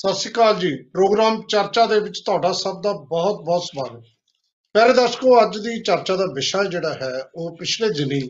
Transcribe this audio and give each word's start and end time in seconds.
ਸਤਿ 0.00 0.14
ਸ਼੍ਰੀ 0.14 0.32
ਅਕਾਲ 0.32 0.54
ਜੀ। 0.54 0.70
ਪ੍ਰੋਗਰਾਮ 0.92 1.42
ਚਰਚਾ 1.48 1.84
ਦੇ 1.86 1.98
ਵਿੱਚ 2.00 2.20
ਤੁਹਾਡਾ 2.26 2.52
ਸਭ 2.52 2.80
ਦਾ 2.82 2.92
ਬਹੁਤ-ਬਹੁਤ 2.92 3.62
ਸਵਾਗਤ। 3.62 4.04
ਪਿਆਰੇ 4.74 4.92
ਦਰਸ਼ਕੋ, 4.92 5.42
ਅੱਜ 5.42 5.58
ਦੀ 5.58 5.82
ਚਰਚਾ 5.82 6.16
ਦਾ 6.16 6.24
ਵਿਸ਼ਾ 6.34 6.62
ਜਿਹੜਾ 6.64 6.92
ਹੈ, 6.92 7.22
ਉਹ 7.36 7.56
ਪਿਛਲੇ 7.56 7.88
ਦਿਨੀ 7.88 8.20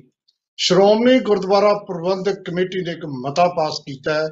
ਸ਼੍ਰੋਮਣੀ 0.58 1.20
ਗੁਰਦੁਆਰਾ 1.20 1.72
ਪ੍ਰਬੰਧਕ 1.74 2.40
ਕਮੇਟੀ 2.46 2.82
ਨੇ 2.84 2.92
ਇੱਕ 2.92 3.04
ਮਤਾ 3.26 3.46
ਪਾਸ 3.48 3.78
ਕੀਤਾ 3.86 4.14
ਹੈ 4.14 4.26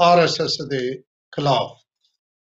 ਆਰਐਸਐਸ 0.00 0.56
ਦੇ 0.70 0.98
ਖਿਲਾਫ। 1.32 1.70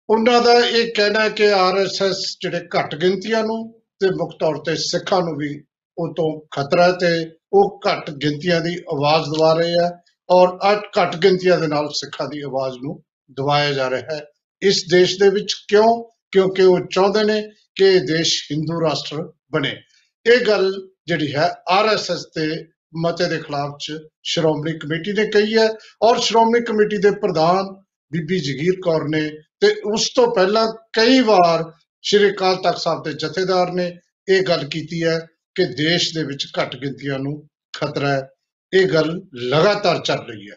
ਉਹਨਾਂ 0.10 0.42
ਦਾ 0.42 0.54
ਇਹ 0.54 0.92
ਕਹਿਣਾ 0.96 1.20
ਹੈ 1.20 1.30
ਕਿ 1.30 1.52
ਆਰਐਸਐਸ 1.52 2.24
ਜਿਹੜੇ 2.42 2.68
ਘੱਟ 2.78 2.96
ਗਿਣਤੀਆਂ 2.96 3.44
ਨੂੰ 3.44 3.62
ਤੇ 4.00 4.10
ਮੁੱਖ 4.10 4.36
ਤੌਰ 4.40 4.58
ਤੇ 4.58 4.76
ਸਿੱਖਾਂ 4.76 5.22
ਨੂੰ 5.22 5.38
ਵੀ 5.38 5.54
ਉਹ 5.98 6.14
ਤੋਂ 6.14 6.30
ਖਤਰਾ 6.56 6.84
ਹੈ 6.84 6.92
ਤੇ 6.92 7.14
ਉਹ 7.54 7.80
ਘੱਟ 7.88 8.12
ਗਿਣਤੀਆਂ 8.12 8.62
ਦੀ 8.62 8.76
ਆਵਾਜ਼ 8.94 9.30
ਦਵਾ 9.30 9.54
ਰਹੇ 9.54 9.74
ਆ 9.82 9.92
ਔਰ 10.30 10.58
ਅੱਜ 10.72 10.80
ਘੱਟ 11.00 11.16
ਗਿਣਤੀਆਂ 11.16 11.58
ਦੇ 11.58 11.68
ਨਾਲ 11.68 11.90
ਸਿੱਖਾਂ 11.90 12.28
ਦੀ 12.28 12.42
ਆਵਾਜ਼ 12.42 12.78
ਨੂੰ 12.84 13.04
ਦਬਾਇਆ 13.32 13.74
ਜਾ 13.74 13.90
ਰਿਹਾ 13.90 14.16
ਹੈ। 14.16 14.26
ਇਸ 14.64 14.84
ਦੇਸ਼ 14.92 15.20
ਦੇ 15.20 15.30
ਵਿੱਚ 15.30 15.54
ਕਿਉਂ? 15.68 16.12
ਕਿਉਂਕਿ 16.32 16.62
ਉਹ 16.62 16.80
ਚਾਹੁੰਦੇ 16.92 17.24
ਨੇ 17.24 17.42
ਕਿ 17.76 17.86
ਇਹ 17.86 18.02
ਦੇਸ਼ 18.02 18.44
ਹਿੰਦੂ 18.52 18.82
ਰਾਸ਼ਟਰ 18.82 19.32
ਬਣੇ। 19.52 19.82
ਇਹ 20.26 20.46
ਗੱਲ 20.46 20.90
ਜਿਹੜੀ 21.08 21.36
ਹੈ 21.36 21.56
ਆਰਐਸਐਸ 21.70 22.20
ਦੇ 22.20 22.66
ਮਤੇ 22.98 23.28
ਦੇ 23.28 23.38
ਖਿਲਾਫ 23.38 23.72
ਚ 23.82 24.00
ਸ਼੍ਰੋਮਣੀ 24.24 24.80
ਕਮੇਟੀ 24.80 25.14
ਨੇ 25.14 25.28
ਕਹੀ 25.28 25.58
ਹੈ 25.58 25.70
ਔਰ 26.02 26.20
ਸ਼੍ਰੋਮਣੀ 26.20 26.64
ਕਮੇਟੀ 26.64 26.98
ਦੇ 26.98 27.12
ਪ੍ਰਧਾਨ 27.12 27.66
ਬੀਬੀ 28.12 28.40
ਜਗੀਰ 28.40 28.74
ਕੌਰ 28.84 29.08
ਨੇ 29.08 29.30
ਤੇ 29.60 29.76
ਉਸ 29.94 30.10
ਤੋਂ 30.16 30.36
ਪਹਿਲਾਂ 30.36 30.68
ਕਈ 30.94 31.20
ਵਾਰ 31.20 31.72
ਸ਼੍ਰੀ 32.02 32.32
ਅਕਾਲ 32.32 32.56
ਤਖਤ 32.56 32.78
ਸਾਹਿਬ 32.78 33.04
ਦੇ 33.04 33.14
ਜਥੇਦਾਰ 33.14 33.72
ਨੇ 33.72 33.98
ਇਹ 34.30 34.42
ਗੱਲ 34.42 34.68
ਕੀਤੀ 34.68 35.04
ਹੈ 35.04 35.20
ਕਿ 35.56 35.66
ਦੇਸ਼ 35.66 36.18
ਦੇ 36.18 36.24
ਵਿੱਚ 36.24 36.48
ਘੱਟ 36.62 36.76
ਗਿਣਤੀਆਂ 36.76 37.20
ਨੂੰ 37.20 37.48
ਖਤਰਾ 37.76 38.10
ਹੈ। 38.10 38.30
ਇਹ 38.74 38.86
ਗੱਲ 38.86 39.22
ਲਗਾਤਾਰ 39.36 40.00
ਚੱਲ 40.00 40.28
ਰਹੀ 40.28 40.50
ਹੈ। 40.52 40.56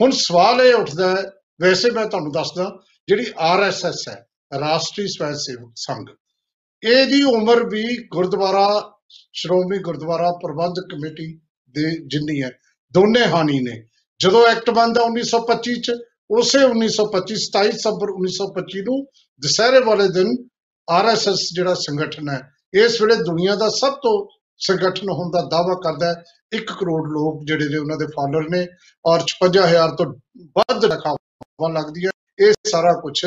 ਹੁਣ 0.00 0.10
ਸਵਾਲ 0.10 0.60
ਇਹ 0.60 0.74
ਉੱਠਦਾ 0.74 1.16
ਹੈ, 1.16 1.22
ਵੈਸੇ 1.60 1.90
ਮੈਂ 1.90 2.06
ਤੁਹਾਨੂੰ 2.06 2.32
ਦੱਸਦਾ 2.32 2.80
ਜਿਹੜੀ 3.08 3.26
ਆਰਐਸਐਸ 3.42 4.08
ਹੈ, 4.08 4.16
ਰਾਸ਼ਟਰੀ 4.52 5.06
ਸਵੈ 5.08 5.32
ਸੇਵਕ 5.36 5.72
ਸੰਘ, 5.76 6.04
ਇਹਦੀ 6.82 7.22
ਉਮਰ 7.22 7.62
ਵੀ 7.68 7.84
ਗੁਰਦੁਆਰਾ, 8.12 8.68
ਸ਼੍ਰੋਮਣੀ 9.32 9.78
ਗੁਰਦੁਆਰਾ 9.78 10.30
ਪ੍ਰਬੰਧਕ 10.42 10.88
ਕਮੇਟੀ 10.90 11.26
ਦੇ 11.74 11.90
ਜਿੰਨੀ 12.06 12.42
ਹੈ, 12.42 12.50
ਦੋਨੇ 12.94 13.24
ਹਾਨੀ 13.26 13.60
ਨੇ। 13.60 13.82
ਜਦੋਂ 14.20 14.46
ਐਕਟ 14.46 14.70
ਬਣਦਾ 14.70 15.02
1925 15.02 15.80
ਚ, 15.80 15.96
ਉਸੇ 16.30 16.58
1925 16.64 17.36
27 17.46 17.78
ਸਤੰਬਰ 17.78 18.12
1925 18.12 18.82
ਨੂੰ 18.82 18.98
ਦੁਸਹਿਰੇ 19.42 19.80
ਵਾਲੇ 19.80 20.08
ਦਿਨ 20.08 20.36
ਆਰਐਸਐਸ 20.88 21.48
ਜਿਹੜਾ 21.54 21.74
ਸੰਗਠਨ 21.80 22.28
ਹੈ, 22.28 22.40
ਇਸ 22.74 23.00
ਵੇਲੇ 23.02 23.16
ਦੁਨੀਆ 23.24 23.54
ਦਾ 23.56 23.68
ਸਭ 23.68 23.94
ਤੋਂ 24.02 24.14
ਸੰਗਠਨ 24.60 25.10
ਹੋਣ 25.10 25.30
ਦਾ 25.30 25.40
ਦਾਅਵਾ 25.50 25.74
ਕਰਦਾ 25.84 26.06
ਹੈ 26.06 26.22
1 26.52 26.72
ਕਰੋੜ 26.78 27.02
ਲੋਕ 27.12 27.44
ਜਿਹੜੇ 27.44 27.68
ਨੇ 27.68 27.76
ਉਹਨਾਂ 27.76 27.96
ਦੇ 27.96 28.06
ਫਾਲੋਅਰ 28.06 28.48
ਨੇ 28.50 28.66
ਔਰ 29.04 29.24
55000 29.30 29.94
ਤੋਂ 29.98 30.06
ਵੱਧ 30.58 30.86
ਰਖਾਵਾਂ 31.54 31.70
ਲੱਗਦੀਆਂ 31.74 32.10
ਇਹ 32.38 32.52
ਸਾਰਾ 32.70 32.92
ਕੁਝ 33.00 33.24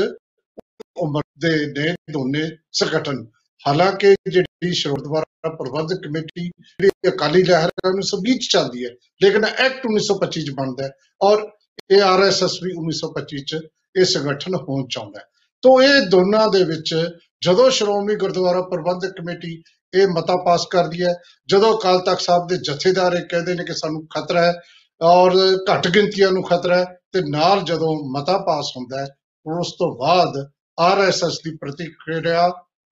ਉਮਰ 0.98 1.22
ਦੇ 1.40 1.56
ਨੇ 1.78 1.94
ਦੋਨੇ 2.12 2.50
ਸੰਗਠਨ। 2.72 3.26
ਹਾਲਾਂਕਿ 3.66 4.14
ਜਿਹੜੀ 4.32 4.72
ਗੁਰਦੁਆਰਾ 4.88 5.50
ਪ੍ਰਬੰਧਕ 5.56 6.02
ਕਮੇਟੀ, 6.04 6.44
ਜਿਹੜੀ 6.44 7.10
ਅਕਾਲੀ 7.10 7.44
ਲਹਿਰ 7.44 7.70
ਹੈ 7.70 7.90
1920 7.90 8.38
ਚ 8.38 8.48
ਚੱਲਦੀ 8.52 8.86
ਹੈ, 8.86 8.90
ਲੇਕਿਨ 9.24 9.46
ਐਕਟ 9.46 9.86
1925 9.86 10.44
ਚ 10.46 10.52
ਬਣਦਾ 10.60 10.84
ਹੈ 10.84 10.90
ਔਰ 11.22 11.46
ਇਹ 11.92 12.02
ਆਰਐਸਐਸ 12.02 12.58
ਵੀ 12.64 12.72
1925 12.74 13.44
ਚ 13.48 13.60
ਇਹ 13.96 14.06
ਸੰਗਠਨ 14.06 14.56
ਹੋਣ 14.56 14.88
ਚਾਹੁੰਦਾ 14.88 15.20
ਹੈ। 15.20 15.26
ਤੋਂ 15.64 15.82
ਇਹ 15.82 16.02
ਦੋਨਾਂ 16.10 16.48
ਦੇ 16.52 16.64
ਵਿੱਚ 16.64 16.94
ਜਦੋਂ 17.42 17.70
ਸ਼੍ਰੋਮਣੀ 17.70 18.16
ਗੁਰਦੁਆਰਾ 18.16 18.62
ਪ੍ਰਬੰਧਕ 18.62 19.16
ਕਮੇਟੀ 19.18 19.54
ਇਹ 19.94 20.08
ਮਤਾ 20.08 20.36
ਪਾਸ 20.46 20.66
ਕਰਦੀ 20.72 21.04
ਹੈ, 21.04 21.14
ਜਦੋਂ 21.48 21.78
ਅਕਾਲ 21.78 22.00
ਤਖਤ 22.00 22.22
ਸਾਹਿਬ 22.22 22.48
ਦੇ 22.48 22.58
ਜਥੇਦਾਰ 22.58 23.14
ਇਹ 23.14 23.26
ਕਹਿੰਦੇ 23.30 23.54
ਨੇ 23.54 23.64
ਕਿ 23.64 23.74
ਸਾਨੂੰ 23.74 24.06
ਖਤਰਾ 24.08 24.46
ਹੈ 24.46 24.54
ਔਰ 25.02 25.36
ਘੱਟ 25.72 25.88
ਗਿਣਤੀਆਂ 25.88 26.32
ਨੂੰ 26.32 26.44
ਖਤਰਾ 26.44 26.78
ਹੈ 26.78 26.97
ਤੇ 27.12 27.22
ਨਾਲ 27.30 27.62
ਜਦੋਂ 27.62 27.96
ਮਤਾ 28.12 28.38
ਪਾਸ 28.38 28.72
ਹੁੰਦਾ 28.78 29.00
ਹੈ 29.00 29.08
ਉਸ 29.46 29.72
ਤੋਂ 29.72 29.96
ਬਾਅਦ 29.98 30.52
ਆਰਐਸਐਸ 30.80 31.40
ਦੀ 31.46 31.56
ਪ੍ਰਤੀਕਿਰਿਆ 31.56 32.46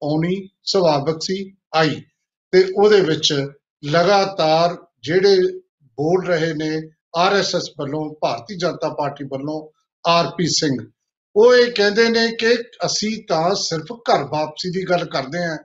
ਆਉਣੀ 0.04 0.50
ਸੁਭਾਵਿਕ 0.64 1.18
ਸੀ, 1.22 1.56
ਆਈ। 1.76 2.02
ਤੇ 2.52 2.66
ਉਹਦੇ 2.76 3.02
ਵਿੱਚ 3.02 3.48
ਲਗਾਤਾਰ 3.86 4.78
ਜਿਹੜੇ 5.04 5.36
ਬੋਲ 5.84 6.26
ਰਹੇ 6.26 6.54
ਨੇ 6.54 6.82
ਆਰਐਸਐਸ 7.16 7.70
ਵੱਲੋਂ, 7.80 8.16
ਭਾਰਤੀ 8.22 8.58
ਜਨਤਾ 8.58 8.90
ਪਾਰਟੀ 8.90 9.24
ਵੱਲੋਂ 9.24 9.68
ਆਰਪੀ 10.10 10.48
ਸਿੰਘ, 10.48 10.88
ਉਹ 11.36 11.56
ਇਹ 11.56 11.72
ਕਹਿੰਦੇ 11.72 12.10
ਨੇ 12.10 12.28
ਕਿ 12.36 12.56
ਅਸੀਂ 12.86 13.24
ਤਾਂ 13.28 13.56
ਸਿਰਫ 13.56 13.92
ਘਰ 13.92 14.24
ਵਾਪਸੀ 14.24 14.70
ਦੀ 14.70 14.84
ਗੱਲ 14.90 15.06
ਕਰਦੇ 15.06 15.44
ਆਂ 15.44 15.58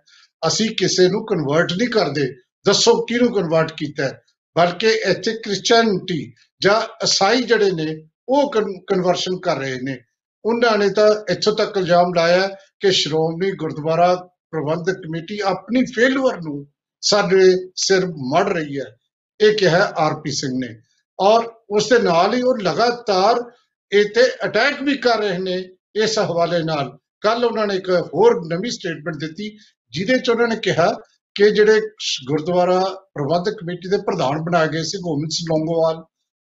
ਅਸੀਂ 0.46 0.70
ਕਿਸੇ 0.70 1.08
ਨੂੰ 1.08 1.26
ਕਨਵਰਟ 1.26 1.72
ਨਹੀਂ 1.72 1.88
ਕਰਦੇ। 1.88 2.34
ਦੱਸੋ 2.66 3.02
ਕਿਹਨੂੰ 3.02 3.32
ਕਨਵਰਟ 3.32 3.72
ਕੀਤਾ 3.72 4.04
ਹੈ? 4.04 4.22
ਬਲਕਿ 4.56 4.88
ਇੱਥੇ 4.88 5.32
ਕ੍ਰਿਸਚੀਅਨਿਟੀ 5.32 6.34
ਜਾਂ 6.62 6.80
ਈਸਾਈ 6.80 7.42
ਜਿਹੜੇ 7.42 7.70
ਨੇ 7.70 8.09
ਉਹ 8.30 8.52
ਕਨਵਰਸ਼ਨ 8.86 9.38
ਕਰ 9.38 9.56
ਰਹੇ 9.56 9.78
ਨੇ। 9.82 9.98
ਉਹਨਾਂ 10.44 10.78
ਨੇ 10.78 10.90
ਤਾਂ 10.90 11.32
ਇੱਥੋਂ 11.32 11.56
ਤੱਕ 11.56 11.76
ਇਲਜ਼ਾਮ 11.76 12.14
ਲਾਇਆ 12.16 12.48
ਕਿ 12.80 12.92
ਸ਼੍ਰੋਮਣੀ 12.92 13.52
ਗੁਰਦੁਆਰਾ 13.52 14.14
ਪ੍ਰਬੰਧਕ 14.50 14.92
ਕਮੇਟੀ 14.92 15.40
ਆਪਣੀ 15.40 15.84
ਫੇਲੂਅਰ 15.84 16.36
ਨੂੰ 16.36 16.66
ਸਾਡੇ 17.00 17.56
ਸਿਰ 17.76 18.06
ਮੜ 18.06 18.48
ਰਹੀ 18.48 18.78
ਹੈ। 18.78 18.96
ਇਹ 19.40 19.56
ਕਿਹਾ 19.56 19.92
ਆਰਪੀ 19.96 20.30
ਸਿੰਘ 20.30 20.52
ਨੇ। 20.54 20.80
ਔਰ 21.20 21.44
ਉਸ 21.70 21.88
ਦੇ 21.88 21.98
ਨਾਲ 21.98 22.34
ਹੀ 22.34 22.42
ਉਹ 22.42 22.56
ਲਗਾਤਾਰ 22.56 23.50
ਇਹ 23.92 24.04
ਤੇ 24.04 24.22
ਅਟੈਕ 24.44 24.82
ਵੀ 24.82 24.96
ਕਰ 24.96 25.18
ਰਹੇ 25.18 25.38
ਨੇ 25.38 25.68
ਇਸ 25.94 26.18
ਹਵਾਲੇ 26.18 26.62
ਨਾਲ। 26.62 26.98
ਕੱਲ 27.20 27.44
ਉਹਨਾਂ 27.44 27.66
ਨੇ 27.66 27.74
ਇੱਕ 27.74 27.90
ਹੋਰ 27.90 28.46
ਨਵੀਂ 28.46 28.70
ਸਟੇਟਮੈਂਟ 28.70 29.16
ਦਿੱਤੀ, 29.16 29.58
ਜਿਹਦੇ 29.90 30.18
ਚ 30.18 30.30
ਉਹਨਾਂ 30.30 30.48
ਨੇ 30.48 30.56
ਕਿਹਾ 30.56 30.92
ਕਿ 31.34 31.50
ਜਿਹੜੇ 31.50 31.80
ਗੁਰਦੁਆਰਾ 32.26 32.80
ਪ੍ਰਬੰਧਕ 33.14 33.50
ਕਮੇਟੀ 33.50 33.88
ਦੇ 33.88 33.96
ਪ੍ਰਧਾਨ 33.96 34.38
ਬਣਾਏ 34.38 34.68
ਗਏ 34.68 34.82
ਸੀ, 34.82 34.98
ਗੋਬਿੰਦ 34.98 35.30
ਸਿੰਘ 35.30 35.46
ਲੌਂਗੋਵਾਲ, 35.50 36.04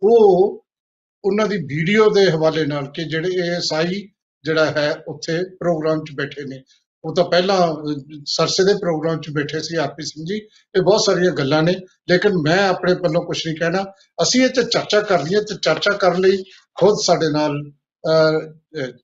ਉਹ 0.03 0.66
ਉਹਨਾਂ 1.26 1.47
ਦੀ 1.47 1.56
ਵੀਡੀਓ 1.56 2.10
ਦੇ 2.10 2.31
ਹਵਾਲੇ 2.31 2.64
ਨਾਲ 2.66 2.91
ਕਿ 2.94 3.04
ਜਿਹੜੇ 3.04 3.28
ਇਹ 3.28 3.60
ਸਾਈ 3.60 4.00
ਜਿਹੜਾ 4.44 4.64
ਹੈ 4.66 4.92
ਉੱਥੇ 5.09 5.38
ਪ੍ਰੋਗਰਾਮ 5.60 6.03
'ਚ 6.04 6.12
ਬੈਠੇ 6.16 6.44
ਨੇ। 6.44 6.62
ਉਹ 7.04 7.14
ਤਾਂ 7.14 7.25
ਪਹਿਲਾਂ 7.25 7.59
ਸਰਸੇ 8.26 8.64
ਦੇ 8.64 8.75
ਪ੍ਰੋਗਰਾਮ 8.75 9.20
'ਚ 9.20 9.31
ਬੈਠੇ 9.31 9.60
ਸੀ 9.60 9.76
ਆਰਪੀ 9.76 10.04
ਸਿੰਘ 10.04 10.25
ਜੀ। 10.28 10.37
ਇਹ 10.76 10.82
ਬਹੁਤ 10.82 11.00
ਸਾਰੀਆਂ 11.06 11.31
ਗੱਲਾਂ 11.31 11.62
ਨੇ। 11.62 11.75
ਲੇਕਿਨ 12.10 12.32
ਮੈਂ 12.42 12.69
ਆਪਣੇ 12.69 12.94
ਵੱਲੋਂ 12.94 13.22
ਕੁਝ 13.25 13.38
ਨਹੀਂ 13.47 13.56
ਕਹਿਣਾ। 13.56 13.84
ਅਸੀਂ 14.22 14.42
ਇਹ 14.44 14.48
ਤੇ 14.48 14.62
ਚਰਚਾ 14.62 15.00
ਕਰਨੀ 15.00 15.34
ਹੈ 15.34 15.41
ਤੇ 15.41 15.54
ਚਰਚਾ 15.62 15.92
ਕਰਨ 15.97 16.20
ਲਈ 16.20 16.42
ਖੁਦ 16.78 16.97
ਸਾਡੇ 17.06 17.28
ਨਾਲ 17.32 17.58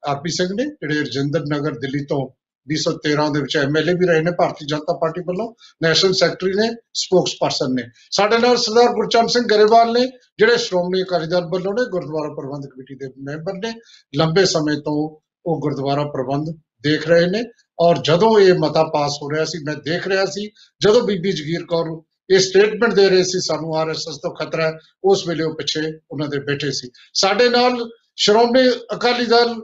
ਆਰਪੀ 0.09 0.31
ਸਿੰਘ 0.31 0.49
ਨੇ, 0.55 0.65
ਜਿਹੜੇ 0.65 1.01
ਰਜਿੰਦਰ 1.01 1.45
ਨਗਰ 1.55 1.79
ਦਿੱਲੀ 1.79 2.05
ਤੋਂ 2.05 2.21
2013 2.69 3.31
ਦੇ 3.31 3.41
ਵਿੱਚ 3.41 3.57
ਐਮਐਲਏ 3.57 3.95
ਵੀ 3.95 4.07
ਰਹੇ 4.07 4.23
ਨੇ, 4.23 4.31
ਭਾਰਤੀ 4.31 4.67
ਜਨਤਾ 4.67 4.93
ਪਾਰਟੀ 4.93 5.21
ਵੱਲੋਂ 5.21 5.55
ਨੈਸ਼ਨਲ 5.83 6.13
ਸੈਕਟਰੀ 6.13 6.53
ਨੇ 6.53 6.71
ਸਪੋਕਸਪਰਸਨ 6.95 7.75
ਨੇ। 7.75 7.83
ਸਾਡੇ 8.11 8.39
ਨਾਲ 8.39 8.57
ਸਰਦਾਰ 8.57 8.93
ਗੁਰਚਰਨ 8.93 9.27
ਸਿੰਘ 9.27 9.47
ਗਰੇਵਾਲ 9.47 9.93
ਨੇ, 9.93 10.07
ਜਿਹੜੇ 10.39 10.57
ਸ਼੍ਰੋਮਣੀ 10.57 11.03
ਅਕਾਲੀ 11.03 11.27
ਦਲ 11.27 11.45
ਵੱਲੋਂ 11.45 11.75
ਨੇ, 11.75 11.85
ਗੁਰਦੁਆਰਾ 11.85 12.35
ਪ੍ਰਬੰਧ 12.35 12.67
ਕਮੇਟੀ 12.67 12.95
ਦੇ 12.95 13.13
ਮੈਂਬਰ 13.19 13.53
ਨੇ, 13.53 13.75
ਲੰਬੇ 14.17 14.45
ਸਮੇਂ 14.45 14.77
ਤੋਂ 14.77 15.19
ਉਹ 15.47 15.61
ਗੁਰਦੁਆਰਾ 15.61 16.05
ਪ੍ਰਬੰਧ 16.05 16.47
ਦੇਖ 16.83 17.09
ਰਹੇ 17.09 17.27
ਨੇ, 17.27 17.45
ਔਰ 17.81 17.99
ਜਦੋਂ 17.99 18.41
ਇਹ 18.41 18.55
ਮਤਾ 18.55 18.85
ਪਾਸ 18.85 19.13
ਹੋ 19.23 19.31
ਰਿਹਾ 19.31 19.45
ਸੀ, 19.45 19.59
ਮੈਂ 19.65 19.75
ਦੇਖ 19.75 20.09
ਰਿਹਾ 20.09 20.25
ਸੀ, 20.25 20.51
ਜਦੋਂ 20.81 21.03
ਬੀਬੀ 21.03 21.33
ਜਗੀਰ 21.33 21.65
ਕੌਰ 21.65 22.03
ਇਹ 22.31 22.39
ਸਟੇਟਮੈਂਟ 22.39 22.95
ਦੇ 22.95 23.09
ਰਹੇ 23.09 23.23
ਸੀ, 23.23 23.41
ਸਾਨੂੰ 23.41 23.77
ਆਰਐਸਐਸ 23.77 24.17
ਤੋਂ 24.17 24.35
ਖਤਰਾ 24.35 24.67
ਹੈ, 24.67 24.73
ਉਸ 25.05 25.29
ਵੇਲੇ 25.29 25.45
ਉਹ 25.45 25.55
ਪਿੱਛੇ 25.55 25.81
ਉਹਨਾਂ 26.11 26.29
ਦੇ 26.29 26.39
ਬੈਠੇ 26.39 26.71
ਸੀ। 26.71 26.91
ਸਾਡੇ 27.15 27.49
ਨਾਲ 27.49 27.91
ਸ਼੍ਰੋਮਣੀ 28.17 28.71
ਅਕਾਲੀ 28.95 29.27
ਦਲ 29.27 29.63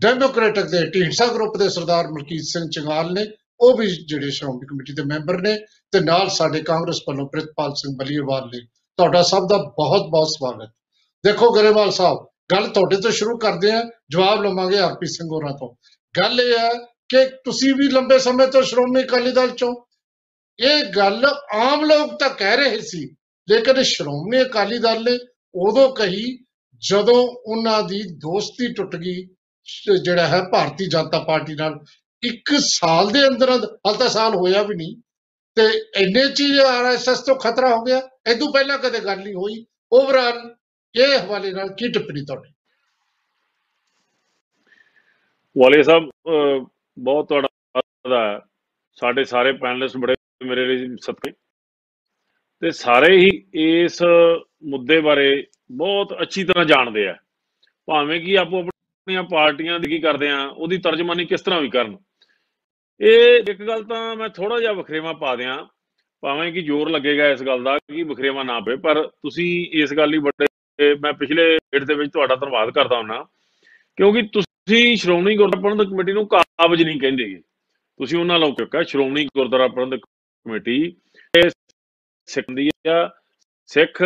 ਡੈਮੋਕ੍ਰੈਟਿਕ 0.00 0.64
ਦੇ 0.64 0.84
ਢੀਂਡਸਾ 0.90 1.26
ਗਰੁੱਪ 1.26 1.56
ਦੇ 1.56 1.68
ਸਰਦਾਰ 1.68 2.08
ਮਲਕੀਤ 2.08 2.42
ਸਿੰਘ 2.44 2.64
ਚੰਗਾਲ 2.74 3.12
ਨੇ, 3.12 3.26
ਉਹ 3.60 3.76
ਵੀ 3.76 3.86
ਜਿਹੜੇ 4.06 4.30
ਸ਼੍ਰੋਮਣੀ 4.30 4.66
ਕਮੇਟੀ 4.66 4.92
ਦੇ 4.92 5.02
ਮੈਂਬਰ 5.02 5.40
ਨੇ 5.40 5.54
ਤੇ 5.92 6.00
ਨਾਲ 6.00 6.28
ਸਾਡੇ 6.28 6.60
ਕਾਂਗਰਸ 6.62 7.00
ਵੱਲੋਂ 7.08 7.26
ਪ੍ਰਿਤਪਾਲ 7.28 7.72
ਸਿੰਘ 7.74 7.94
ਬਲੀਵਾਲ 7.96 8.46
ਨੇ। 8.46 8.60
ਤੁਹਾਡਾ 8.98 9.22
ਸਭ 9.22 9.48
ਦਾ 9.50 9.56
ਬਹੁਤ 9.78 10.08
ਬਹੁਤ 10.10 10.28
ਸਵਾਗਤ। 10.28 10.70
ਦੇਖੋ 11.24 11.50
ਗਰੇਵਾਲ 11.52 11.90
ਸਾਹਿਬ, 11.90 12.18
ਗੱਲ 12.50 12.68
ਤੁਹਾਡੇ 12.68 12.96
ਤੋਂ 12.96 13.10
ਸ਼ੁਰੂ 13.10 13.36
ਕਰਦੇ 13.38 13.70
ਆ 13.70 13.82
ਜਵਾਬ 14.10 14.42
ਲਵਾਂਗੇ 14.44 14.78
ਆਰਪੀ 14.78 15.06
ਸਿੰਘ 15.06 15.28
ਹੋਰਾਂ 15.32 15.52
ਤੋਂ। 15.52 15.74
ਗੱਲ 16.14 16.40
ਇਹ 16.40 16.58
ਹੈ 16.58 16.70
ਕਿ 17.08 17.24
ਤੁਸੀਂ 17.44 17.74
ਵੀ 17.74 17.88
ਲੰਬੇ 17.88 18.18
ਸਮੇਂ 18.18 18.46
ਤੋਂ 18.46 18.62
ਸ਼੍ਰੋਮਣੀ 18.62 19.02
ਅਕਾਲੀ 19.04 19.32
ਦਲ 19.32 19.50
ਚੋਂ। 19.50 19.74
ਇਹ 20.58 20.84
ਗੱਲ 20.96 21.24
ਆਮ 21.54 21.84
ਲੋਕ 21.84 22.18
ਤਾਂ 22.20 22.30
ਕਹਿ 22.30 22.56
ਰਹੇ 22.56 22.80
ਸੀ, 22.80 23.02
ਲੇਕਿਨ 23.48 23.82
ਸ਼੍ਰੋਮਣੀ 23.82 24.42
ਅਕਾਲੀ 24.42 24.78
ਦਲ 24.78 25.04
ਨੇ 25.04 25.18
ਉਦੋਂ 25.54 25.88
ਕਹੀ 25.94 26.38
ਜਦੋਂ 26.82 27.20
ਉਹਨਾਂ 27.46 27.82
ਦੀ 27.82 28.02
ਦੋਸਤੀ 28.16 28.72
ਟੁੱਟ 28.72 28.96
ਗਈ 28.96 29.26
ਜਿਹੜਾ 30.04 30.26
ਹੈ 30.26 30.42
ਭਾਰਤੀ 30.52 30.88
ਜਨਤਾ 30.88 31.24
ਪਾਰਟੀ 31.24 31.54
ਨਾਲ 31.54 31.80
ਇੱਕ 32.22 32.50
ਸਾਲ 32.58 33.10
ਦੇ 33.10 33.26
ਅੰਦਰ 33.28 33.50
ਹਾਲ 33.50 33.94
ਤਾਂ 33.94 34.08
ਸਾਲ 34.08 34.34
ਹੋਇਆ 34.34 34.62
ਵੀ 34.62 34.74
ਨਹੀਂ। 34.74 34.96
ਤੇ 35.54 35.62
ਇੰਨੇ 35.96 36.28
ਚੀਜ਼ 36.34 36.60
ਆਰਐਸਐਸ 36.60 37.18
ਤੋਂ 37.18 37.36
ਖਤਰਾ 37.36 37.76
ਹੋ 37.76 37.82
ਗਿਆ। 37.82 37.98
ਇਦੋਂ 38.30 38.52
ਪਹਿਲਾਂ 38.52 38.78
ਕਦੇ 38.78 39.00
ਗੱਲ 39.00 39.18
ਨਹੀਂ 39.18 39.34
ਹੋਈ। 39.34 39.66
ਓਵਰਆਲ 39.92 40.56
ਇਹ 40.96 41.18
ਹਵਾਲੇ 41.18 41.50
ਨਾਲ 41.50 41.68
ਕੀ 41.68 41.92
ਟਿੱਪਣੀ 41.92 42.24
ਤੁਹਾਡੀ? 42.24 42.52
ਵਾਲੇ 45.58 45.82
ਸਾਹਿਬ 45.82 46.10
ਬਹੁਤ 46.98 47.28
ਤੁਹਾਡਾ 47.28 48.40
ਸਾਡੇ 48.94 49.24
ਸਾਰੇ 49.24 49.52
ਪੈਨਲਿਸਟ 49.52 49.96
ਬੜੇ 49.96 50.14
ਮੇਰੇ 50.46 50.66
ਲਈ 50.66 50.96
ਸਤਿਕਾਰ 50.96 51.32
ਤੇ 52.60 52.70
ਸਾਰੇ 52.70 53.16
ਹੀ 53.16 53.28
ਇਸ 53.54 54.02
ਮੁੱਦੇ 54.62 55.00
ਬਾਰੇ 55.00 55.46
ਬਹੁਤ 55.72 56.14
ਅੱਛੀ 56.22 56.44
ਤਰ੍ਹਾਂ 56.44 56.64
ਜਾਣਦੇ 56.64 57.08
ਆ। 57.08 57.14
ਭਾਵੇਂ 57.86 58.20
ਕਿ 58.20 58.38
ਆਪੋ 58.38 58.62
ਆਪਣੀਆਂ 59.08 59.22
ਪਾਰਟੀਆਂ 59.24 59.78
ਦੀ 59.80 59.88
ਕੀ 59.88 59.98
ਕਰਦੇ 59.98 60.28
ਆ, 60.30 60.38
ਉਹਦੀ 60.46 60.76
ਤਰਜਮਾਨੀ 60.84 61.24
ਕਿਸ 61.26 61.40
ਤਰ੍ਹਾਂ 61.40 61.60
ਵੀ 61.60 61.68
ਕਰਨ। 61.70 61.96
ਇਹ 63.00 63.50
ਇੱਕ 63.50 63.62
ਗੱਲ 63.68 63.84
ਤਾਂ 63.84 64.16
ਮੈਂ 64.16 64.28
ਥੋੜਾ 64.28 64.58
ਜਿਹਾ 64.60 64.72
ਵਖਰੇਵਾ 64.72 65.12
ਪਾ 65.20 65.34
ਦਿਆਂ, 65.36 65.56
ਭਾਵੇਂ 66.22 66.50
ਕਿ 66.52 66.62
ਜ਼ੋਰ 66.62 66.90
ਲੱਗੇਗਾ 66.90 67.28
ਇਸ 67.28 67.42
ਗੱਲ 67.42 67.62
ਦਾ 67.64 67.76
ਕਿ 67.78 68.02
ਵਖਰੇਵਾ 68.02 68.42
ਨਾ 68.42 68.58
ਪਏ 68.66 68.76
ਪਰ 68.76 69.02
ਤੁਸੀਂ 69.06 69.48
ਇਸ 69.82 69.94
ਗੱਲ 69.96 70.10
ਲਈ 70.10 70.18
ਬੜੇ, 70.18 70.46
ਮੈਂ 71.02 71.12
ਪਿਛਲੇ 71.12 71.46
ਡੇਟ 71.56 71.84
ਦੇ 71.84 71.94
ਵਿੱਚ 71.94 72.12
ਤੁਹਾਡਾ 72.12 72.36
ਧੰਨਵਾਦ 72.36 72.70
ਕਰਦਾ 72.74 73.02
ਹਾਂ 73.10 73.24
ਕਿਉਂਕਿ 73.98 74.22
ਤੁਸੀਂ 74.32 74.96
ਸ਼੍ਰੋਮਣੀ 74.96 75.36
ਗੁਰਦੁਆਰਾ 75.36 75.62
ਪ੍ਰਬੰਧਕ 75.62 75.90
ਕਮੇਟੀ 75.90 76.12
ਨੂੰ 76.12 76.26
ਕਾਬਜ 76.28 76.82
ਨਹੀਂ 76.82 77.00
ਕਹਿੰਦੇ 77.00 77.24
ਗੇ। 77.24 77.40
ਤੁਸੀਂ 78.00 78.18
ਉਹਨਾਂ 78.18 78.38
ਲੋਕ 78.38 78.62
ਕਿਹਾ, 78.62 78.82
ਸ਼੍ਰੋਮਣੀ 78.82 79.24
ਗੁਰਦੁਆਰਾ 79.26 79.68
ਪ੍ਰਬੰਧਕ 79.68 80.04
ਕਮੇਟੀ 80.46 80.82
ਇਹ 81.34 81.50
ਸਿੱਖ 82.28 82.50
ਦੀ 82.54 82.70
ਆ, 82.88 83.10
ਸਿੱਖ 83.68 84.02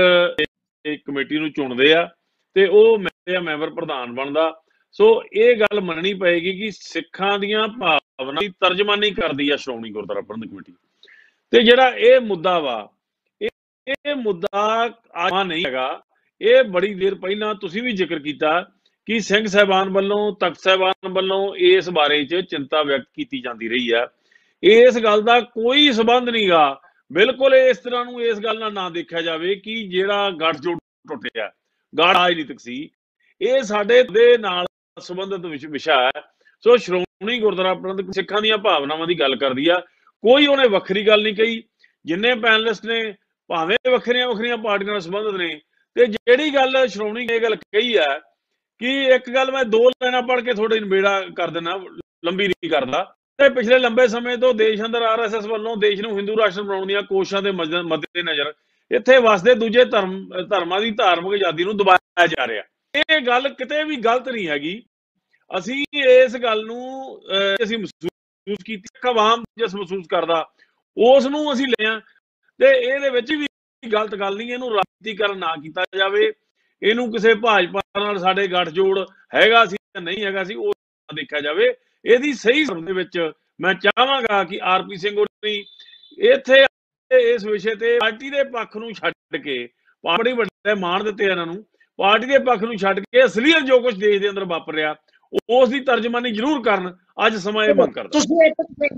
ਇਹ 0.87 0.99
ਕਮੇਟੀ 0.99 1.39
ਨੂੰ 1.39 1.53
ਚੁਣਦੇ 1.53 1.93
ਆ 1.95 2.09
ਤੇ 2.57 2.67
ਉਹ 2.67 2.99
ਮੈਂ 2.99 3.41
ਮੈਂਬਰ 3.41 3.71
ਪ੍ਰਧਾਨ 3.71 4.13
ਬਣਦਾ। 4.15 4.53
ਸੋ 4.93 5.23
ਇਹ 5.33 5.57
ਗੱਲ 5.57 5.81
ਮੰਨਣੀ 5.81 6.15
ਪਏਗੀ 6.15 6.59
ਕਿ 6.59 6.71
ਸਿੱਖਾਂ 6.71 7.39
ਦੀਆਂ 7.39 7.69
ਭਾਵਨਾ 7.69 8.41
ਦੀ 8.41 8.49
ਤਰਜਮਾਨੀ 8.49 9.11
ਕਰਦੀ 9.11 9.51
ਆ 9.51 9.57
ਸ਼੍ਰੋਮਣੀ 9.57 9.91
ਗੁਰਦੁਆਰਾ 9.91 10.21
ਪ੍ਰਬੰਧਕ 10.21 10.51
ਕਮੇਟੀ। 10.51 10.73
ਤੇ 11.51 11.63
ਜਿਹੜਾ 11.63 11.89
ਇਹ 11.89 12.21
ਮੁੱਦਾ 12.21 12.59
ਵਾ, 12.59 12.89
ਇਹ 13.43 13.49
ਇਹ 13.89 14.15
ਮੁੱਦਾ 14.15 14.87
ਅੱਜ 15.27 15.49
ਨਹੀਂ 15.49 15.65
ਹੈਗਾ। 15.67 16.03
ਇਹ 16.41 16.65
ਬੜੀ 16.65 16.95
ਦੇਰ 16.95 17.15
ਪਹਿਲਾਂ 17.15 17.55
ਤੁਸੀਂ 17.55 17.83
ਵੀ 17.83 17.93
ਜ਼ਿਕਰ 17.93 18.19
ਕੀਤਾ 18.19 18.61
ਕਿ 19.07 19.21
ਸਿੰਘ 19.21 19.47
ਸਾਹਿਬਾਨ 19.47 19.89
ਵੱਲੋਂ, 19.89 20.37
ਤਖਤ 20.41 20.59
ਸਾਹਿਬਾਨ 20.61 21.09
ਵੱਲੋਂ 21.09 21.55
ਇਸ 21.55 21.91
ਬਾਰੇ 21.91 22.25
'ਚ 22.25 22.37
ਚਿੰਤਾ 22.37 22.83
ਵਿਅਕਤ 22.83 23.07
ਕੀਤੀ 23.15 23.41
ਜਾਂਦੀ 23.41 23.69
ਰਹੀ 23.69 23.91
ਆ। 23.91 24.09
ਇਸ 24.63 24.99
ਗੱਲ 24.99 25.23
ਦਾ 25.23 25.41
ਕੋਈ 25.41 25.93
ਸਬੰਧ 25.93 26.29
ਨਹੀਂਗਾ 26.29 26.81
ਬਿਲਕੁਲ 27.13 27.55
ਇਸ 27.55 27.79
ਤਰ੍ਹਾਂ 27.79 28.05
ਨੂੰ 28.05 28.23
ਇਸ 28.23 28.39
ਗੱਲ 28.39 28.59
ਨਾਲ 28.59 28.73
ਨਾ 28.73 28.91
ਦੇਖਿਆ 28.91 29.23
ਜਾਵੇ 29.23 29.55
ਕਿ 29.55 29.89
ਜਿਹੜਾ 29.89 30.31
ਗੱਠਜੋੜ 30.31 30.79
ਟੁੱਟਿਆ। 31.09 31.51
ਗਾੜ 31.99 32.17
ਰਾਜਨੀਤਿਕ 32.17 32.61
ਸੀ। 32.61 32.91
ਇਹ 33.41 33.63
ਸਾਡੇ 33.63 34.03
ਦੇ 34.03 34.39
ਨਾਲ 34.39 34.67
ਸੰਬੰਧਿਤ 34.99 35.41
ਵਿਸ਼- 35.41 35.71
ਵਿਸ਼ਾ 35.71 36.11
ਹੈ। 36.17 36.23
ਸੋ 36.61 36.77
ਸ਼੍ਰੋਮਣੀ 36.77 37.41
ਗੁਰਦੁਆਰਾ 37.41 37.75
ਪ੍ਰਬੰਧਕ 37.75 38.13
ਸਿੱਖਾਂ 38.13 38.43
ਦੀਆਂ 38.43 38.59
ਭਾਵਨਾਵਾਂ 38.59 39.07
ਦੀ 39.07 39.21
ਗੱਲ 39.21 39.37
ਕਰਦੀ 39.37 39.69
ਆ। 39.69 39.81
ਕੋਈ 40.23 40.47
ਉਹਨੇ 40.47 40.69
ਵੱਖਰੀ 40.69 41.07
ਗੱਲ 41.07 41.23
ਨਹੀਂ 41.23 41.35
ਕਹੀ। 41.35 41.63
ਜਿੰਨੇ 42.05 42.35
ਪੈਨਲਿਸਟ 42.35 42.85
ਨੇ, 42.85 43.15
ਭਾਵੇਂ 43.49 43.91
ਵੱਖਰੀਆਂ 43.91 44.29
ਵੱਖਰੀਆਂ 44.29 44.57
ਪਾਰਟੀਆਂ 44.57 44.91
ਨਾਲ 44.91 45.01
ਸੰਬੰਧਿਤ 45.01 45.35
ਨੇ। 45.35 45.61
ਤੇ 45.95 46.07
ਜਿਹੜੀ 46.07 46.55
ਗੱਲ 46.55 46.87
ਸ਼੍ਰੋਮਣੀ 46.87 47.27
ਨੇ 47.27 47.37
ਇਹ 47.37 47.41
ਗੱਲ 47.41 47.57
ਕਹੀ 47.57 47.97
ਆ 47.97 48.21
ਕਿ 48.79 49.05
ਇੱਕ 49.05 49.31
ਗੱਲ 49.31 49.53
ਮੈਂ 49.53 49.65
ਦੋ 49.65 49.89
ਲਾਈਨਾਂ 49.89 50.23
ਪੜ੍ਹ 50.23 50.43
ਕੇ 50.43 50.55
ਤੁਹਾਡੇ 50.55 50.81
ਨਿਬੇੜਾ 50.81 51.27
ਕਰ 51.37 51.51
ਦਿੰਦਾ, 51.51 51.77
ਲੰਬੀ 52.25 52.49
ਨਹੀਂ 52.49 52.71
ਕਰਦਾ। 52.71 53.15
ਤੇ 53.39 53.49
ਪਿਛਲੇ 53.49 53.79
ਲੰਬੇ 53.79 54.09
ਸਮੇਂ 54.09 54.37
ਤੋਂ 54.37 54.55
ਦੇਸ਼ 54.55 54.83
ਅੰਦਰ 54.83 55.03
ਆਰਐਸਐਸ 55.03 55.47
ਵੱਲੋਂ 55.47 55.77
ਦੇਸ਼ 55.77 56.03
ਨੂੰ 56.03 56.17
ਹਿੰਦੂ 56.17 56.39
ਰਾਸ਼ਟਰ 56.39 56.63
ਬਣਾਉਣ 56.63 56.87
ਦੀਆਂ 56.87 57.03
ਕੋਸ਼ਿਸ਼ਾਂ 57.03 57.43
ਦੇ 57.43 57.51
ਮੱਦੇ 57.51 57.83
ਮੱਦੇ 57.83 58.23
ਨਜ਼ਰ 58.23 58.53
ਇੱਥੇ 58.91 59.19
ਵਸਦੇ 59.19 59.55
ਦੂਜੇ 59.55 59.85
ਧਰਮ 59.85 60.29
ਧਰਮਾਂ 60.51 60.81
ਦੀ 60.81 60.91
ਧਾਰਮਿਕ 60.91 61.33
ਆਜ਼ਾਦੀ 61.33 61.65
ਨੂੰ 61.65 61.77
ਦਬਾਇਆ 61.77 62.27
ਜਾ 62.27 62.47
ਰਿਹਾ। 62.47 62.63
ਇਹ 62.95 63.21
ਗੱਲ 63.27 63.49
ਕਿਤੇ 63.49 63.83
ਵੀ 63.85 63.97
ਗਲਤ 63.97 64.29
ਨਹੀਂ 64.29 64.49
ਹੈਗੀ। 64.49 64.83
ਅਸੀਂ 65.51 65.85
ਇਸ 65.99 66.37
ਗੱਲ 66.43 66.65
ਨੂੰ 66.67 66.81
ਅਹ, 67.19 67.65
ਅਸੀਂ 67.65 67.79
ਮਹਿਸੂਸ 67.79 68.63
ਕੀਤੀ 68.67 68.89
ਇੱਕ 68.97 69.07
ਆਵਾਮ 69.07 69.43
ਜਿਸ 69.59 69.75
ਮਹਿਸੂਸ 69.75 70.07
ਕਰਦਾ 70.11 70.45
ਉਸ 70.97 71.27
ਨੂੰ 71.27 71.53
ਅਸੀਂ 71.53 71.67
ਲਿਆ 71.69 71.99
ਤੇ 72.61 72.71
ਇਹਦੇ 72.79 73.11
ਵਿੱਚ 73.11 73.33
ਵੀ 73.33 73.47
ਗਲਤ 73.93 74.15
ਗੱਲ 74.15 74.37
ਨਹੀਂ 74.37 74.53
ਇਹਨੂੰ 74.53 74.71
ਰਾਜਨੀਤੀਕਰਨ 74.73 75.39
ਨਾ 75.39 75.55
ਕੀਤਾ 75.63 75.85
ਜਾਵੇ। 75.99 76.33
ਇਹਨੂੰ 76.83 77.11
ਕਿਸੇ 77.13 77.35
ਭਾਜਪਾ 77.43 77.81
ਨਾਲ 77.99 78.19
ਸਾਡੇ 78.19 78.47
ਗੱਠਜੋੜ 78.49 78.99
ਹੈਗਾ 79.35 79.65
ਸੀ 79.67 79.77
ਜਾਂ 79.97 80.03
ਨਹੀਂ 80.03 80.25
ਹੈਗਾ 80.25 80.45
ਸੀ 80.45 80.55
ਉਹ 80.55 80.69
ਨਾ 80.69 81.15
ਦੇਖਿਆ 81.17 81.41
ਜਾਵੇ। 81.41 81.73
ਇਹਦੀ 82.05 82.33
ਸਹੀ 82.35 82.65
ਸਰਮ 82.65 82.85
ਦੇ 82.85 82.93
ਵਿੱਚ 82.93 83.19
ਮੈਂ 83.61 83.75
ਚਾਹਾਂਗਾ 83.75 84.43
ਕਿ 84.45 84.59
ਆਰਪੀ 84.73 84.97
ਸਿੰਘ 84.97 85.17
ਹੋਣੀ 85.19 85.65
ਇੱਥੇ 86.19 86.65
ਇਸ 87.11 87.45
ਵਿਸ਼ੇ 87.45 87.75
ਤੇ 87.75 87.99
ਪਾਰਟੀ 87.99 88.31
ਦੇ 88.31 88.43
ਪੱਖ 88.53 88.77
ਨੂੰ 88.77 88.93
ਛੱਡ 88.95 89.37
ਕੇ 89.45 89.67
ਪਾਰਟੀ 90.05 90.33
ਵੱਡੇ 90.33 90.75
ਮਾਣ 90.81 91.05
ਦਿੱਤੇ 91.05 91.25
ਇਹਨਾਂ 91.25 91.47
ਨੂੰ। 91.47 91.65
ਪਾਰਟੀ 91.99 92.27
ਦੇ 92.27 92.39
ਪੱਖ 92.39 92.63
ਨੂੰ 92.63 92.77
ਛੱਡ 92.79 93.01
ਕੇ 93.01 93.25
ਅਸਲੀਅਤ 93.25 93.65
ਜੋ 93.65 93.81
ਕੁਝ 93.81 93.95
ਦੇਸ਼ 93.95 94.21
ਦੇ 94.23 94.29
ਅੰਦਰ 94.31 94.45
ਵਾਪਰ 94.45 94.75
ਰਿਹਾ 94.75 94.95
ਉਸ 95.51 95.69
ਦੀ 95.69 95.81
ਤਰਜਮਾਨੀ 95.81 96.31
ਜ਼ਰੂਰ 96.33 96.63
ਕਰਨ 96.63 96.93
ਅੱਜ 97.27 97.37
ਸਮਾਂ 97.37 97.65
ਇਹ 97.65 97.75
ਮੰਗ 97.75 97.93
ਕਰਦਾ। 97.93 98.19
ਤੁਸੀਂ 98.19 98.89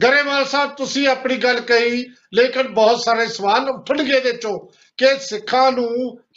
ਗਰੇਵਾਲ 0.00 0.44
ਸਾਹਿਬ 0.44 0.70
ਤੁਸੀਂ 0.70 1.06
ਆਪਣੀ 1.08 1.36
ਗੱਲ 1.36 1.60
ਕਹੀ 1.60 2.04
ਲੇਕਿਨ 2.34 2.68
ਬਹੁਤ 2.68 3.00
ਸਾਰੇ 3.00 3.26
ਸਵਾਲ 3.26 3.68
ਉੱਠਣਗੇ 3.70 4.16
ਇਹਦੇ 4.16 4.32
ਚੋਂ 4.32 4.58
ਕਿ 4.98 5.14
ਸਿੱਖਾਂ 5.20 5.70
ਨੂੰ 5.72 5.88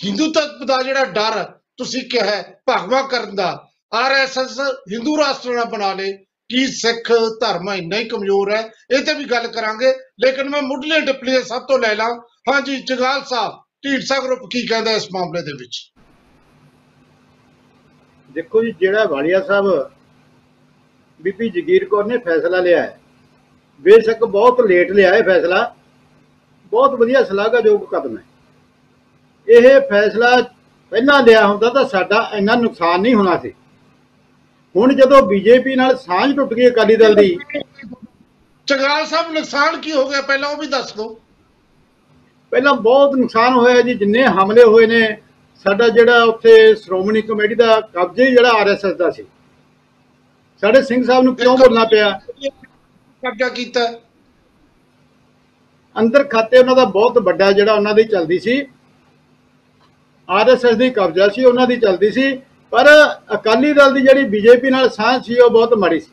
ਹਿੰਦੂਤਵ 0.06 0.66
ਦਾ 0.66 0.78
ਜਿਹੜਾ 0.84 1.06
ਡਰ 1.18 1.44
ਤੁਸੀਂ 1.78 2.04
ਕਿਹਾ 2.10 2.42
ਭਗਵਾ 2.70 3.02
ਕਰਨ 3.02 3.36
ਦਾ 3.36 3.50
ਆਰਐਸਐਸ 3.94 4.60
ਹਿੰਦੂ 4.94 5.18
ਰਾਸ਼ਟਰ 5.18 5.54
ਨਾ 5.54 5.64
ਬਣਾ 5.64 5.94
ਲੇ 5.94 6.12
ਕੀ 6.50 6.66
ਸਿੱਖ 6.68 7.12
ਧਰਮ 7.42 7.70
ਇੰਨਾ 7.74 7.98
ਹੀ 7.98 8.08
ਕਮਜ਼ੋਰ 8.08 8.52
ਹੈ। 8.52 8.62
ਇਹ 8.92 9.04
ਤੇ 9.06 9.14
ਵੀ 9.14 9.24
ਗੱਲ 9.24 9.48
ਕਰਾਂਗੇ 9.48 9.92
ਲੇਕਿਨ 10.26 10.50
ਮੈਂ 10.50 10.62
ਮੁੱਢਲੇ 10.62 11.00
ਟਿੱਪਣੀ 11.06 11.42
ਸਭ 11.44 11.66
ਤੋਂ 11.68 11.80
ਲੈ 11.80 11.94
ਲਾਂ। 11.96 12.10
ਹਾਂਜੀ 12.52 12.78
ਜਗਾਲ 12.82 13.24
ਸਾਹਿਬ 13.30 13.54
ਢੀਡਸਾ 13.84 14.20
ਗਰੁੱਪ 14.20 14.42
ਕੀ 14.52 14.66
ਕਹਿੰਦਾ 14.68 14.92
ਇਸ 14.92 15.08
ਮਾਮਲੇ 15.14 15.42
ਦੇ 15.42 15.52
ਵਿੱਚ? 15.60 15.78
ਦੇਖੋ 18.34 18.64
ਜੀ 18.64 18.76
ਜਿਹੜਾ 18.80 19.06
ਵਾਲੀਆ 19.06 19.42
ਸਾਹਿਬ 19.42 19.92
ਬੀਬੀ 21.22 21.50
ਜਗੀਰ 21.50 21.86
ਕੌਰ 21.86 22.06
ਨੇ 22.06 22.18
ਫੈਸਲਾ 22.18 22.60
ਲਿਆ 22.60 22.82
ਹੈ। 22.82 23.00
ਬੇਸ਼ੱਕ 23.80 24.26
ਬਹੁਤ 24.26 24.62
ਲੇਟ 24.62 24.92
ਲਿਆ 24.92 25.14
ਹੈ 25.16 25.22
ਫੈਸਲਾ। 25.22 25.76
ਬਹੁਤ 26.72 27.00
ਵਧੀਆ 27.00 27.24
ਸ਼ਲਾਘਾਯੋਗ 27.24 27.82
ਕਦਮ 27.82 28.18
ਹੈ। 28.18 28.24
ਇਹ 29.48 29.82
ਫੈਸਲਾ 29.82 30.42
ਪਹਿਲਾਂ 30.92 31.24
ਲਿਆ 31.24 31.48
ਹੁੰਦਾ 31.48 31.70
ਤਾਂ 31.70 31.86
ਸਾਡਾ 31.86 32.30
ਇੰਨਾ 32.34 32.56
ਨੁਕਸਾਨ 32.56 33.02
ਨਹੀਂ 33.02 33.16
ਹੋਣਾ 33.16 33.38
ਸੀ। 33.38 33.54
ਹੁਣ 34.76 34.94
ਜਦੋਂ 34.94 35.22
ਬੀਜੇਪੀ 35.22 35.76
ਨਾਲ 35.76 35.98
ਸਾਂਝ 35.98 36.36
ਟੁੱਟ 36.36 36.54
ਗਈ 36.54 36.68
ਅਕਾਲੀ 36.68 36.96
ਦਲ 36.96 37.16
ਦੀ। 37.16 37.38
ਜਗਾਲ 38.68 39.06
ਸਾਹਿਬ 39.06 39.32
ਨੁਕਸਾਨ 39.32 39.78
ਕੀ 39.78 39.92
ਹੋ 39.92 40.10
ਗਿਆ? 40.10 40.22
ਪਹਿਲਾਂ 40.22 40.50
ਉਹ 40.50 40.58
ਵੀ 40.58 40.68
ਦੱਸ 40.68 40.94
ਦਿਓ। 40.94 41.20
ਪਹਿਲਾਂ 42.52 42.74
ਬਹੁਤ 42.74 43.16
ਨੁਕਸਾਨ 43.16 43.54
ਹੋਇਆ 43.54 43.82
ਜੀ 43.82 43.94
ਜਿੰਨੇ 43.94 44.24
ਹਮਲੇ 44.24 44.64
ਹੋਏ 44.64 44.88
ਨੇ 44.88 45.18
ਸਾਡਾ 45.66 45.88
ਜਿਹੜਾ 45.90 46.24
ਉੱਥੇ 46.24 46.76
ਸ਼੍ਰੋਮਣੀ 46.76 47.22
ਕਮੇਟੀ 47.22 47.56
ਦਾ 47.56 47.82
ਕਬਜ਼ਾ 47.82 48.24
ਹੀ 48.24 48.32
ਜਿਹੜਾ 48.32 48.50
ਆਰਐਸਐਸ 48.50 48.94
ਦਾ 48.94 49.10
ਸੀ। 49.12 49.24
ਸਾਡੇ 50.62 50.82
ਸਿੰਘ 50.82 51.04
ਸਾਹਿਬ 51.06 51.24
ਨੂੰ 51.24 51.36
ਕਿਉਂ 51.36 51.58
ਬੋਲਣਾ 51.58 51.84
ਪਿਆ? 51.84 52.10
ਕਬਜ਼ਾ 53.24 53.50
ਕੀਤਾ? 53.50 53.82
ਅੰਦਰ 56.00 56.24
ਖਾਤੇ 56.24 56.58
ਉਹਨਾਂ 56.58 56.76
ਦਾ 56.76 56.86
ਬਹੁਤ 56.86 57.18
ਵੱਡਾ 57.18 57.52
ਜਿਹੜਾ 57.52 57.74
ਉਹਨਾਂ 57.74 57.94
ਦੀ 57.94 58.04
ਚੱਲਦੀ 58.04 58.40
ਸੀ। 58.40 58.68
ਆਰਐਸਐਸ 60.30 60.76
ਦੀ 60.76 60.90
ਕਬਜ਼ਾ 60.90 61.28
ਸੀ 61.28 61.44
ਉਹਨਾਂ 61.44 61.68
ਦੀ 61.68 61.78
ਚੱਲਦੀ 61.78 62.12
ਸੀ। 62.12 62.36
ਪਰ 62.72 62.88
ਅਕਾਲੀ 63.34 63.74
ਦਲ 63.74 63.94
ਦੀ 63.94 64.02
ਜਿਹੜੀ 64.02 64.24
ਬੀਜੇਪੀ 64.24 64.70
ਨਾਲ 64.70 64.90
ਸਾਂਝ 64.90 65.26
ਸੀ 65.26 65.40
ਉਹ 65.40 65.50
ਬਹੁਤ 65.50 65.74
ਮਾੜੀ 65.74 66.00
ਸੀ। 66.00 66.12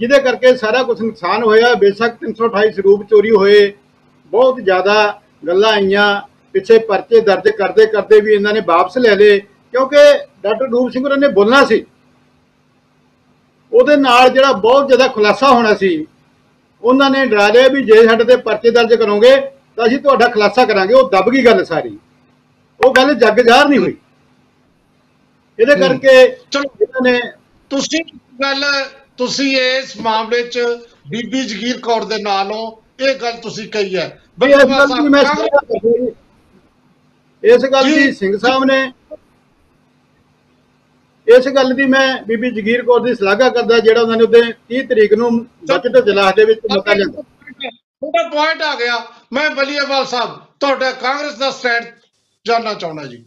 ਜਿਹਦੇ 0.00 0.18
ਕਰਕੇ 0.18 0.56
ਸਾਰਾ 0.56 0.82
ਕੁਝ 0.82 1.00
ਨੁਕਸਾਨ 1.02 1.42
ਹੋਇਆ। 1.42 1.74
ਬੇਸ਼ੱਕ 1.74 2.16
328 2.16 2.70
ਸਰੂਪ 2.72 3.02
ਚੋਰੀ 3.02 3.30
ਹੋਏ। 3.30 3.72
ਬਹੁਤ 4.26 4.60
ਜ਼ਿਆਦਾ 4.60 5.20
ਗੱਲਾਂ 5.46 5.72
ਆਈਆਂ। 5.72 6.31
ਪਿੱਛੇ 6.52 6.78
ਪਰਚੇ 6.78 7.20
ਦਰਜ 7.20 7.48
ਕਰਦੇ 7.48 7.86
ਕਰਦੇ 7.86 8.20
ਵੀ 8.20 8.32
ਇਹਨਾਂ 8.32 8.52
ਨੇ 8.52 8.60
ਵਾਪਸ 8.60 8.98
ਲੈ 8.98 9.14
ਲਏ 9.16 9.38
ਕਿਉਂਕਿ 9.40 9.96
ਡਾਕਟਰ 10.42 10.68
ਰੂਪ 10.68 10.92
ਸਿੰਘ 10.92 11.04
ਉਹਨਾਂ 11.04 11.16
ਨੇ 11.16 11.28
ਬੋਲਣਾ 11.28 11.64
ਸੀ। 11.64 11.84
ਉਹਦੇ 13.72 13.96
ਨਾਲ 13.96 14.28
ਜਿਹੜਾ 14.28 14.52
ਬਹੁਤ 14.52 14.86
ਜ਼ਿਆਦਾ 14.86 15.08
ਖੁਲਾਸਾ 15.08 15.48
ਹੋਣਾ 15.48 15.74
ਸੀ 15.74 16.06
ਉਹਨਾਂ 16.82 17.10
ਨੇ 17.10 17.26
ਡਰਾ 17.26 17.48
ਲਿਆ 17.48 17.68
ਵੀ 17.68 17.82
ਜੇ 17.84 18.08
ਸਾਡੇ 18.08 18.24
ਤੇ 18.24 18.36
ਪਰਚੇ 18.36 18.70
ਦਰਜ 18.70 18.94
ਕਰੋਗੇ 18.94 19.36
ਤਾਂ 19.76 19.86
ਅਸੀਂ 19.86 19.98
ਤੁਹਾਡਾ 19.98 20.28
ਖੁਲਾਸਾ 20.28 20.64
ਕਰਾਂਗੇ। 20.64 20.94
ਉਹ 20.94 21.10
ਦਬ 21.10 21.30
ਗਈ 21.30 21.44
ਗੱਲ 21.44 21.64
ਸਾਰੀ। 21.64 21.98
ਉਹ 22.84 22.92
ਗੱਲ 22.92 23.14
ਜੱਗ 23.14 23.40
ਜ਼ਾਹਰ 23.40 23.68
ਨਹੀਂ 23.68 23.78
ਹੋਈ। 23.78 23.94
ਇਹਦੇ 25.58 25.74
ਕਰਕੇ 25.76 26.36
ਚਲੋ 26.50 26.62
ਇਹਨਾਂ 26.80 27.12
ਨੇ 27.12 27.20
ਤੁਸੀਂ 27.70 28.00
ਗੱਲ 28.42 28.64
ਤੁਸੀਂ 29.16 29.56
ਇਸ 29.56 29.96
ਮਾਮਲੇ 30.00 30.42
'ਚ 30.42 30.58
ਬੀਬੀ 31.08 31.44
ਜਗੀਰ 31.44 31.78
ਕੌਰ 31.78 32.04
ਦੇ 32.04 32.22
ਨਾਲੋਂ 32.22 32.72
ਇਹ 33.04 33.14
ਗੱਲ 33.14 33.32
ਤੁਸੀਂ 33.32 33.68
ਕਹੀ 33.68 33.96
ਹੈ। 33.96 34.22
ਬਿਲਕੁਲ 34.38 34.68
ਮੈਂ 34.70 34.86
ਕਾਂਗਰਸ- 34.86 35.34
ਸ਼ਲਾਘਾ 35.34 35.46
ਕਰਦਾ 35.46 36.04
ਜੀ। 36.04 36.12
ਇਸ 37.42 37.64
ਗੱਲ। 37.72 37.84
ਦੀ 37.84 38.12
ਸਿੰਘ 38.12 38.36
ਸਾਹਿਬ 38.38 38.64
ਨੇ 38.64 38.92
ਇਸ 41.28 41.48
ਗੱਲ 41.48 41.72
ਦੀ 41.74 41.84
ਮੈਂ 41.84 42.06
ਬੀਬੀ 42.22 42.50
ਜਗੀਰ 42.50 42.82
ਕੌਰ 42.82 43.00
ਦੀ 43.00 43.14
ਸ਼ਲਾਘਾ 43.14 43.48
ਕਰਦਾ 43.48 43.78
ਜਿਹੜਾ 43.78 44.00
ਉਹਨਾਂ 44.00 44.16
ਨੇ 44.16 44.22
ਉਹਦੇ 44.22 44.42
30 44.70 44.86
ਤਰੀਕ 44.86 45.12
ਨੂੰ 45.14 45.30
ਬਜਟ 45.40 45.96
ਇਜਲਾਸ 45.96 46.34
ਦੇ 46.34 46.44
ਵਿੱਚ 46.44 46.60
ਮਤਾ 46.72 46.94
ਲਿਆਂਦਾ 46.94 47.22
ਤੁਹਾਡਾ 47.22 48.28
ਪੁਆਇੰਟ 48.28 48.62
ਆ 48.62 48.74
ਗਿਆ। 48.74 48.96
ਮੈਂ 49.32 49.50
ਬਲੀਏਵਾਲ 49.50 50.06
ਸਾਹਿਬ 50.06 50.38
ਤੁਹਾਡਾ 50.60 50.90
ਕਾਂਗਰਸ 50.92 51.38
ਦਾ 51.38 51.50
ਸਟੈਂਡ 51.50 51.84
ਜਾਨਣਾ 52.46 52.74
ਚਾਹੁੰਦਾ 52.74 53.04
ਜੀ। 53.06 53.24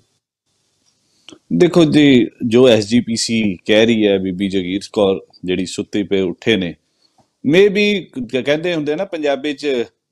ਦੇਖੋ 1.54 1.84
ਜੀ 1.86 2.28
ਜੋ 2.48 2.68
ਐਸਜੀਪੀਸੀ 2.70 3.42
ਕਹਿ 3.66 3.86
ਰਹੀ 3.86 4.08
ਹੈ 4.08 4.18
ਬੀਬੀ 4.18 4.50
ਜਗੀਰ 4.50 4.82
ਕੌਰ 4.94 5.20
ਜਿਹੜੀ 5.46 5.66
ਸੁੱਤੇ 5.66 6.04
ਪਏ 6.04 6.22
ਉੱਠੇ 6.22 6.56
ਨੇ 6.58 6.74
ਮੇ 7.46 7.68
ਵੀ 7.68 7.86
ਕਹਿੰਦੇ 8.44 8.74
ਹੁੰਦੇ 8.76 8.96
ਨਾ 8.96 9.06
ਪੰਜਾਬੀ 9.06 9.54
ਚ 9.54 9.68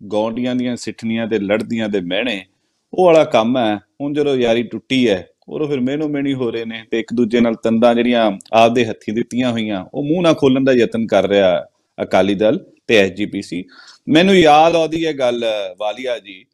ਗੌਂਡੀਆਂ 0.08 0.56
ਦੀਆਂ 0.56 0.76
ਸਿੱਠਣੀਆਂ 0.76 1.28
ਤੇ 1.28 1.40
ਲੜਦੀਆਂ 1.40 1.90
ਦੇ 1.90 2.02
ਮਹਿਣੇ 2.02 2.46
ਉਹ 2.94 3.06
ਵਾਲਾ 3.06 3.24
ਕੰਮ 3.24 3.58
ਹੈ। 3.58 3.76
ਹੁਣ 4.02 4.14
ਜਦੋਂ 4.14 4.36
ਯਾਰੀ 4.36 4.64
ਟੁੱਟੀ 4.64 5.10
ਹੈ 5.10 5.28
ਉਦੋਂ 5.50 5.68
ਫਿਰ 5.68 5.80
ਮਹਿਨੋ 5.80 6.08
ਮਹਿਣੀ 6.08 6.34
ਹੋ 6.34 6.52
ਰਹੇ 6.52 6.66
ਨੇ 6.66 6.84
ਤੇ 6.92 7.00
ਇੱਕ 7.00 7.14
ਦੂਜੇ 7.14 7.40
ਨਾਲ 7.40 7.56
ਤੰਦਾਂ 7.56 7.96
ਜਿਹੜੀਆਂ 7.96 8.32
ਆਪਦੇ 8.54 8.86
ਹੱਥੀਂ 8.86 9.14
ਦਿੱਤੀਆਂ 9.14 9.52
ਹੋਈਆਂ 9.52 9.86
ਉਹ 9.94 10.04
ਮੂੰਹ 10.04 10.22
ਨਾ 10.22 10.34
ਖੋਲਣ 10.34 10.64
ਦਾ 10.64 10.74
ਯਤਨ 10.74 11.08
ਕਰ 11.08 11.28
ਰਿਹਾ 11.28 11.66
ਅਕਾਲੀ 12.04 12.36
ਦਲ 12.36 12.60
ਤੇ 12.88 12.98
ਐਸਜੀਪੀਸੀ 12.98 13.64
ਮੈਨੂੰ 14.10 14.36
ਯਾਦ 14.36 14.76
ਆਉਂਦੀ 14.76 15.06
ਹੈ 15.06 15.14
ਗੱਲ 15.14 15.44
ਵਾਲੀਆ 15.80 16.20
ਜੀ 16.20 16.46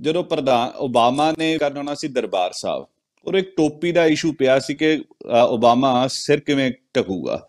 ਜਦੋਂ 0.00 0.24
ਪ੍ਰਧਾਨ 0.24 0.70
ਓਬਾਮਾ 0.76 1.32
ਨੇ 1.38 1.58
ਕਰਨਾ 1.58 1.94
ਸੀ 1.94 2.08
ਦਰਬਾਰ 2.08 2.50
ਸਾਹਿਬ 2.54 2.84
ਔਰ 3.26 3.34
ਇੱਕ 3.34 3.54
ਟੋਪੀ 3.56 3.92
ਦਾ 3.92 4.06
ਇਸ਼ੂ 4.06 4.32
ਪਿਆ 4.32 4.58
ਸੀ 4.58 4.74
ਕਿ 4.74 4.94
ਅ, 4.96 5.42
ਓਬਾਮਾ 5.42 6.06
ਸਿਰ 6.10 6.40
ਕਿਵੇਂ 6.40 6.72
ਢਕੂਗਾ। 6.96 7.48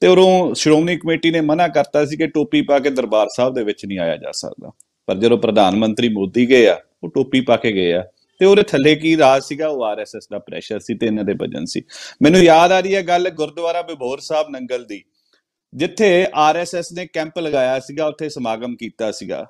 ਤੇ 0.00 0.06
ਉਰੋਂ 0.06 0.54
ਸ਼੍ਰੋਮਣੀ 0.54 0.96
ਕਮੇਟੀ 0.96 1.30
ਨੇ 1.30 1.40
ਮਨਾ 1.40 1.68
ਕਰਤਾ 1.68 2.04
ਸੀ 2.04 2.16
ਕਿ 2.16 2.26
ਟੋਪੀ 2.26 2.62
ਪਾ 2.62 2.78
ਕੇ 2.78 2.90
ਦਰਬਾਰ 2.90 3.26
ਸਾਹਿਬ 3.36 3.54
ਦੇ 3.54 3.64
ਵਿੱਚ 3.64 3.86
ਨਹੀਂ 3.86 3.98
ਆਇਆ 3.98 4.16
ਜਾ 4.16 4.30
ਸਕਦਾ। 4.32 4.70
ਪਰ 5.06 5.14
ਜਦੋਂ 5.14 5.38
ਪ੍ਰਧਾਨ 5.38 5.76
ਮੰਤਰੀ 5.76 6.08
ਮੋਦੀ 6.08 6.48
ਗਏ 6.48 6.66
ਆ 6.68 6.80
ਉਹ 7.04 7.10
ਟੋਪੀ 7.10 7.40
ਪਾ 7.40 7.56
ਕੇ 7.56 7.72
ਗਏ 7.72 7.92
ਆ। 7.92 8.02
ਤੇ 8.40 8.46
ਉਹਦੇ 8.46 8.62
ਥੱਲੇ 8.62 8.94
ਕੀ 8.96 9.16
ਰਾਜ 9.16 9.42
ਸੀਗਾ? 9.42 9.68
ਉਹ 9.68 9.84
ਆਰਐਸਐਸ 9.84 10.28
ਦਾ 10.30 10.38
ਪ੍ਰੈਸ਼ਰ 10.38 10.78
ਸੀ 10.80 10.94
ਤੇ 10.94 11.06
ਇਹਨਾਂ 11.06 11.24
ਦੇ 11.24 11.34
ਭਜਨ 11.34 11.64
ਸੀ। 11.64 11.82
ਮੈਨੂੰ 12.22 12.40
ਯਾਦ 12.40 12.72
ਆ 12.72 12.80
ਰਹੀ 12.80 12.94
ਹੈ 12.94 13.02
ਗੱਲ 13.02 13.30
ਗੁਰਦੁਆਰਾ 13.30 13.82
ਬਿਬੋਰ 13.82 14.20
ਸਾਹਿਬ 14.20 14.50
ਨੰਗਲ 14.50 14.84
ਦੀ, 14.84 15.02
ਜਿੱਥੇ 15.72 16.26
ਆਰਐਸਐਸ 16.34 16.92
ਨੇ 16.92 17.06
ਕੈਂਪ 17.06 17.38
ਲਗਾਇਆ 17.38 17.80
ਸੀਗਾ, 17.80 18.06
ਉੱਥੇ 18.06 18.28
ਸਮਾਗਮ 18.28 18.76
ਕੀਤਾ 18.76 19.10
ਸੀਗਾ। 19.12 19.46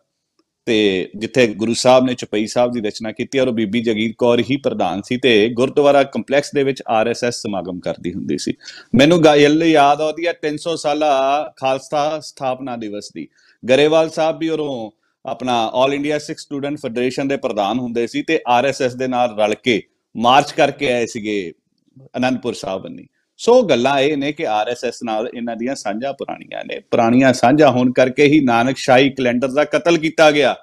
ਤੇ 0.66 1.09
ਜਿੱਥੇ 1.16 1.47
ਗੁਰੂ 1.47 1.75
ਸਾਹਿਬ 1.75 2.04
ਨੇ 2.04 2.14
ਚਪਈ 2.14 2.47
ਸਾਹਿਬ 2.47 2.73
ਦੀ 2.73 2.80
ਰਚਨਾ 2.80 3.11
ਕੀਤੀ 3.12 3.38
ਔਰ 3.38 3.49
ਉਹ 3.49 3.52
ਬੀਬੀ 3.52 3.80
ਜਗੀਰ 3.80 4.12
ਕੌਰ 4.18 4.40
ਹੀ 4.50 4.56
ਪ੍ਰਧਾਨ 4.56 5.00
ਸੀ 5.02 5.16
ਤੇ 5.16 5.49
ਗੁਰਦੁਆਰਾ 5.49 6.02
ਕੰਪਲੈਕਸ 6.02 6.50
ਦੇ 6.54 6.62
ਵਿੱਚ 6.64 6.82
ਆਰਐਸਐਸ 6.88 7.40
ਸਮਾਗਮ 7.42 7.80
ਕਰਦੀ 7.80 8.12
ਹੁੰਦੀ 8.12 8.38
ਸੀ। 8.38 8.54
ਮੈਨੂੰ 8.94 9.23
ਗੱਲ 9.25 9.62
ਯਾਦ 9.62 10.00
ਆਉਂਦੀ 10.00 10.26
ਹੈ 10.26 10.32
300 10.42 10.76
ਸਾਲਾ 10.76 11.11
ਖਾਲਸਾ 11.56 12.21
ਸਥਾਪਨਾ 12.21 12.76
ਦਿਵਸ 12.76 13.11
ਦੀ। 13.14 13.26
ਗਰੇਵਾਲ 13.62 14.11
ਸਾਹਿਬ 14.11 14.38
ਵੀ 14.38 14.49
ਉਰੋਂ 14.49 14.90
ਆਪਣਾ 15.26 15.72
올 15.82 15.92
ਇੰਡੀਆ 15.92 16.18
ਸਿੱਖ 16.18 16.38
ਸਟੂਡੈਂਟ 16.38 16.78
ਫੈਡਰੇਸ਼ਨ 16.78 17.28
ਦੇ 17.28 17.36
ਪ੍ਰਧਾਨ 17.36 17.78
ਹੁੰਦੇ 17.78 18.06
ਸੀ 18.06 18.22
ਤੇ 18.22 18.40
ਆਰਐਸਐਸ 18.48 18.94
ਦੇ 18.94 19.06
ਨਾਲ 19.06 19.36
ਰਲ 19.38 19.54
ਕੇ 19.54 19.82
ਮਾਰਚ 20.16 20.52
ਕਰਕੇ 20.52 20.92
ਆਏ 20.92 21.06
ਸੀਗੇ 21.06 21.52
ਅਨੰਦਪੁਰ 22.16 22.54
ਸਾਹਿਬ 22.54 22.82
ਬੰਨੀ 22.82 23.06
ਸੋ 23.36 23.62
ਗੱਲਾਂ 23.62 23.98
ਇਹ 24.00 24.16
ਨੇ 24.16 24.32
ਕਿ 24.32 24.46
ਆਰਐਸਐਸ 24.46 25.02
ਨਾਲ 25.04 25.28
ਇਹਨਾਂ 25.34 25.56
ਦੀਆਂ 25.56 25.74
ਸਾਂਝਾਂ 25.74 26.12
ਪੁਰਾਣੀਆਂ 26.12 26.64
ਨੇ। 26.64 26.78
ਪੁਰਾਣੀਆਂ 26.90 27.32
ਸਾਂਝਾਂ 27.32 27.70
ਹੋਣ 27.70 27.92
ਕਰਕੇ 27.92 28.24
ਹੀ 28.24 28.40
ਨਾਨਕਸ਼ਾਹੀ 28.40 29.10
ਕੈਲੰਡਰ 29.10 29.48
ਦਾ 29.48 29.64
ਕਤਲ 29.64 29.98
ਕੀਤਾ 29.98 30.30
ਗਿਆ। 30.30 30.54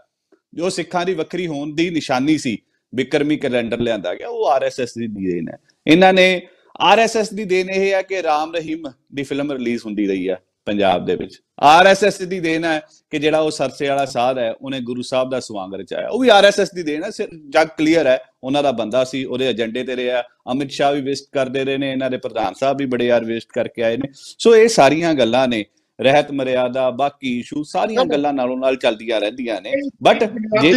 ਜੋ 0.53 0.69
ਸਿੱਖਾਂ 0.69 1.05
ਦੀ 1.05 1.13
ਵੱਖਰੀ 1.13 1.47
ਹੋਣ 1.47 1.73
ਦੀ 1.75 1.89
ਨਿਸ਼ਾਨੀ 1.89 2.37
ਸੀ 2.37 2.57
ਬਿਕਰਮੀ 2.93 3.37
ਕੈਲੰਡਰ 3.37 3.79
ਲਿਆਂਦਾ 3.79 4.13
ਗਿਆ, 4.13 4.27
ਉਹ 4.27 4.47
ਆਰਐਸਐਸ 4.47 4.93
ਦੀ 4.97 5.07
ਦੇਣ 5.07 5.49
ਹੈ। 5.49 5.57
ਇਹਨਾਂ 5.87 6.13
ਨੇ 6.13 6.41
ਆਰਐਸਐਸ 6.79 7.33
ਦੀ 7.33 7.43
ਦੇਣ 7.45 7.69
ਇਹ 7.69 7.93
ਹੈ 7.93 8.01
ਕਿ 8.01 8.23
ਰਾਮ 8.23 8.55
ਰਹੀਮ 8.55 8.91
ਦੀ 9.15 9.23
ਫਿਲਮ 9.23 9.51
ਰਿਲੀਜ਼ 9.51 9.81
ਹੁੰਦੀ 9.85 10.07
ਰਹੀ 10.07 10.29
ਹੈ। 10.29 10.37
ਪੰਜਾਬ 10.67 11.05
ਦੇ 11.05 11.15
ਵਿੱਚ। 11.15 11.39
ਆਰਐਸਐਸ 11.59 12.17
ਦੀ 12.21 12.39
ਦੇਣ 12.39 12.65
ਹੈ 12.65 12.81
ਕਿ 13.11 13.19
ਜਿਹੜਾ 13.19 13.39
ਉਹ 13.39 13.51
ਸਰਸੇ 13.51 13.87
ਵਾਲਾ 13.87 14.05
ਸਾਧ 14.05 14.37
ਹੈ 14.37 14.51
ਉਹਨੇ 14.51 14.79
ਗੁਰੂ 14.81 15.01
ਸਾਹਿਬ 15.01 15.29
ਦਾ 15.29 15.39
ਸਵਾਂਗ 15.39 15.73
ਰਚਾਇਆ। 15.73 16.07
ਉਹ 16.07 16.19
ਵੀ 16.19 16.29
ਆਰਐਸਐਸ 16.29 16.73
ਦੀ 16.73 16.83
ਦੇਣ 16.83 17.03
ਹੈ 17.03 17.09
ਜੱਗ 17.49 17.67
ਕਲੀਅਰ 17.77 18.07
ਹੈ 18.07 18.17
ਉਹਨਾਂ 18.43 18.63
ਦਾ 18.63 18.71
ਬੰਦਾ 18.71 19.03
ਸੀ 19.03 19.23
ਉਹਦੇ 19.23 19.49
ਏਜੰਡੇ 19.49 19.83
ਤੇ 19.83 19.95
ਰਿਹਾ। 19.95 20.23
ਅਮਿਤ 20.51 20.71
ਸ਼ਾਹ 20.71 20.93
ਵੀ 20.93 21.01
ਵਿਜ਼ਿਟ 21.01 21.27
ਕਰਦੇ 21.31 21.63
ਰਹੇ 21.65 21.77
ਨੇ 21.77 21.91
ਇਹਨਾਂ 21.91 22.09
ਦੇ 22.09 22.17
ਪ੍ਰਧਾਨ 22.17 22.53
ਸਾਹਿਬ 22.53 22.77
ਵੀ 22.77 22.85
ਬੜੇ 22.85 23.05
ਯਾਰ 23.05 23.23
ਵਿਜ਼ਿਟ 23.25 23.51
ਕਰਕੇ 23.53 23.83
ਆਏ 23.83 23.97
ਨੇ। 23.97 24.09
ਸੋ 24.13 24.55
ਇਹ 24.55 24.67
ਸਾਰੀਆਂ 24.67 25.13
ਗੱਲਾਂ 25.13 25.47
ਨੇ 25.47 25.63
ਰਹਿਤ 25.99 26.31
ਮਰਿਆਦਾ 26.31 26.89
ਬਾਕੀ 26.91 27.37
ਇਸ਼ੂ 27.39 27.63
ਸਾਰੀਆਂ 27.63 28.05
ਗੱਲਾਂ 28.05 28.33
ਨਾਲੋਂ 28.33 28.57
ਨਾਲ 28.57 28.75
ਚੱਲਦੀਆਂ 28.75 29.19
ਰਹਿੰਦੀਆਂ 29.21 29.61
ਨੇ। 29.61 29.73
ਬਟ 30.03 30.23
ਜੇ 30.61 30.73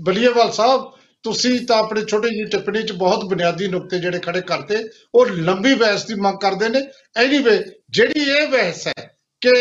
ਬਲੀਏਵਾਲ 0.00 0.50
ਸਾਹਿਬ 0.52 0.90
ਤੁਸੀਂ 1.24 1.60
ਤਾਂ 1.66 1.76
ਆਪਣੇ 1.76 2.04
ਛੋਟੀ 2.04 2.28
ਜਿਹੀ 2.28 2.44
ਟਿੱਪਣੀ 2.50 2.82
'ਚ 2.82 2.92
ਬਹੁਤ 2.92 3.24
ਬੁਨਿਆਦੀ 3.24 3.66
ਨੁਕਤੇ 3.68 3.98
ਜਿਹੜੇ 3.98 4.18
ਖੜੇ 4.18 4.40
ਕਰਤੇ, 4.40 4.82
ਉਹ 5.14 5.26
ਲੰਬੀ 5.26 5.74
ਬਹਿਸ 5.74 6.04
ਦੀ 6.04 6.14
ਮੰਗ 6.20 6.38
ਕਰਦੇ 6.38 6.68
ਨੇ। 6.68 6.82
ਐਨੀਵੇ 7.16 7.56
ਜਿਹੜੀ 7.90 8.24
ਇਹ 8.30 8.48
ਬਹਿਸ 8.48 8.86
ਹੈ 8.88 9.08
ਕਿ 9.42 9.52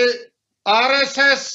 ਆਰਐਸਐਸ 0.65 1.49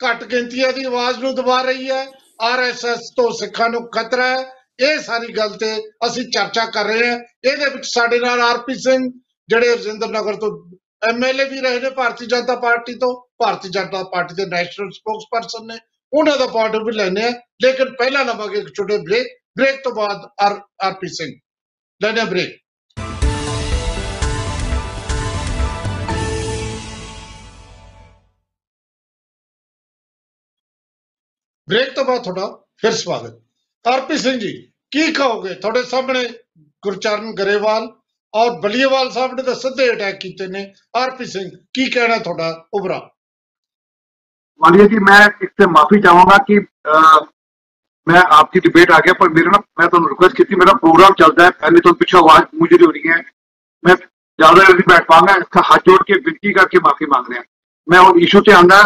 ਘੱਟ 0.00 0.24
ਗਿਣਤੀਆਂ 0.24 0.72
ਦੀ 0.72 0.84
ਆਵਾਜ਼ 0.84 1.18
ਨੂੰ 1.18 1.34
ਦਬਾ 1.34 1.60
ਰਹੀ 1.62 1.90
ਹੈ 1.90 2.06
ਆਰਐਸਐਸ 2.42 3.10
ਤੋਂ 3.16 3.30
ਸਿੱਖਾਂ 3.32 3.68
ਨੂੰ 3.70 3.82
ਖਤਰਾ 3.90 4.26
ਹੈ, 4.26 4.44
ਇਹ 4.80 4.98
ਸਾਰੀ 5.02 5.32
ਗੱਲ 5.36 5.56
ਤੇ 5.58 5.74
ਅਸੀਂ 6.06 6.24
ਚਰਚਾ 6.30 6.64
ਕਰ 6.66 6.84
ਰਹੇ 6.84 7.08
ਹਾਂ। 7.10 7.18
ਇਹਦੇ 7.44 7.68
ਵਿੱਚ 7.70 7.86
ਸਾਡੇ 7.86 8.18
ਨਾਲ 8.18 8.40
ਆਰਪੀ 8.40 8.74
ਸਿੰਘ, 8.74 9.10
ਜਿਹੜੇ 9.48 9.74
ਰਜਿੰਦਰ 9.74 10.08
ਨਗਰ 10.08 10.36
ਤੋਂ 10.36 10.50
ਐਮਐਲਏ 11.08 11.44
ਵੀ 11.44 11.60
ਰਹੇ 11.60 11.80
ਨੇ 11.80 11.90
ਭਾਰਤੀ 11.90 12.26
ਜਨਤਾ 12.26 12.54
ਪਾਰਟੀ 12.56 12.94
ਤੋਂ, 12.94 13.14
ਭਾਰਤੀ 13.38 13.68
ਜਨਤਾ 13.68 14.02
ਪਾਰਟੀ 14.12 14.34
ਦੇ 14.34 14.46
ਨੈਸ਼ਨਲ 14.46 14.90
ਸਪੋਕਸਪਰਸਨ 14.90 15.66
ਨੇ, 15.66 15.78
ਉਹਨਾਂ 16.12 16.36
ਦਾ 16.38 16.46
ਪੁਆਇੰਟ 16.46 16.76
ਵੀ 16.76 16.92
ਲੈਣੇ 16.92 17.24
ਆ 17.24 17.32
ਲੇਕਿਨ 17.62 17.94
ਪਹਿਲਾਂ 17.94 18.24
ਲਵਾਂਗੇ 18.24 18.58
ਇੱਕ 18.58 18.68
ਛੋਟੇ 18.76 18.96
ਬ੍ਰੇਕ 18.98 19.26
ਬ੍ਰੇਕ 19.56 19.80
ਤੋਂ 19.84 19.92
ਬਾਅਦ 19.94 20.24
ਆਰ 20.44 20.54
ਆਰਪੀ 20.84 21.08
ਸਿੰਘ 21.08 21.32
ਲੈਣੇ 22.00 22.24
ਬ੍ਰੇਕ 22.30 22.56
ਬ੍ਰੇਕ 31.68 31.94
ਤੋਂ 31.94 32.04
ਬਾਅਦ 32.04 32.22
ਤੁਹਾਡਾ 32.22 32.46
ਫਿਰ 32.80 32.92
ਸਵਾਗਤ। 32.92 33.40
ਆਰਪੀ 33.84 34.16
ਸਿੰਘ 34.18 34.38
ਜੀ, 34.40 34.52
ਕੀ 34.90 35.12
ਕਹੋਗੇ 35.12 35.54
ਤੁਹਾਡੇ 35.54 35.82
ਸਾਹਮਣੇ 35.84 36.22
ਗੁਰਚਰਨ 36.82 37.32
ਗਰੇਵਾਲ 37.34 37.88
ਔਰ 38.34 38.50
ਬਲੀਵਾਲ 38.60 39.10
ਸਾਹਿਬ 39.10 39.34
ਨੇ 39.34 39.42
ਤਾਂ 39.42 39.54
ਸਿੱਧੇ 39.54 39.90
ਅਟੈਕ 39.92 40.18
ਕੀਤੇ 40.20 40.46
ਨੇ। 40.46 40.72
ਆਰਪੀ 40.96 41.24
ਸਿੰਘ, 41.26 41.50
ਕੀ 41.74 41.90
ਕਹਿਣਾ 41.90 42.18
ਤੁਹਾਡਾ 42.18 42.50
ਉਬਰਾ 42.74 42.98
ਮਾਨਿਆ 44.60 44.86
ਜੀ, 44.86 44.98
ਮੈਂ 45.08 45.20
ਇੱਕ 45.42 45.52
ਤੇ 45.58 45.66
ਮਾਫੀ 45.70 46.00
ਚਾਹਾਂਗਾ 46.02 46.38
ਕਿ 46.48 46.60
मैं 48.07 48.21
आपकी 48.33 48.59
डिबेट 48.61 48.91
आ 48.91 48.99
गया 48.99 49.13
पर 49.15 49.29
मेरे 49.31 49.49
ना 49.49 49.57
मैं 49.79 49.87
तो 49.89 49.99
रिक्वेस्ट 50.05 50.37
की 50.37 50.43
थी 50.43 50.55
मेरा 50.55 50.73
प्रोग्राम 50.77 51.13
चलता 51.15 51.43
है 51.43 51.49
पहले 51.57 51.79
तो 51.79 51.93
पीछे 51.95 52.17
आवाज 52.17 52.47
मुझे 52.55 52.75
नहीं 52.75 52.85
हो 52.85 52.91
रही 52.91 53.09
है 53.09 53.19
मैं 53.83 53.95
ज्यादा 53.95 54.55
देर 54.59 54.75
नहीं 54.75 54.87
बैठ 54.87 55.05
पाऊंगा 55.07 55.35
इसका 55.37 55.61
हाथ 55.65 55.87
जोड़ 55.87 56.01
के 56.03 56.15
विनती 56.21 56.53
करके 56.53 56.79
माफी 56.81 57.05
मांग 57.07 57.29
रहे 57.29 57.39
हैं 57.39 57.45
मैं 57.87 57.99
और 57.99 58.19
इशू 58.19 58.41
ਤੇ 58.41 58.51
ਆਂਦਾ 58.53 58.81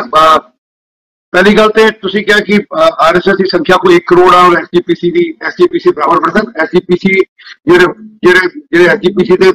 ਪਹਿਲੀ 1.34 1.56
ਗੱਲ 1.58 1.70
ਤੇ 1.70 1.90
ਤੁਸੀਂ 2.02 2.24
ਕਿਹਾ 2.26 2.40
ਕਿ 2.40 2.60
ਆਰਐਸਐਸ 2.74 3.38
ਦੀ 3.38 3.46
ਸੰਖਿਆ 3.48 3.78
ਕੋਈ 3.78 3.96
1 3.96 4.04
ਕਰੋੜ 4.08 4.34
ਆ 4.36 4.42
ਔਰ 4.42 4.58
ਐਸਜੀਪੀਸੀ 4.58 5.10
ਦੀ 5.12 5.24
ਐਸਜੀਪੀਸੀ 5.42 5.92
ਬਰਾਬਰ 5.92 6.20
ਪਰਸਨ 6.22 6.52
ਐਸਜੀਪੀਸੀ 6.64 7.14
ਜਿਹੜੇ 7.14 7.88
ਜਿਹੜੇ 8.24 8.48
ਜਿਹੜੇ 8.48 8.86
ਐਸਜੀਪੀਸੀ 8.86 9.38
ਦੇ 9.38 9.52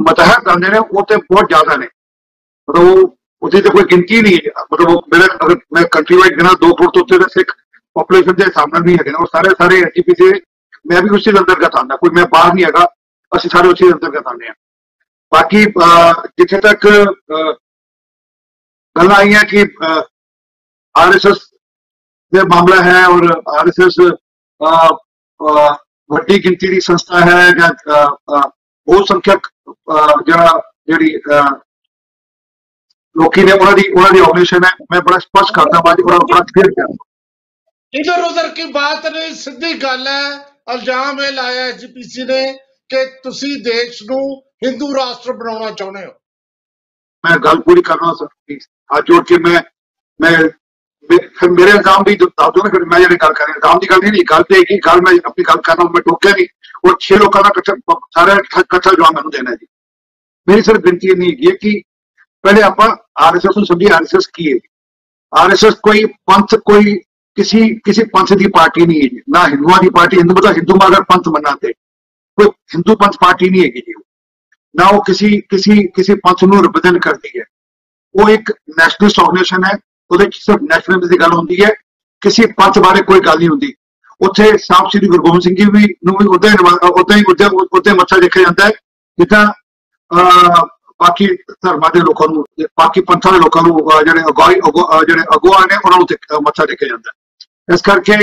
ਮਤਹਤ 0.00 0.48
ਆਉਂਦੇ 0.48 0.68
ਨੇ 0.68 0.78
ਉਹ 0.80 1.04
ਤੇ 1.04 1.16
ਬਹੁਤ 1.16 1.48
ਜ਼ਿਆਦਾ 1.48 1.76
ਨੇ 1.76 1.86
ਮਤਲਬ 2.68 2.88
ਉਹ 2.88 3.16
ਉਹਦੀ 3.42 3.60
ਤੇ 3.60 3.70
ਕੋਈ 3.70 3.84
ਗਿਣਤੀ 3.90 4.20
ਨਹੀਂ 4.22 4.36
ਹੈ 4.36 4.64
ਮਤਲਬ 4.64 4.90
ਉਹ 4.90 5.02
ਮੇਰੇ 5.14 5.26
ਅਗਰ 5.36 5.56
ਮੈਂ 5.74 5.84
ਕੰਟਰੀ 5.92 6.16
ਵਾਈਡ 6.16 6.36
ਗਿਣਾ 6.36 6.50
2 6.60 6.72
ਕਰੋੜ 6.72 6.90
ਤੋਂ 6.92 7.02
ਉੱਤੇ 7.02 7.18
ਦੇ 7.18 7.28
ਸਿੱਖ 7.34 7.54
ਪੋਪੂਲੇਸ਼ਨ 7.99 8.33
ਦੇ 8.35 8.45
ਸਾਹਮਣੇ 8.51 8.79
ਨਹੀਂ 8.79 8.97
ਹੈਗੇ 8.97 9.11
ਨੇ 9.11 9.17
ਉਹ 9.17 9.25
ਸਾਰੇ 9.25 9.49
ਸਾਰੇ 9.59 9.79
ਐਸਜੀਪੀਸੀ 9.81 10.29
ਮੈਂ 10.85 11.01
ਵੀ 11.01 11.09
ਉਸੇ 11.09 11.31
ਦੇ 11.31 11.39
ਅੰਤਰਗਤ 11.39 11.75
ਆਉਂਦਾ 11.75 11.95
ਕੋਈ 11.95 12.09
ਮੈਂ 12.09 12.25
ਬਾਹਰ 12.25 12.53
ਨਹੀਂ 12.53 12.65
ਹੈਗਾ 12.65 12.85
ਅਸੀਂ 13.31 13.49
ਸਾਰੇ 13.49 13.67
ਉਸੇ 13.67 13.85
ਦੇ 13.85 13.93
ਅੰਤਰਗਤ 13.93 14.27
ਆਉਂਦੇ 14.27 14.47
ਹਾਂ 14.47 14.53
ਬਾਕੀ 15.31 15.63
ਅਹ, 15.65 16.21
ਜਿੱਥੇ 16.37 16.59
ਤੱਕ 16.61 16.87
ਅਹ, 16.87 17.53
ਗੱਲਾਂ 18.95 19.15
ਆਈਆਂ 19.15 19.43
ਕਿ 19.43 19.65
ਆਰਐਸਐਸ 20.95 21.37
ਦੇ 22.33 22.41
ਮਾਮਲਾ 22.45 22.81
ਹੈ 22.83 23.05
ਔਰ 23.07 23.27
ਆਰਐਸਐਸ 23.57 23.99
ਵੱਡੀ 26.09 26.37
ਗਿਣਤੀ 26.43 26.67
ਦੀ 26.67 26.79
ਸੰਸਥਾ 26.79 27.19
ਹੈ 27.19 27.49
ਜਾਂ 27.51 27.69
ਅਹ, 27.69 28.07
ਅਹ, 28.35 28.49
ਬਹੁਤ 28.87 29.07
ਸੰਖਿਅਕ 29.07 29.47
ਅਹ, 29.69 30.21
ਜਿਹੜਾ 30.25 30.59
ਜਿਹੜੀ 30.87 31.15
ਅਹ, 31.17 31.49
ਲੋਕੀ 33.15 33.43
ਨੇ 33.43 33.51
ਉਹਨਾਂ 33.51 33.73
ਦੀ 33.73 33.87
ਉਹਨਾਂ 33.91 34.11
ਦੀ 34.11 34.19
ਆਰਗੇਨਾਈਜੇਸ਼ਨ 34.19 34.63
ਹੈ 34.65 34.71
ਮੈਂ 34.91 35.01
ਬੜਾ 35.01 35.17
ਸਪਸ਼ਟ 35.19 35.53
ਕਰਦਾ 35.55 35.79
ਬਾਅਦ 35.81 35.99
ਉਹਨਾਂ 36.01 36.19
ਬੜਾ 36.19 36.39
ਕਲੀਅਰ 36.39 36.69
ਕਰਦਾ 36.71 37.05
इधर 37.92 38.22
उधर 38.22 38.48
की 38.50 38.64
बात 38.72 39.06
नहीं 39.06 39.32
ਸਿੱਧੀ 39.36 39.72
ਗੱਲ 39.82 40.06
ਹੈ 40.06 40.20
ਇਲਜ਼ਾਮ 40.70 41.20
ਇਹ 41.20 41.32
ਲਾਇਆ 41.32 41.66
ਐਸਜੀਪੀਸੀ 41.66 42.24
ਨੇ 42.24 42.42
ਕਿ 42.90 43.04
ਤੁਸੀਂ 43.22 43.56
ਦੇਸ਼ 43.64 44.02
ਨੂੰ 44.02 44.20
ਹਿੰਦੂ 44.64 44.94
ਰਾਸ਼ਟਰ 44.94 45.32
ਬਣਾਉਣਾ 45.34 45.70
ਚਾਹੁੰਦੇ 45.72 46.04
ਹੋ 46.06 46.12
मैं 47.24 47.34
गल 47.38 47.60
पूरी 47.60 47.82
कर 47.82 47.96
रहा 47.96 48.08
हूँ 48.08 48.16
सर 48.16 48.26
प्लीज 48.26 48.64
हाथ 48.90 49.06
जोड़ 49.08 49.20
के 49.24 49.36
मैं 49.44 49.60
मैं 50.20 50.32
मे- 51.10 51.20
फिर 51.36 51.52
मेरे 51.52 51.70
इल्जाम 51.72 52.02
भी 52.02 52.16
दस 52.16 52.50
दो 52.50 52.64
ना 52.64 52.72
फिर 52.74 52.82
मैं 52.86 52.98
जेह्ड़ी 52.98 53.16
गल 53.22 53.36
कर 53.38 53.52
इल्जाम 53.52 53.78
की 53.78 53.88
गल 53.88 54.02
नहीं 54.06 54.24
गल 54.28 54.42
तो 54.44 54.56
एक 54.56 54.72
ही 54.72 54.76
गल 54.84 55.00
मैं 55.02 55.12
अपनी 55.24 55.46
गल 55.46 55.62
कर 55.62 55.74
रहा 55.74 55.86
हूँ 55.86 55.94
मैं 55.94 56.02
टोकिया 56.04 56.34
नहीं 56.34 56.46
और 56.82 56.98
छह 57.00 57.22
लोगों 57.22 57.42
का 57.42 57.52
कट्ठा 57.56 57.76
सारा 58.12 58.34
कट्ठा 58.66 58.92
जवाब 58.92 59.16
मैंने 59.16 59.32
देना 59.36 59.50
है 59.50 59.56
जी 59.56 59.68
मेरी 60.46 60.66
सिर्फ 60.66 60.84
बिनती 60.84 61.14
नहीं 61.14 61.32
है 61.42 61.54
कि 61.58 61.72
पहले 62.44 62.64
आप 62.64 62.84
आरएसएस 63.22 63.58
ਨੂੰ 63.58 63.66
ਸਮਝੀ 63.66 63.90
आरएसएस 63.92 64.30
ਕੀ 64.34 64.48
ਹੈ 64.48 64.58
आरएसएस 65.32 65.80
कोई 65.82 66.04
पंथ 66.26 66.56
कोई 66.66 66.94
किसी 67.38 67.60
किसी 67.80 68.02
पंथ 68.10 68.32
की 68.40 68.48
पार्टी 68.50 68.84
नहीं 68.86 68.98
है 68.98 69.06
जी 69.08 69.20
ना 69.28 69.40
हिंदुओं 69.44 69.78
की 69.78 69.88
पार्टी 69.94 70.16
हिंदू 70.16 70.34
मतलब 70.34 70.56
हिंदू 70.56 70.74
मगर 70.76 71.00
पंथ 71.08 71.30
मनाते 71.30 71.72
कोई 72.38 72.46
हिंदू 72.74 72.94
पंथ 72.96 73.16
पार्टी 73.22 73.48
नहीं 73.50 73.62
है 73.64 73.80
जी 73.80 73.94
ਨਾ 74.74 74.84
ਉਹ 74.88 75.02
ਕਿਸੇ 75.04 75.28
ਕਿਸੇ 75.50 75.74
ਕਿਸੇ 75.96 76.14
ਪੰਥ 76.22 76.44
ਨੂੰ 76.44 76.60
ਰਿਪਰੈਜ਼ੈਂਟ 76.62 76.98
ਕਰਦੀ 77.02 77.28
ਹੈ 77.38 77.44
ਉਹ 78.14 78.30
ਇੱਕ 78.30 78.50
ਨੈਸ਼ਨਲਿਸਟ 78.78 79.18
ਆਰਗੇਨਾਈਜੇਸ਼ਨ 79.20 79.64
ਹੈ 79.64 79.72
ਉਹਦੇ 80.10 80.26
ਚ 80.26 80.38
ਸਿਰਫ 80.38 80.62
ਨੈਸ਼ਨਲਿਜ਼ਮ 80.62 81.08
ਦੀ 81.08 81.18
ਗੱਲ 81.20 81.32
ਹੁੰਦੀ 81.32 81.58
ਹੈ 81.64 81.70
ਕਿਸੇ 82.22 82.46
ਪੰਥ 82.56 82.78
ਬਾਰੇ 82.78 83.02
ਕੋਈ 83.02 83.20
ਗੱਲ 83.20 83.38
ਨਹੀਂ 83.38 83.48
ਹੁੰਦੀ 83.48 83.72
ਉੱਥੇ 84.20 84.46
ਸਾਹਿਬ 84.58 84.88
ਸ੍ਰੀ 84.88 85.08
ਗੁਰੂ 85.08 85.22
ਗੋਬਿੰਦ 85.22 85.42
ਸਿੰਘ 85.42 85.54
ਜੀ 85.56 85.64
ਵੀ 85.70 85.84
ਨੂੰ 86.06 86.16
ਵੀ 86.20 86.26
ਉਦਾਂ 86.36 86.50
ਹੀ 86.50 86.56
ਉਦਾਂ 86.92 87.16
ਹੀ 87.16 87.22
ਉਦਾਂ 87.30 87.48
ਉਦਾਂ 87.72 87.94
ਮੱਥਾ 87.94 88.18
ਦੇਖਿਆ 88.20 88.42
ਜਾਂਦਾ 88.42 88.64
ਹੈ 88.64 88.70
ਜਿੱਦਾਂ 89.18 89.44
ਅਹ, 90.10 90.62
ਬਾਕੀ 91.00 91.26
ਧਰਮਾਂ 91.62 91.90
ਦੇ 91.94 92.00
ਲੋਕਾਂ 92.00 92.28
ਨੂੰ 92.28 92.44
ਬਾਕੀ 92.78 93.00
ਪੰਥਾਂ 93.00 93.32
ਦੇ 93.32 93.38
ਲੋਕਾਂ 93.38 93.62
ਨੂੰ 93.62 93.78
ਅਹ, 93.80 94.02
ਜਿਹੜੇ 94.02 94.22
ਅਗਵਾਈ 94.30 94.54
ਅਗਵਾ- 94.68 94.88
ਅਹ, 94.92 95.04
ਜਿਹੜੇ 95.04 95.22
ਅਗਵਾ 95.36 95.64
ਨੇ 95.64 95.76
ਉਹਨਾਂ 95.76 95.98
ਨੂੰ 95.98 96.06
ਤੇ- 96.06 96.18
ਅਹ, 96.32 96.40
ਮੱਥਾ 96.40 96.66
ਟੇਕਿਆ 96.66 96.88
ਜਾਂਦਾ 96.88 97.10
ਹੈ 97.10 97.17
ਇਸ 97.69 97.81
ਕਰਕੇ 97.81 98.13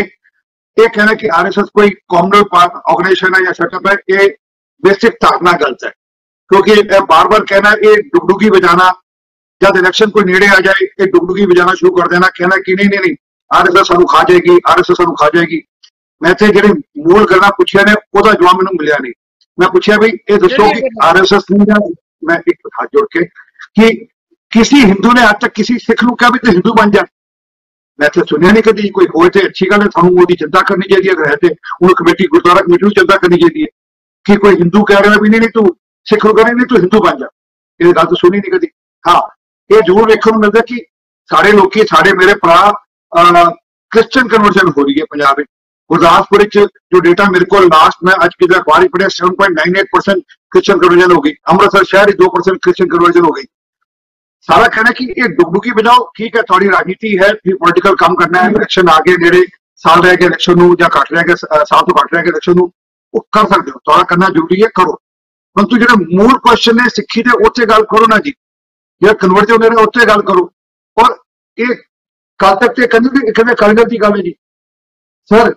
ਇਹ 0.77 0.89
ਕਹਿਣਾ 0.89 1.13
ਕਿ 1.15 1.29
ਆਰਐਸਐਸ 1.35 1.69
ਕੋਈ 1.75 1.91
ਕਮਿਊਨਲ 2.11 2.45
ਆਰਗੇਨਾਈਜੇਸ਼ਨ 2.55 3.35
ਹੈ 3.35 3.41
ਜਾਂ 3.45 3.53
ਸੈਟਅਪ 3.55 3.87
ਹੈ 3.87 3.95
ਇਹ 4.15 4.29
ਬੇਸਿਕ 4.83 5.15
ਧਾਰਨਾ 5.21 5.53
ਗਲਤ 5.59 5.85
ਹੈ 5.85 5.91
ਕਿਉਂਕਿ 6.51 6.73
ਇਹ 6.73 7.01
ਬਾਰ-ਬਾਰ 7.09 7.45
ਕਹਿਣਾ 7.45 7.71
ਇਹ 7.83 8.03
ਡੁਗਡੁਗੀ 8.09 8.49
ਵਜਾਣਾ 8.51 8.91
ਜਦ 9.61 9.77
ਇਲੈਕਸ਼ਨ 9.77 10.11
ਕੋਈ 10.11 10.25
ਨੇੜੇ 10.25 10.49
ਆ 10.49 10.61
ਜਾਏ 10.61 10.87
ਇਹ 11.01 11.07
ਡੁਗਡੁਗੀ 11.07 11.47
ਵਜਾਣਾ 11.47 11.75
ਸ਼ੁਰੂ 11.75 11.95
ਕਰ 11.95 12.09
ਦੇਣਾ 12.09 12.29
ਕਹਿਣਾ 12.35 12.57
ਕਿ 12.67 12.75
ਨਹੀਂ 12.75 12.89
ਨਹੀਂ 12.89 13.01
ਨਹੀਂ 13.01 13.15
ਆਰਐਸਐਸ 13.51 13.87
ਸਾਨੂੰ 13.87 14.07
ਖਾ 14.09 14.23
ਜਾਏਗੀ 14.29 14.59
ਆਰਐਸਐਸ 14.67 14.97
ਸਾਨੂੰ 14.97 15.15
ਖਾ 15.17 15.29
ਜਾਏਗੀ 15.35 15.61
ਮੈਂ 16.23 16.35
ਤੇ 16.35 16.47
ਜਿਹੜੇ 16.49 16.69
ਮੂਲ 17.07 17.27
ਗੱਲਾਂ 17.31 17.51
ਪੁੱਛਿਆ 17.53 17.83
ਨੇ 17.83 17.93
ਉਹਦਾ 18.15 18.33
ਜਵਾਬ 18.33 18.57
ਮੈਨੂੰ 18.57 18.73
ਮਿਲਿਆ 18.81 18.97
ਨਹੀਂ 19.03 19.13
ਮੈਂ 19.59 19.69
ਪੁੱਛਿਆ 19.69 19.97
ਵੀ 19.99 20.09
ਇਹ 20.09 20.39
ਦੱਸੋ 20.39 20.49
ਕਿ 20.49 20.57
ਜਿਹੜੀਆਂ 20.65 20.81
ਗੱਲਾਂ- 20.81 21.09
ਆਰਐਸਐਸ 21.09 21.51
ਨੇ 21.51 21.65
ਜਾਂ 21.65 21.77
ਮੈਂ 22.23 22.37
ਇੱਕ 22.49 22.69
ਹੱਥ 22.81 22.89
ਜੋੜ 22.93 23.07
ਕੇ 23.11 23.25
ਕਿ 23.75 23.89
ਕਿਸੇ 24.53 24.81
ਹਿੰਦੂ 24.83 25.13
ਨੇ 25.13 25.23
ਅੱਜ 25.31 25.37
ਤੱਕ 25.41 25.53
ਕਿਸੇ 25.55 25.79
ਸਿੱਖ 25.79 26.05
ਨੂੰ 26.05 26.17
ਕਿਹਾ 26.17 26.31
ਵੀ 26.31 26.39
ਤੂੰ 26.39 26.53
ਹਿੰਦੂ 26.53 26.73
ਬਣ 26.75 26.91
ਜਾ 26.91 27.03
ਮੈਂ 27.99 28.09
ਤਾਂ 28.09 28.25
ਸੁਣਿਆ 28.25 28.51
ਨਹੀਂ 28.51 28.63
ਕਦੀ 28.63 28.89
ਕੋਈ 28.91 29.07
ਹੋਏ 29.09 29.31
ਤੇ 29.31 29.45
ਅੱਛੀ 29.47 29.67
ਗੱਲ 29.71 29.83
ਹੈ 29.83 29.89
ਸਾਨੂੰ 29.91 30.13
ਉਹਦੀ 30.13 30.35
ਚਿੰਤਾ 30.35 30.61
ਕਰਨੀ 30.63 30.89
ਚਾਹੀਦੀ 30.89 31.09
ਹੈ 31.09 31.13
ਅਗਰ 31.13 31.29
ਹੈ 31.29 31.37
ਤੇ 31.37 31.49
ਉਹਨੂੰ 31.49 31.95
ਕਮੇਟੀ 31.95 32.27
ਗੁਰਦੁਆਰਾ 32.27 32.61
ਕਮੇਟੀ 32.61 32.85
ਨੂੰ 32.85 32.93
ਚਿੰਤਾ 32.93 33.17
ਕਰਨੀ 33.17 33.39
ਚਾਹੀਦੀ 33.39 33.63
ਹੈ 33.63 33.69
ਕਿ 34.27 34.37
ਕੋਈ 34.37 34.55
ਹਿੰਦੂ 34.55 34.83
ਕਹਿ 34.85 35.03
ਰਿਹਾ 35.03 35.21
ਵੀ 35.23 35.29
ਨਹੀਂ 35.29 35.41
ਨਹੀਂ 35.41 35.51
ਤੂੰ 35.51 35.67
ਸਿੱਖ 36.07 36.25
ਨੂੰ 36.27 36.35
ਕਹਿੰਦੇ 36.35 36.55
ਨਹੀਂ 36.55 36.67
ਤੂੰ 36.67 36.79
ਹਿੰਦੂ 36.79 37.01
ਬਣ 37.01 37.19
ਜਾ 37.19 37.29
ਇਹ 37.81 37.93
ਗੱਲ 37.93 38.05
ਤਾਂ 38.05 38.17
ਸੁਣੀ 38.17 38.39
ਨਹੀਂ 38.39 38.53
ਕਦੀ 38.53 38.69
ਹਾਂ 39.05 39.21
ਇਹ 39.71 39.83
ਜ਼ਰੂਰ 39.83 40.09
ਵੇਖਣ 40.09 40.33
ਨੂੰ 40.33 40.41
ਮਿਲਦਾ 40.41 40.61
ਕਿ 40.67 40.81
ਸਾਰੇ 41.31 41.53
ਲੋਕੀ 41.53 41.85
ਸਾਡੇ 41.87 42.13
ਮੇਰੇ 42.13 42.35
ਭਰਾ 42.43 42.73
ਕ੍ਰਿਸਚੀਅਨ 43.93 44.29
ਕਨਵਰਜਨ 44.29 44.69
ਹੋ 44.69 44.85
ਰਹੀ 44.85 45.01
ਹੈ 45.01 45.05
ਪੰਜਾਬ 45.11 45.39
ਵਿੱਚ 45.39 45.49
ਗੁਰਦਾਸਪੁਰ 45.91 46.41
ਵਿੱਚ 46.41 46.59
ਜੋ 46.59 47.01
ਡੇਟਾ 47.01 47.25
ਮੇਰੇ 47.31 47.45
ਕੋਲ 47.45 47.67
ਲਾਸਟ 47.67 48.05
ਮੈਂ 48.05 48.15
ਅੱਜ 48.25 48.33
ਕਿਤੇ 48.39 48.59
ਅਖਬਾਰ 48.59 48.83
ਹੀ 48.83 48.89
ਪੜਿਆ 48.89 49.09
7.98% 49.17 50.23
ਕ੍ਰਿਸਚੀਅਨ 50.53 50.79
ਕਨਵਰਜਨ 50.79 51.13
ਹੋ 51.13 51.21
ਗਈ 51.21 51.35
ਅੰਮ੍ਰਿਤਸਰ 51.51 51.85
ਸ਼ਹਿਰ 51.85 52.07
ਵਿੱਚ 52.07 52.19
2% 52.23 52.59
ਕ੍ਰਿਸਚੀਅਨ 52.63 52.89
ਕਨਵਰਜਨ 52.89 53.25
ਹੋ 53.25 53.33
ਗਈ 53.33 53.45
ਸਾਰਾ 54.49 54.67
ਕਹਿਣਾ 54.69 54.91
ਕਿ 54.93 55.05
ਇਹ 55.07 55.29
ਡੁਗਡੁਗੀ 55.31 55.71
ਬਜਾਓ 55.71 56.05
ਠੀਕ 56.17 56.37
ਹੈ 56.37 56.43
ਤੁਹਾਡੀ 56.43 56.69
ਰਾਜਨੀਤੀ 56.69 57.17
ਹੈ 57.19 57.31
ਵੀ 57.47 57.55
ਪੋਲੀਟੀਕਲ 57.55 57.97
ਕੰਮ 57.97 58.15
ਕਰਨਾ 58.17 58.43
ਹੈ 58.43 58.51
ਇਲੈਕਸ਼ਨ 58.51 58.89
ਆ 58.89 58.99
ਗਏ 59.07 59.17
ਨੇੜੇ 59.17 59.45
ਸਾਲ 59.85 60.03
ਰਹਿ 60.03 60.17
ਗਏ 60.17 60.27
ਇਲੈਕਸ਼ਨ 60.27 60.59
ਨੂੰ 60.59 60.77
ਜਾਂ 60.77 60.89
ਘੱਟ 60.91 61.13
ਰਹਿ 61.13 61.25
ਗਏ 61.25 61.35
ਅਹ 61.35 61.65
ਸਾਲ 61.65 61.83
ਤੋਂ 61.85 61.97
ਘੱਟ 61.97 62.15
ਰਹਿ 62.15 62.23
ਗਏ 62.23 62.29
ਇਲੈਕਸ਼ਨ 62.29 62.57
ਨੂੰ 62.57 62.71
ਉਹ 63.15 63.27
ਕਰ 63.33 63.47
ਸਕਦੇ 63.47 63.71
ਹੋ 63.71 63.81
ਤੁਹਾਡਾ 63.85 64.05
ਕਰਨਾ 64.05 64.29
ਜ਼ਰੂਰੀ 64.29 64.63
ਹੈ 64.63 64.69
ਕਰੋ 64.75 64.95
ਪਰੰਤੂ 65.57 65.79
ਜਿਹੜਾ 65.79 65.95
ਮੂਲ 66.13 66.39
ਕੁਐਸਚਨ 66.39 66.81
ਹੈ 66.81 66.89
ਸਿੱਖੀ 66.95 67.23
ਦੇ 67.23 67.37
ਉੱਤੇ 67.47 67.67
ਗੱਲ 67.67 67.85
ਕਰੋ 67.87 68.07
ਨਾ 68.07 68.19
ਜੀ 68.19 68.31
ਜਿਹੜਾ 69.03 69.15
ਕਨਵਰਟ 69.17 69.51
ਹੁੰਦੇ 69.51 69.71
ਨੇ 69.71 69.83
ਉੱਤੇ 69.83 70.07
ਗੱਲ 70.07 70.23
ਕਰੋ 70.23 70.49
ਔਰ 70.97 71.17
ਇਹ 71.59 71.75
ਕੱਲ 72.41 72.57
ਤੱਕ 72.57 72.75
ਤੇ 72.75 72.87
ਕਹਿੰਦੇ 72.87 73.11
ਵੀ 73.11 73.33
ਕਹਿੰਦੇ 73.33 73.55
ਕਾਲੀਦਲ 73.55 73.85
ਦੀ 73.85 74.01
ਗੱਲ 74.03 74.17
ਹੈ 74.17 74.23
ਜੀ 74.23 74.35
ਸਰ 75.31 75.53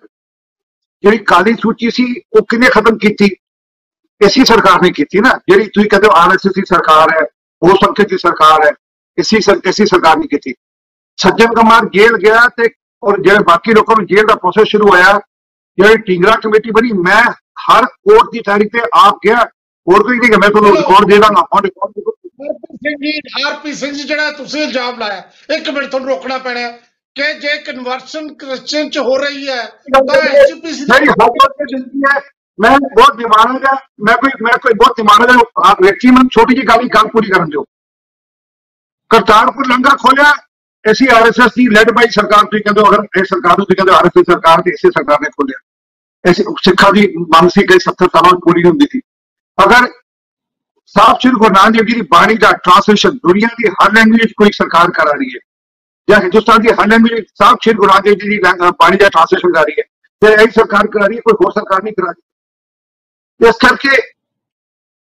ਜਿਹੜੀ 1.03 1.17
ਕਾਲੀ 1.25 1.53
ਸੂਚੀ 1.55 1.89
ਸੀ 1.91 2.05
ਉਹ 2.33 2.45
ਕਿਹਨੇ 2.45 2.69
ਖਤਮ 2.69 2.97
ਕੀਤੀ 2.97 3.29
ਇਸੀ 4.21 4.45
ਸਰਕਾਰ 4.45 4.81
ਨੇ 4.81 4.89
ਕੀਤੀ 4.91 5.19
ਨਾ 5.19 5.39
ਜਿਹੜੀ 5.49 5.67
ਤੁਸੀਂ 5.67 5.89
ਕਹਿੰਦੇ 5.89 6.07
ਹੋ 6.07 6.13
ਆਰਐਸਐਸ 6.13 6.53
ਦੀ 6.55 6.61
ਸਰਕਾਰ 6.65 7.11
ਹੈ 7.11 7.25
ਉਹ 7.61 7.75
ਸੰਖਿਅਕ 7.75 8.09
ਦੀ 8.09 8.17
ਸਰਕਾਰ 8.17 8.65
ਹੈ 8.65 8.71
ਇਸੀ 9.17 9.37
ਇਸੀ 9.69 9.85
ਸਰਕਾਰ 9.85 10.17
ਨੇ 10.17 10.27
ਕੀਤੀ। 10.27 10.53
ਸੱਜਣ 11.19 11.53
ਕੁਮਾਰ 11.55 11.85
ਜੇਲ੍ਹ 11.93 12.17
ਗਿਆ 12.17 12.47
ਤੇ 12.57 12.69
ਔਰ 13.03 13.19
ਜਿਹੜੇ 13.21 13.43
ਬਾਕੀ 13.47 13.73
ਲੋਕਾਂ 13.73 13.95
ਨੂੰ 13.95 14.05
ਜੇਲ੍ਹ 14.07 14.27
ਦਾ 14.27 14.35
ਪ੍ਰੋਸੈਸ 14.35 14.67
ਸ਼ੁਰੂ 14.69 14.87
ਹੋਇਆ 14.89 15.19
ਜਿਹੜੀ 15.77 16.01
ਟਿੰਗਰਾ 16.07 16.35
ਕਮੇਟੀ 16.43 16.71
ਬਣੀ 16.71 16.91
ਮੈਂ 17.05 17.21
ਹਰ 17.63 17.85
ਕੋਰਟ 17.85 18.31
ਦੀ 18.31 18.39
ਤਾਰੀਖ 18.45 18.71
ਤੇ 18.73 18.81
ਆਪ 18.99 19.17
ਗਿਆ। 19.25 19.43
ਹੋਰ 19.87 20.03
ਕੋਈ 20.03 20.17
ਨਹੀਂ 20.17 20.29
ਕਿ 20.31 20.37
ਮੈਂ 20.37 20.49
ਤੁਹਾਨੂੰ 20.49 20.75
ਰਿਕਾਰਡ 20.75 21.09
ਦੇ 21.09 21.17
ਦਾਂਗਾ 21.19 21.41
ਔਨ 21.55 21.63
ਰਿਕਾਰਡ 21.63 21.93
ਹਰਪ੍ਰੀਤ 21.99 22.77
ਸਿੰਘ 22.83 22.95
ਜੀ 23.03 23.11
ਹਰਪ੍ਰੀਤ 23.43 23.75
ਸਿੰਘ 23.75 23.91
ਜੀ 23.93 24.03
ਜਿਹੜਾ 24.03 24.31
ਤੁਸੀਂ 24.31 24.61
ਇਲਜ਼ਾਮ 24.63 24.99
ਲਾਇਆ 24.99 25.55
ਇੱਕ 25.55 25.69
ਮਿੰਟ 25.69 25.89
ਤੁਹਾਨੂੰ 25.89 26.09
ਰੋਕਣਾ 26.09 26.37
ਪੈਣਾ 26.37 26.69
ਕਿ 27.15 27.33
ਜੇ 27.39 27.57
ਕਨਵਰਸ਼ਨ 27.63 28.33
ਕ੍ਰਿਸਚੀਅਨ 28.33 28.89
ਚ 28.89 28.97
ਹੋ 29.07 29.17
ਰਹੀ 29.17 29.47
ਹੈ 29.47 29.63
ਤਾਂ 29.93 30.01
ਐਸਜੀਪੀਸੀ 30.17 30.85
ਮੇਰੀ 30.91 31.07
ਹੱਥੋਂ 31.09 31.49
ਤੇ 31.49 31.65
ਜ਼ਿੰਦਗੀ 31.69 32.01
ਹੈ। 32.09 32.19
ਮੈਂ 32.59 32.69
ਬਹੁਤ 32.85 33.15
ਦਿਮਾਗ 33.17 33.65
ਹੈ 33.65 33.73
ਮੈਂ 34.01 34.15
ਕੋਈ 34.17 34.31
ਮੈਂ 34.41 34.57
ਕੋਈ 34.59 34.73
ਬਹੁਤ 34.75 34.97
ਦਿਮਾਗ 34.97 35.29
ਹੈ 35.29 35.35
ਵਿਅਕਤੀ 35.81 36.11
ਮੈਨੂੰ 36.11 36.29
ਛੋਟੀ 36.29 36.55
ਜਿਹੀ 36.55 36.67
ਗੱਲ 36.67 36.81
ਹੀ 36.81 36.87
ਗੱਲ 36.95 37.07
ਪੂਰੀ 37.09 37.29
ਕਰਨ 37.29 37.49
ਦਿਓ 37.49 37.63
ਕਰਤਾਰਪੁਰ 39.11 39.67
ਲੰਗਰ 39.67 39.95
ਖੋਲਿਆ 39.97 40.31
ਐਸੀ 40.85 41.07
ਆਰਐਸਐਸ 41.11 41.51
ਦੀ 41.55 41.67
ਲੈਡ 41.69 41.91
ਬਾਈ 41.91 42.09
ਸਰਕਾਰ 42.11 42.43
ਤੁਸੀਂ 42.43 42.63
ਕਹਿੰਦੇ 42.63 42.81
ਹੋ 42.81 42.89
ਅਗਰ 42.89 43.19
ਇਹ 43.19 43.23
ਸਰਕਾਰ 43.25 43.57
ਨੂੰ 43.57 43.65
ਤੁਸੀਂ 43.65 43.75
ਕਹਿੰਦੇ 43.75 43.93
ਆਰਐਸਐਸ 43.93 44.25
ਸਰਕਾਰ 44.25 44.61
ਤੇ 44.61 44.71
ਇਸੇ 44.71 44.89
ਸਰਕਾਰ 44.89 45.21
ਨੇ 45.21 45.29
ਖੋਲਿਆ 45.29 45.59
ਐਸੀ 46.25 46.43
ਸਿੱਖਾਂ 46.63 46.91
ਦੀ 46.93 47.07
ਮੰਗ 47.29 47.49
ਸੀ 47.49 47.63
ਕਿ 47.63 47.77
70 47.85 48.07
ਸਾਲਾਂ 48.07 48.31
ਵਿੱਚ 48.31 48.41
ਪੂਰੀ 48.43 48.61
ਨਹੀਂ 48.61 48.71
ਹੁੰਦੀ 48.71 48.87
ਸੀ 48.91 49.01
ਅਗਰ 49.57 49.87
ਸਾਫ਼ 50.95 51.19
ਸ਼੍ਰੀ 51.21 51.31
ਗੁਰੂ 51.33 51.53
ਨਾਨਕ 51.53 51.73
ਦੇਵ 51.73 51.85
ਜੀ 51.85 51.93
ਦੀ 51.93 52.01
ਬਾਣੀ 52.11 52.35
ਦਾ 52.37 52.51
ਟ੍ਰਾਂਸਲੇਸ਼ਨ 52.59 53.17
ਦੁਨੀਆ 53.23 53.47
ਦੀ 53.57 53.69
ਹਰ 53.73 53.91
ਲੈਂਗੁਏਜ 53.93 54.21
ਵਿੱਚ 54.21 54.33
ਕੋਈ 54.37 54.51
ਸਰਕਾਰ 54.53 54.91
ਕਰਾ 54.91 55.11
ਰਹੀ 55.13 55.33
ਹੈ 55.33 55.39
ਜਾਂ 56.07 56.19
ਹਿੰਦੁਸਤਾਨ 56.21 56.61
ਦੀ 56.61 56.69
ਹਰ 56.71 56.87
ਲੈਂਗੁਏਜ 56.87 57.13
ਵਿੱਚ 57.13 57.27
ਸਾਫ਼ 57.37 57.57
ਸ਼੍ਰੀ 57.63 57.75
ਗੁਰੂ 57.75 57.89
ਨਾਨਕ 57.89 58.03
ਦੇਵ 58.05 58.15
ਜੀ 58.15 58.29
ਦੀ 58.29 58.37
ਲੈਂਗ- 58.39 58.71
ਬਾਣੀ 58.79 58.97
ਦਾ 58.97 59.09
ਟ੍ਰਾਂਸਲੇਸ਼ਨ 59.09 59.53
ਕਰ 59.53 59.65
ਰਹੀ 59.65 59.75
ਹੈ 59.79 59.83
ਤੇ 60.21 60.33
ਇਹ 60.35 60.51
ਸਰਕਾਰ 60.51 60.87
ਕਰਾ 60.87 61.05
ਰਹੀ 61.05 61.17
ਹੈ 61.17 61.21
ਕੋਈ 61.25 61.33
ਹੋਰ 61.43 61.51
ਸਰਕਾਰ 61.51 61.83
ਨਹੀਂ 61.83 61.93
ਕਰਾ 61.93 62.11
ਰਹੀ 62.11 62.21
ਇਸ 63.39 63.57
ਕਰਕੇ 63.57 63.97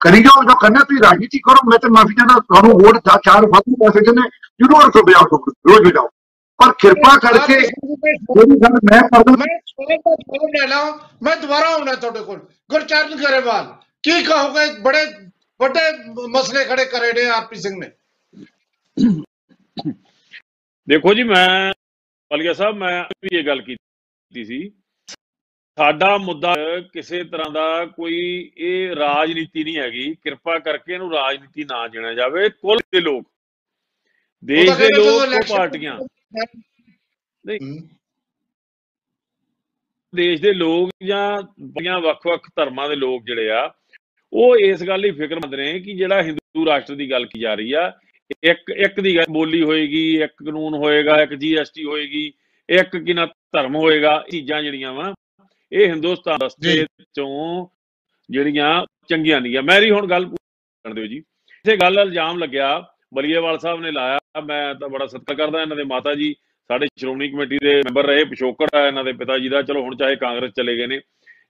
ਕਰੀ 0.01 0.23
ਜਾਓ 0.23 0.43
ਜੋ 0.45 0.55
ਕਰਨਾ 0.61 0.83
ਤੁਸੀਂ 0.85 1.03
ਰਾਜਨੀਤੀ 1.03 1.39
ਕਰੋ 1.39 1.69
ਮੈਂ 1.71 1.79
ਤਾਂ 1.79 1.91
ਮਾਫੀ 1.91 2.15
ਚਾਹੁੰਦਾ 2.15 2.39
ਤੁਹਾਨੂੰ 2.49 2.73
ਵੋਟ 2.81 2.97
ਦਾ 3.07 3.19
ਚਾਰ 3.25 3.47
ਵਾਧੂ 3.53 3.77
ਪੈਸੇ 3.83 4.05
ਦਿੰਦੇ 4.07 4.29
ਜ਼ਰੂਰ 4.63 4.91
ਤੋਂ 4.91 5.03
ਬਿਆਨ 5.03 5.29
ਕਰੋ 5.31 5.53
ਰੋਜ਼ 5.69 5.89
ਬਜਾਓ 5.89 6.09
ਪਰ 6.61 6.73
ਕਿਰਪਾ 6.81 7.17
ਕਰਕੇ 7.19 7.55
ਜਿਹੜੀ 7.61 8.57
ਗੱਲ 8.63 8.79
ਮੈਂ 8.91 9.01
ਕਰਦਾ 9.09 9.33
ਮੈਂ 9.43 9.47
ਸਵਾਲ 9.67 9.97
ਦਾ 9.97 10.15
ਜਵਾਬ 10.15 10.49
ਲੈਣਾ 10.55 10.81
ਮੈਂ 11.23 11.37
ਦੁਬਾਰਾ 11.37 11.69
ਆਉਣਾ 11.75 11.95
ਤੁਹਾਡੇ 11.95 12.21
ਕੋਲ। 12.25 12.39
ਗੁਰਚਰਨ 12.71 13.15
ਗਰੇਵਾਲ 13.23 13.67
ਕੀ 14.05 14.23
ਕਹੋਗੇ? 14.25 14.67
ਬੜੇ 14.83 15.05
ਵੱਡੇ 15.61 15.81
ਮਸਲੇ 16.35 16.65
ਖੜੇ 16.65 16.85
ਕਰੇ 16.85 17.13
ਨੇ 17.13 17.29
ਆਰਪੀ 17.31 17.61
ਸਿੰਘ 17.61 17.75
ਨੇ। 17.79 17.91
ਦੇਖੋ 20.89 21.15
ਜੀ 21.15 21.23
ਮੈਂ 21.23 21.73
ਪਲਗਿਆ 22.31 22.53
ਸਾਹਿਬ 22.53 22.77
ਮੈਂ 22.77 23.03
ਵੀ 23.25 23.37
ਇਹ 23.39 23.45
ਗੱਲ 23.47 23.63
ਕੀਤੀ 23.63 24.45
ਸੀ 24.45 24.61
ਸਾਡਾ 25.81 26.17
ਮੁੱਦਾ 26.19 26.55
ਕਿਸੇ 26.93 27.23
ਤਰ੍ਹਾਂ 27.25 27.51
ਦਾ 27.51 27.85
ਕੋਈ 27.87 28.17
ਇਹ 28.57 28.95
ਰਾਜਨੀਤੀ 28.97 29.63
ਨਹੀਂ 29.65 29.77
ਹੈਗੀ। 29.79 30.15
ਕਿਰਪਾ 30.15 30.59
ਕਰਕੇ 30.59 30.93
ਇਹਨੂੰ 30.93 31.11
ਰਾਜਨੀਤੀ 31.13 31.65
ਨਾ 31.65 31.87
ਜਾਣਿਆ 31.89 32.13
ਜਾਵੇ। 32.15 32.49
ਕੁੱਲ 32.49 32.79
ਦੇ 32.93 33.01
ਲੋਕ 33.01 33.25
ਦੇਸ਼ 34.45 34.71
ਦੇ 34.71 34.89
ਲੋਕ 34.97 35.47
ਪਾਰਟੀਆਂ। 35.51 35.99
ਨਹੀਂ। 37.45 37.81
ਦੇਸ਼ 40.15 40.43
ਦੇ 40.43 40.53
ਲੋਕ 40.53 40.91
ਜਾਂ 41.07 41.43
ਬੜੀਆਂ 41.61 41.99
ਵੱਖ-ਵੱਖ 42.01 42.49
ਧਰਮਾਂ 42.57 42.89
ਦੇ 42.89 42.97
ਲੋਕ 42.97 43.25
ਜਿਹੜੇ 43.25 43.51
ਆ 43.51 43.73
ਉਹ 44.33 44.57
ਇਸ 44.57 44.83
ਗੱਲ 44.83 45.01
ਲਈ 45.01 45.11
ਫਿਕਰਮੰਦ 45.11 45.55
ਨੇ 45.55 45.81
ਕਿ 45.81 45.93
ਜਿਹੜਾ 45.93 46.23
ਹਿੰਦੂ 46.23 46.67
ਰਾਸ਼ਟਰ 46.67 46.95
ਦੀ 46.95 47.11
ਗੱਲ 47.11 47.27
ਕੀ 47.27 47.41
ਜਾ 47.41 47.55
ਰਹੀ 47.55 47.73
ਆ 47.73 47.93
ਇੱਕ 48.43 48.71
ਇੱਕ 48.77 49.01
ਦੀ 49.01 49.17
ਗੱਲ 49.17 49.25
ਬੋਲੀ 49.31 49.63
ਹੋਏਗੀ 49.63 50.03
ਇੱਕ 50.23 50.33
ਕਾਨੂੰਨ 50.45 50.75
ਹੋਏਗਾ 50.75 51.23
ਇੱਕ 51.23 51.35
ਜੀਐਸਟੀ 51.35 51.85
ਹੋਏਗੀ 51.85 52.33
ਇੱਕ 52.69 52.97
ਕਿਨਾ 52.97 53.27
ਧਰਮ 53.27 53.77
ਹੋਏਗਾ 53.77 54.25
ਚੀਜ਼ਾਂ 54.31 54.63
ਜਿਹੜੀਆਂ 54.63 54.93
ਵਾ 54.93 55.15
ਇਹ 55.73 55.89
ਹਿੰਦੁਸਤਾਨ। 55.89 56.39
ਰਸਤੇ 56.45 56.87
ਚੋਂ 57.17 57.67
ਜਿਹੜੀਆਂ 58.31 58.87
ਚੰਗੀਆਂ 59.09 59.41
ਨਹੀਂ 59.41 59.59
ਆ। 59.59 59.61
ਮੇਰੀ 59.61 59.91
ਹੁਣ 59.91 60.07
ਗੱਲ 60.07 60.25
ਕਰਨ 60.25 60.95
ਦਿਓ 60.95 61.07
ਜੀ। 61.07 61.17
ਇਸੇ 61.17 61.77
ਗੱਲ 61.77 61.99
ਇਲਜ਼ਾਮ 61.99 62.39
ਲੱਗਿਆ। 62.39 62.89
ਬਲੀਏਵਾਲ 63.15 63.59
ਸਾਹਿਬ 63.59 63.81
ਨੇ 63.81 63.91
ਲਾਇਆ। 63.91 64.19
ਮੈਂ 64.45 64.75
ਤਾਂ 64.75 64.89
ਬੜਾ 64.89 65.07
ਸਤਿਕਾਰ 65.07 65.37
ਕਰਦਾ 65.37 65.63
ਇਹਨਾਂ 65.63 65.77
ਦੇ 65.77 65.85
ਮਾਤਾ 65.85 66.15
ਜੀ। 66.15 66.35
ਸਾਡੇ 66.69 66.87
ਸ਼੍ਰੋਮਣੀ 66.99 67.29
ਕਮੇਟੀ 67.29 67.59
ਦੇ 67.59 67.77
ਮੈਂਬਰ 67.77 68.07
ਰਹੇ। 68.07 68.25
ਪਿਛੋਕੜ 68.25 68.69
ਆ 68.75 68.87
ਇਹਨਾਂ 68.87 69.05
ਦੇ 69.05 69.13
ਪਿਤਾ 69.13 69.39
ਜੀ 69.39 69.49
ਦਾ। 69.49 69.63
ਚਲੋ 69.63 69.83
ਹੁਣ 69.83 69.97
ਚਾਹੇ 69.97 70.17
ਕਾਂਗਰਸ 70.17 70.51
ਚਲੇ 70.51 70.77
ਗਏ 70.77 70.87
ਨੇ। 70.87 71.01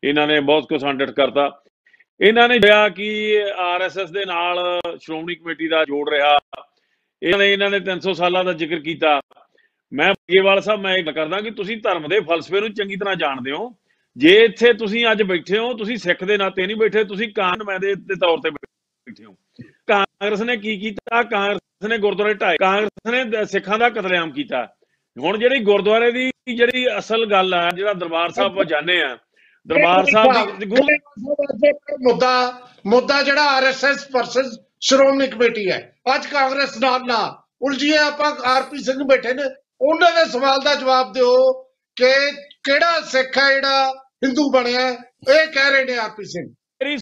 ਇਹਨਾਂ 0.04 0.26
ਨੇ 0.26 0.40
ਬਹੁਤ 0.40 0.68
ਕੁਝ 0.68 0.84
ਹੰਡਟ 0.84 1.10
ਕਰਤਾ। 1.10 1.62
ਇਹਨਾਂ 2.20 2.48
ਨੇ 2.48 2.58
ਕਿਹਾ 2.58 2.88
ਕਿ 2.88 3.38
ਆਰਐਸਐਸ 3.56 4.10
ਦੇ 4.10 4.24
ਨਾਲ 4.24 4.58
ਸ਼੍ਰੋਮਣੀ 5.00 5.34
ਕਮੇਟੀ 5.34 5.68
ਦਾ 5.68 5.84
ਜੋੜ 5.84 6.10
ਰਿਹਾ। 6.10 6.38
ਇਹਨਾਂ 7.22 7.38
ਨੇ 7.38 7.52
ਇਹਨਾਂ 7.52 7.70
ਨੇ 7.70 7.80
300 7.80 8.14
ਸਾਲਾਂ 8.14 8.44
ਦਾ 8.44 8.52
ਜ਼ਿਕਰ 8.52 8.78
ਕੀਤਾ। 8.78 9.20
ਮੈਂ 9.92 10.12
ਬਲੀਏਵਾਲ 10.12 10.62
ਸਾਹਿਬ 10.62 10.80
ਮੈਂ 10.80 10.96
ਇਹ 10.96 11.04
ਕਰਦਾ 11.04 11.40
ਕਿ 11.40 11.50
ਤੁਸੀਂ 11.50 11.76
ਧਰਮ 11.76 12.08
ਦੇ 12.08 12.20
ਫਲਸਫੇ 12.20 12.60
ਨੂੰ 12.60 12.74
ਚੰਗੀ 12.74 12.96
ਤਰ੍ਹਾਂ 12.96 13.16
ਜਾਣਦੇ 13.16 13.52
ਹੋ। 13.52 13.76
ਜੇ 14.16 14.44
ਇੱਥੇ 14.44 14.72
ਤੁਸੀਂ 14.72 15.06
ਅੱਜ 15.12 15.22
ਬੈਠੇ 15.22 15.58
ਹੋ 15.58 15.72
ਤੁਸੀਂ 15.74 15.96
ਸਿੱਖ 15.96 16.24
ਦੇ 16.24 16.36
ਨਾਤੇ 16.36 16.66
ਨਹੀਂ 16.66 16.76
ਬੈਠੇ 16.76 17.04
ਤੁਸੀਂ 17.04 17.28
ਕਾਂ 17.34 17.52
ਨੁਮਾਇੰਦੇ 17.58 17.94
ਦੇ 17.94 18.14
ਤੌਰ 18.14 18.38
ਤੇ 18.38 18.50
ਬੈਠੇ 18.50 19.24
ਹੋ। 19.24 19.32
ਕਾਂਗਰਸ 19.86 20.40
ਨੇ 20.40 20.56
ਕੀ 20.56 20.76
ਕੀਤਾ? 20.78 21.22
ਕਾਂਗਰਸ 21.22 21.88
ਨੇ 21.88 21.98
ਗੁਰਦੁਆਰੇ 21.98 22.34
ਢਾਏ। 22.34 22.56
ਕਾਂਗਰਸ 22.56 23.10
ਨੇ 23.10 23.44
ਸਿੱਖਾਂ 23.44 23.78
ਦਾ 23.78 23.88
ਕਤਲੇਆਮ 23.88 24.32
ਕੀਤਾ। 24.32 24.66
ਹੁਣ 25.18 25.38
ਜਿਹੜੀ 25.38 25.58
ਗੁਰਦੁਆਰੇ 25.60 26.12
ਦੀ 26.12 26.30
ਜਿਹੜੀ 26.54 26.86
ਅਸਲ 26.98 27.26
ਗੱਲ 27.30 27.54
ਆ 27.54 27.70
ਜਿਹੜਾ 27.70 27.92
ਦਰਬਾਰ 27.92 28.30
ਸਾਹਿਬ 28.30 28.52
ਆਪਾਂ 28.52 28.64
ਜਾਂਦੇ 28.64 29.02
ਆ 29.02 29.18
ਦਰਬਾਰ 29.66 30.04
ਸਾਹਿਬ 30.12 30.58
ਦੀ 30.58 30.66
ਗੁਰੂ 30.66 30.82
ਮੁੱਦਾ 32.02 32.60
ਮੁੱਦਾ 32.86 33.22
ਜਿਹੜਾ 33.22 33.42
ਆਰਐਸਐਸ 33.42 34.06
ਵਰਸਸ 34.12 34.58
ਸ਼੍ਰੋਮਣੀ 34.80 35.26
ਕਮੇਟੀ 35.26 35.70
ਹੈ। 35.70 35.96
ਅੱਜ 36.14 36.26
ਕਾਂਗਰਸ 36.26 36.78
ਨਾਲ 36.78 37.00
ਨਾ। 37.06 37.42
ਉਲਝੀਏ 37.62 37.96
ਆਪਾਂ 37.96 38.30
ਆਰਪੀ 38.44 38.78
ਸਿੰਘ 38.78 39.02
ਬੈਠੇ 39.02 39.34
ਨੇ। 39.34 39.42
ਉਹਨਾਂ 39.80 40.10
ਦੇ 40.12 40.30
ਸਵਾਲ 40.30 40.58
ਦਾ 40.64 40.74
ਜਵਾਬ 40.74 41.12
ਦਿਓ 41.12 41.52
ਕਿ 41.96 42.12
ਕਿਹੜਾ 42.64 43.00
ਸਿੱਖ 43.10 43.38
ਹੈ 43.38 43.52
ਜਿਹੜਾ 43.54 43.90
ਹਿੰਦੂ 44.24 44.50
ਬਣਿਆ? 44.52 44.88
ਇਹ 44.90 45.46
ਕਹਿ 45.52 45.70
ਰਹੇ 45.70 45.84
ਨੇ 45.84 45.96
ਆਰਪੀ 45.98 46.24
ਸਿੰਘ। 46.32 46.46
ਮੇਰੀ 46.82 46.96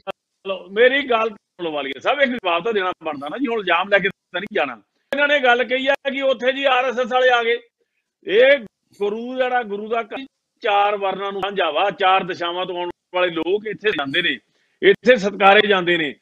ਮੇਰੀ 0.75 1.09
ਗੱਲ 1.11 1.29
ਸੁਣੋ 1.29 1.71
ਵਾਲੀ 1.73 1.91
ਹੈ। 1.97 2.01
ਸਭ 2.01 2.21
ਇੱਕ 2.23 2.31
ਜਵਾਬ 2.33 2.65
ਤਾਂ 2.65 2.73
ਦੇਣਾ 2.73 2.93
ਬਣਦਾ 3.05 3.29
ਨਾ 3.29 3.39
ਜੀ 3.39 3.47
ਹੁਣ 3.47 3.61
ਇਲਜ਼ਾਮ 3.61 3.89
ਲੈ 3.89 3.99
ਕੇ 3.99 4.09
ਤਾਂ 4.09 4.41
ਨਹੀਂ 4.41 4.57
ਜਾਣਾ। 4.57 4.81
ਇਹਨਾਂ 5.13 5.29
ਨੇ 5.29 5.39
ਗੱਲ 5.45 5.65
ਕਹੀ 5.65 5.87
ਆ 5.89 5.95
ਕਿ 6.11 6.23
ਉੱਥੇ 6.23 6.53
ਜੀ 6.53 6.65
ਆਰਐਸਐਸ 6.75 7.13
ਵਾਲੇ 7.13 7.31
ਆ 7.31 7.43
ਗਏ। 7.45 7.59
ਇਹ 8.27 8.59
ਗੁਰੂ 9.01 9.37
ਜਿਹੜਾ 9.37 9.63
ਗੁਰੂ 9.63 9.89
ਦਾ 9.89 10.03
ਚਾਰ 10.63 10.97
ਵਰਨਾਂ 10.97 11.33
ਨੂੰ 11.33 11.41
ਸਾਂਝਾ 11.43 11.71
ਵਾ 11.71 11.91
ਚਾਰ 12.01 12.25
ਦਿਸ਼ਾਵਾਂ 12.25 12.65
ਤੋਂ 12.67 12.77
ਆਉਣ 12.79 12.91
ਵਾਲੇ 13.15 13.31
ਲੋਕ 13.31 13.67
ਇੱਥੇ 13.67 13.91
ਜਾਂਦੇ 13.99 14.23
ਨੇ 14.23 14.39
ਇੱਥੇ 14.83 15.17
ਸਤਕਾਰੇ 15.17 15.67
ਜਾਂਦੇ 15.69 15.97
ਨੇ। 15.97 16.15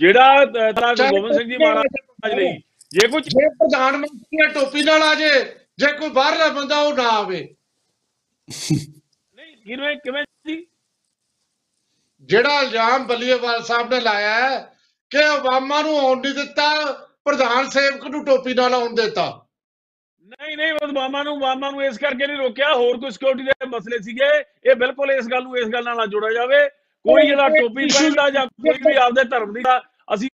ਜਿਹੜਾ 0.00 0.44
ਗੁਰੂ 0.44 1.08
ਗੋਬਿੰਦ 1.10 1.36
ਸਿੰਘ 1.36 1.48
ਜੀ 1.50 1.56
ਮਹਾਰਾਜ 1.56 2.34
ਲਈ 2.34 2.52
ਜੇ 2.92 3.06
ਕੋਈ 3.08 3.20
ਪ੍ਰਧਾਨ 3.58 3.96
ਮੰਤਰੀ 3.96 4.46
ਟੋਪੀ 4.54 4.82
ਨਾਲ 4.84 5.02
ਆ 5.02 5.14
ਜੇ 5.14 5.30
ਜੇ 5.78 5.92
ਕੋਈ 5.98 6.08
ਬਾਹਰਲਾ 6.10 6.48
ਬੰਦਾ 6.60 6.80
ਉਹ 6.80 6.94
ਨਾ 6.96 7.08
ਆਵੇ। 7.10 7.42
ਨਹੀਂ 8.48 9.56
ਕਿਵੇਂ 9.56 9.96
ਕਿਵੇਂ 9.96 10.22
ਜੀ? 10.46 10.66
ਜਿਹੜਾ 12.28 12.60
ਇਲਜ਼ਾਮ 12.62 13.06
ਬੱਲੀਏਵਾਲ 13.06 13.62
ਸਾਹਿਬ 13.62 13.92
ਨੇ 13.94 14.00
ਲਾਇਆ 14.00 14.34
ਹੈ 14.34 14.58
ਕਿ 15.10 15.24
ਓਬਾਮਾ 15.28 15.80
ਨੂੰ 15.82 15.98
ਆਉਣ 16.00 16.20
ਨਹੀਂ 16.20 16.34
ਦਿੱਤਾ 16.34 16.68
ਪ੍ਰਧਾਨ 17.24 17.68
ਸੇਵਕ 17.70 18.06
ਨੂੰ 18.06 18.24
ਟੋਪੀ 18.24 18.54
ਨਾਲ 18.54 18.74
ਆਉਣ 18.74 18.94
ਦਿੱਤਾ। 18.94 19.26
ਨਹੀਂ 20.26 20.56
ਨਹੀਂ 20.56 20.72
ਓਬਾਮਾ 20.84 21.22
ਨੂੰ 21.22 21.32
ਓਬਾਮਾ 21.34 21.70
ਨੂੰ 21.70 21.84
ਇਸ 21.84 21.98
ਕਰਕੇ 21.98 22.26
ਨਹੀਂ 22.26 22.36
ਰੋਕਿਆ। 22.36 22.72
ਹੋਰ 22.74 22.98
ਕੋਈ 23.00 23.10
ਸਿਕਿਉਰਿਟੀ 23.10 23.44
ਦੇ 23.44 23.66
ਮਸਲੇ 23.76 23.98
ਸੀਗੇ। 24.02 24.28
ਇਹ 24.70 24.74
ਬਿਲਕੁਲ 24.76 25.10
ਇਸ 25.12 25.26
ਗੱਲ 25.30 25.42
ਨੂੰ 25.42 25.56
ਇਸ 25.58 25.68
ਗੱਲ 25.72 25.84
ਨਾਲ 25.84 26.06
ਜੋੜਿਆ 26.08 26.32
ਜਾਵੇ। 26.32 26.68
ਕੋਈ 27.04 27.26
ਜਿਹੜਾ 27.26 27.48
ਟੋਪੀ 27.48 27.86
ਪਹਿਨਦਾ 27.86 28.28
ਜਾਂ 28.30 28.46
ਕੋਈ 28.46 28.78
ਵੀ 28.86 28.94
ਆਪਦੇ 28.96 29.24
ਧਰਮ 29.30 29.52
ਦੀ 29.52 29.62
ਅਸੀਂ 30.14 30.28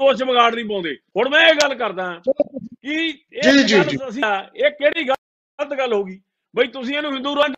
ਉਸ 0.00 0.22
ਵਿਗਾੜ 0.22 0.54
ਨਹੀਂ 0.54 0.64
ਪਾਉਂਦੇ। 0.68 0.94
ਹੁਣ 1.16 1.28
ਮੈਂ 1.28 1.46
ਇਹ 1.48 1.54
ਗੱਲ 1.54 1.74
ਕਰਦਾ 1.74 2.12
ਕਿ 2.28 2.94
ਇਹ 2.94 3.14
ਇਹ 3.42 4.70
ਕਿਹੜੀ 4.70 5.04
ਗਲਤ 5.08 5.74
ਗੱਲ 5.78 5.92
ਹੋ 5.92 6.02
ਗਈ? 6.04 6.20
ਬਈ 6.54 6.66
ਤੁਸੀਂ 6.74 6.96
ਇਹਨੂੰ 6.96 7.12
ਹਿੰਦੂ 7.14 7.34
ਰੰਗ 7.34 7.54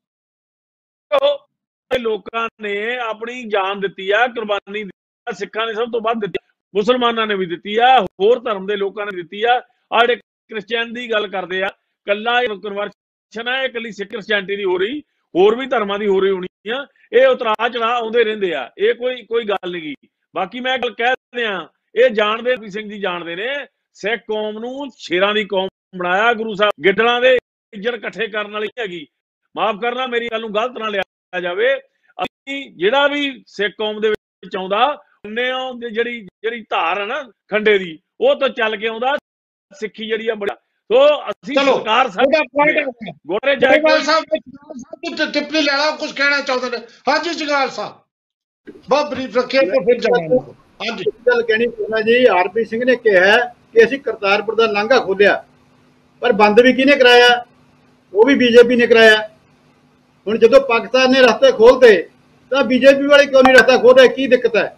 ਕਹੋ। 1.10 1.34
ਇਹ 1.90 1.98
ਲੋਕਾਂ 2.00 2.48
ਨੇ 2.62 2.74
ਆਪਣੀ 2.98 3.42
ਜਾਨ 3.50 3.80
ਦਿੱਤੀ 3.80 4.10
ਆ 4.10 4.26
ਕੁਰਬਾਨੀ 4.28 4.82
ਦਿੱਤੀ 4.82 4.90
ਆ 5.26 5.32
ਸਿੱਖਾਂ 5.32 5.66
ਨੇ 5.66 5.74
ਸਭ 5.74 5.90
ਤੋਂ 5.92 6.00
ਵੱਧ 6.00 6.20
ਦਿੱਤੀ 6.20 6.38
ਆ, 6.42 6.52
ਮੁਸਲਮਾਨਾਂ 6.74 7.26
ਨੇ 7.26 7.34
ਵੀ 7.34 7.46
ਦਿੱਤੀ 7.46 7.76
ਆ 7.76 7.88
ਹੋਰ 8.20 8.40
ਧਰਮ 8.44 8.66
ਦੇ 8.66 8.76
ਲੋਕਾਂ 8.76 9.06
ਨੇ 9.06 9.16
ਦਿੱਤੀ 9.16 9.42
ਆ। 9.42 9.60
ਆ 9.92 10.00
ਜਿਹੜੇ 10.00 10.16
ਕ੍ਰਿਸਚੀਅਨ 10.50 10.92
ਦੀ 10.92 11.10
ਗੱਲ 11.10 11.26
ਕਰਦੇ 11.28 11.62
ਆ 11.62 11.68
ਕੱਲਾ 12.06 12.40
ਕਨਵਰਸ਼ਨ 12.62 13.48
ਹੈ 13.48 13.62
ਇਹ 13.64 13.68
ਕੱਲੀ 13.72 13.92
ਸਿੱਖ 13.92 14.10
ਕ੍ਰਿਸਚੀਅਨਟੀ 14.10 14.56
ਦੀ 14.56 14.64
ਹੋ 14.64 14.76
ਰਹੀ 14.78 15.00
ਹੋਰ 15.34 15.56
ਵੀ 15.56 15.66
ਧਰਮਾਂ 15.66 15.98
ਦੀ 15.98 16.06
ਹੋ 16.06 16.20
ਰਹੀ 16.20 16.30
ਹੋਣੀ 16.30 16.70
ਆ 16.70 16.86
ਇਹ 17.12 17.26
ਉਤਰਾ 17.26 17.54
ਚੜਾ 17.68 17.86
ਆਉਂਦੇ 17.94 18.24
ਰਹਿੰਦੇ 18.24 18.52
ਆ 18.54 18.70
ਇਹ 18.78 18.94
ਕੋਈ 18.94 19.22
ਕੋਈ 19.26 19.44
ਗੱਲ 19.44 19.70
ਨਹੀਂ। 19.72 19.82
ਗੀ 19.82 20.08
ਬਾਕੀ 20.34 20.60
ਮੈਂ 20.60 20.76
ਗੱਲ 20.78 20.94
ਕਹਿ 20.94 21.14
ਦਿਆਂ 21.36 21.66
ਇਹ 21.94 22.10
ਜਾਣਦੇ 22.10 22.54
ਵੀ 22.60 22.70
ਸਿੰਘ 22.70 22.88
ਜੀ 22.90 22.98
ਜਾਣਦੇ 23.00 23.34
ਨੇ 23.36 23.48
ਸਿੱਖ 23.96 24.22
ਕੌਮ 24.28 24.58
ਨੂੰ 24.58 24.90
ਸ਼ੇਰਾਂ 24.98 25.32
ਦੀ 25.34 25.44
ਕੌਮ 25.44 25.68
ਬਣਾਇਆ 25.96 26.32
ਗੁਰੂ 26.34 26.54
ਸਾਹਿਬ 26.54 26.84
ਗਿੱਦੜਾਂ 26.84 27.20
ਦੇ 27.20 27.36
ਇੱਜੜ 27.72 27.94
ਇਕੱਠੇ 27.94 28.26
ਕਰਨ 28.26 28.52
ਵਾਲੀ 28.52 28.66
ਨਹੀਂ 28.66 28.82
ਹੈਗੀ। 28.82 29.06
ਮਾਫ 29.54 29.76
ਕਰਨਾ 29.82 30.06
ਮੇਰੀ 30.06 30.28
ਗੱਲ 30.32 30.40
ਨੂੰ 30.40 30.54
ਗਲਤ 30.54 30.78
ਨਾ 30.78 30.88
ਲਿਆ 30.88 31.40
ਜਾਵੇ। 31.40 31.74
ਅਸੀਂ 32.18 32.58
ਜਿਹੜਾ 32.76 33.06
ਵੀ 33.08 33.30
ਸਿੱਖ 33.46 33.74
ਕੌਮ 33.78 34.00
ਦੇ 34.00 34.08
ਵਿੱਚ 34.10 34.56
ਆਉਂਦਾ 34.56 34.84
ਉਹਨੇ 35.24 35.50
ਉਹ 35.52 35.88
ਜਿਹੜੀ 35.90 36.20
ਜਿਹੜੀ 36.42 36.60
ਧਾਰ 36.70 37.00
ਹੈ 37.00 37.06
ਨਾ 37.06 37.22
ਖੰਡੇ 37.50 37.76
ਦੀ 37.78 37.98
ਉਹ 38.20 38.34
ਤੋਂ 38.40 38.48
ਚੱਲ 38.48 38.76
ਕੇ 38.76 38.88
ਆਉਂਦਾ 38.88 39.16
ਸਿੱਖੀ 39.72 40.06
ਜਿਹੜੀ 40.08 40.28
ਆ 40.28 40.34
ਬੜਾ। 40.34 40.54
ਸੋ 40.90 40.98
ਅਸੀਂ 41.30 41.54
ਸਰਕਾਰ 41.54 42.08
ਸਾਡੇ 42.10 42.82
ਗੋਰੇ 43.26 43.54
ਜਗਾਲ 43.56 44.02
ਸਾਹਿਬ 44.02 45.16
ਤੋਂ 45.16 45.26
ਟਿੱਪਣੀ 45.32 45.62
ਲੈਣਾ 45.62 45.90
ਕੁਝ 45.96 46.10
ਕਹਿਣਾ 46.12 46.40
ਚਾਹੁੰਦੇ 46.40 46.70
ਨੇ। 46.70 46.84
ਹਾਂਜੀ 47.08 47.34
ਜਗਾਲ 47.34 47.70
ਸਾਹਿਬ। 47.70 48.74
ਬਹੁਤ 48.88 49.10
ਬਰੀਫ 49.10 49.36
ਰੱਖਿਆ 49.36 49.60
ਤੇ 49.62 49.80
ਫਿਰ 49.86 49.98
ਜਾਵਾਂਗੇ। 50.00 50.38
ਹਾਂਜੀ। 50.82 51.04
ਗੱਲ 51.26 51.42
ਕਹਿਣੀ 51.42 51.66
ਚਾਹੁੰਦਾ 51.66 52.00
ਜੀ 52.02 52.24
ਆਰਪੀ 52.36 52.64
ਸਿੰਘ 52.64 52.84
ਨੇ 52.84 52.96
ਕਿਹਾ 52.96 53.36
ਕਿ 53.46 53.84
ਅਸੀਂ 53.84 53.98
ਕਰਤਾਰਪੁਰ 54.00 54.54
ਦਾ 54.54 54.66
ਲਾਂਘਾ 54.72 54.98
ਖੋਲਿਆ 54.98 55.44
ਪਰ 56.22 56.32
ਬੰਦ 56.32 56.60
ਵੀ 56.60 56.72
ਕਿਹਨੇ 56.72 56.96
ਕਰਾਇਆ? 56.96 57.28
ਉਹ 58.14 58.26
ਵੀ 58.26 58.34
ਬੀਜੇਪੀ 58.34 58.76
ਨੇ 58.76 58.86
ਕਰਾਇਆ। 58.86 59.28
ਹੁਣ 60.26 60.38
ਜਦੋਂ 60.38 60.60
ਪਾਕਿਸਤਾਨ 60.60 61.10
ਨੇ 61.10 61.20
ਰਸਤੇ 61.20 61.52
ਖੋਲਤੇ 61.52 62.08
ਤਾਂ 62.50 62.64
ਬੀਜੇਪੀ 62.64 63.06
ਵਾਲੇ 63.06 63.26
ਕਿਉਂ 63.26 63.42
ਨਹੀਂ 63.42 63.54
ਰਸਤਾ 63.54 63.76
ਖੋਲਦੇ? 63.76 64.08
ਕੀ 64.08 64.26
ਦਿੱਕਤ 64.26 64.56
ਹੈ? 64.56 64.76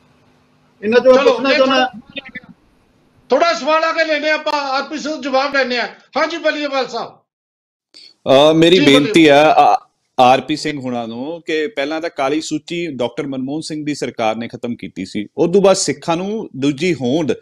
ਇਹਨਾਂ 0.82 1.00
ਤੋਂ 1.00 1.14
ਪੁੱਛਣਾ 1.14 1.52
ਚਾਹੁੰਦਾ। 1.54 1.90
ਥੋੜਾ 3.30 3.54
ਸਵਾਲ 3.54 3.84
ਆ 3.84 3.92
ਕੇ 3.92 4.04
ਲੈਣੇ 4.04 4.30
ਆਪਾਂ 4.30 4.52
ਆਰਪੀ 4.52 4.98
ਸਿੰਘ 4.98 5.14
ਤੋਂ 5.14 5.22
ਜਵਾਬ 5.22 5.54
ਲੈਣੇ 5.54 5.78
ਆ 5.78 5.86
ਹਾਂਜੀ 6.16 6.36
ਬਲੀਏਵਾਲ 6.36 6.88
ਸਾਹਿਬ। 6.88 7.12
ਅ, 8.26 8.52
ਮੇਰੀ 8.52 8.80
ਬੇਨਤੀ 8.80 9.26
ਆ 9.26 9.78
ਆਰਪੀ 10.20 10.56
ਸਿੰਘ 10.56 10.80
ਹੁਣਾਂ 10.80 11.08
ਨੂੰ 11.08 11.42
ਕਿ 11.46 11.66
ਪਹਿਲਾਂ 11.66 12.00
ਤਾਂ 12.00 12.10
ਕਾਲੀ 12.10 12.40
ਸੂਚੀ 12.40 12.86
ਡਾਕਟਰ 12.86 13.26
ਮਨਮੋਹਨ 13.26 13.60
ਸਿੰਘ 13.60 13.86
ਦੀ 13.86 13.94
ਸਰਕਾਰ 13.94 14.36
ਨੇ 14.36 14.48
ਖਤਮ 14.48 14.76
ਕੀਤੀ 14.76 15.04
ਸੀ। 15.04 15.26
ਉਸ 15.36 15.52
ਤੋਂ 15.52 15.62
ਬਾਅਦ 15.62 15.76
ਸਿੱਖਾਂ 15.76 16.16
ਨੂੰ 16.16 16.48
ਦੂਜੀ 16.56 16.94
ਹੋਂਦ 16.94 17.32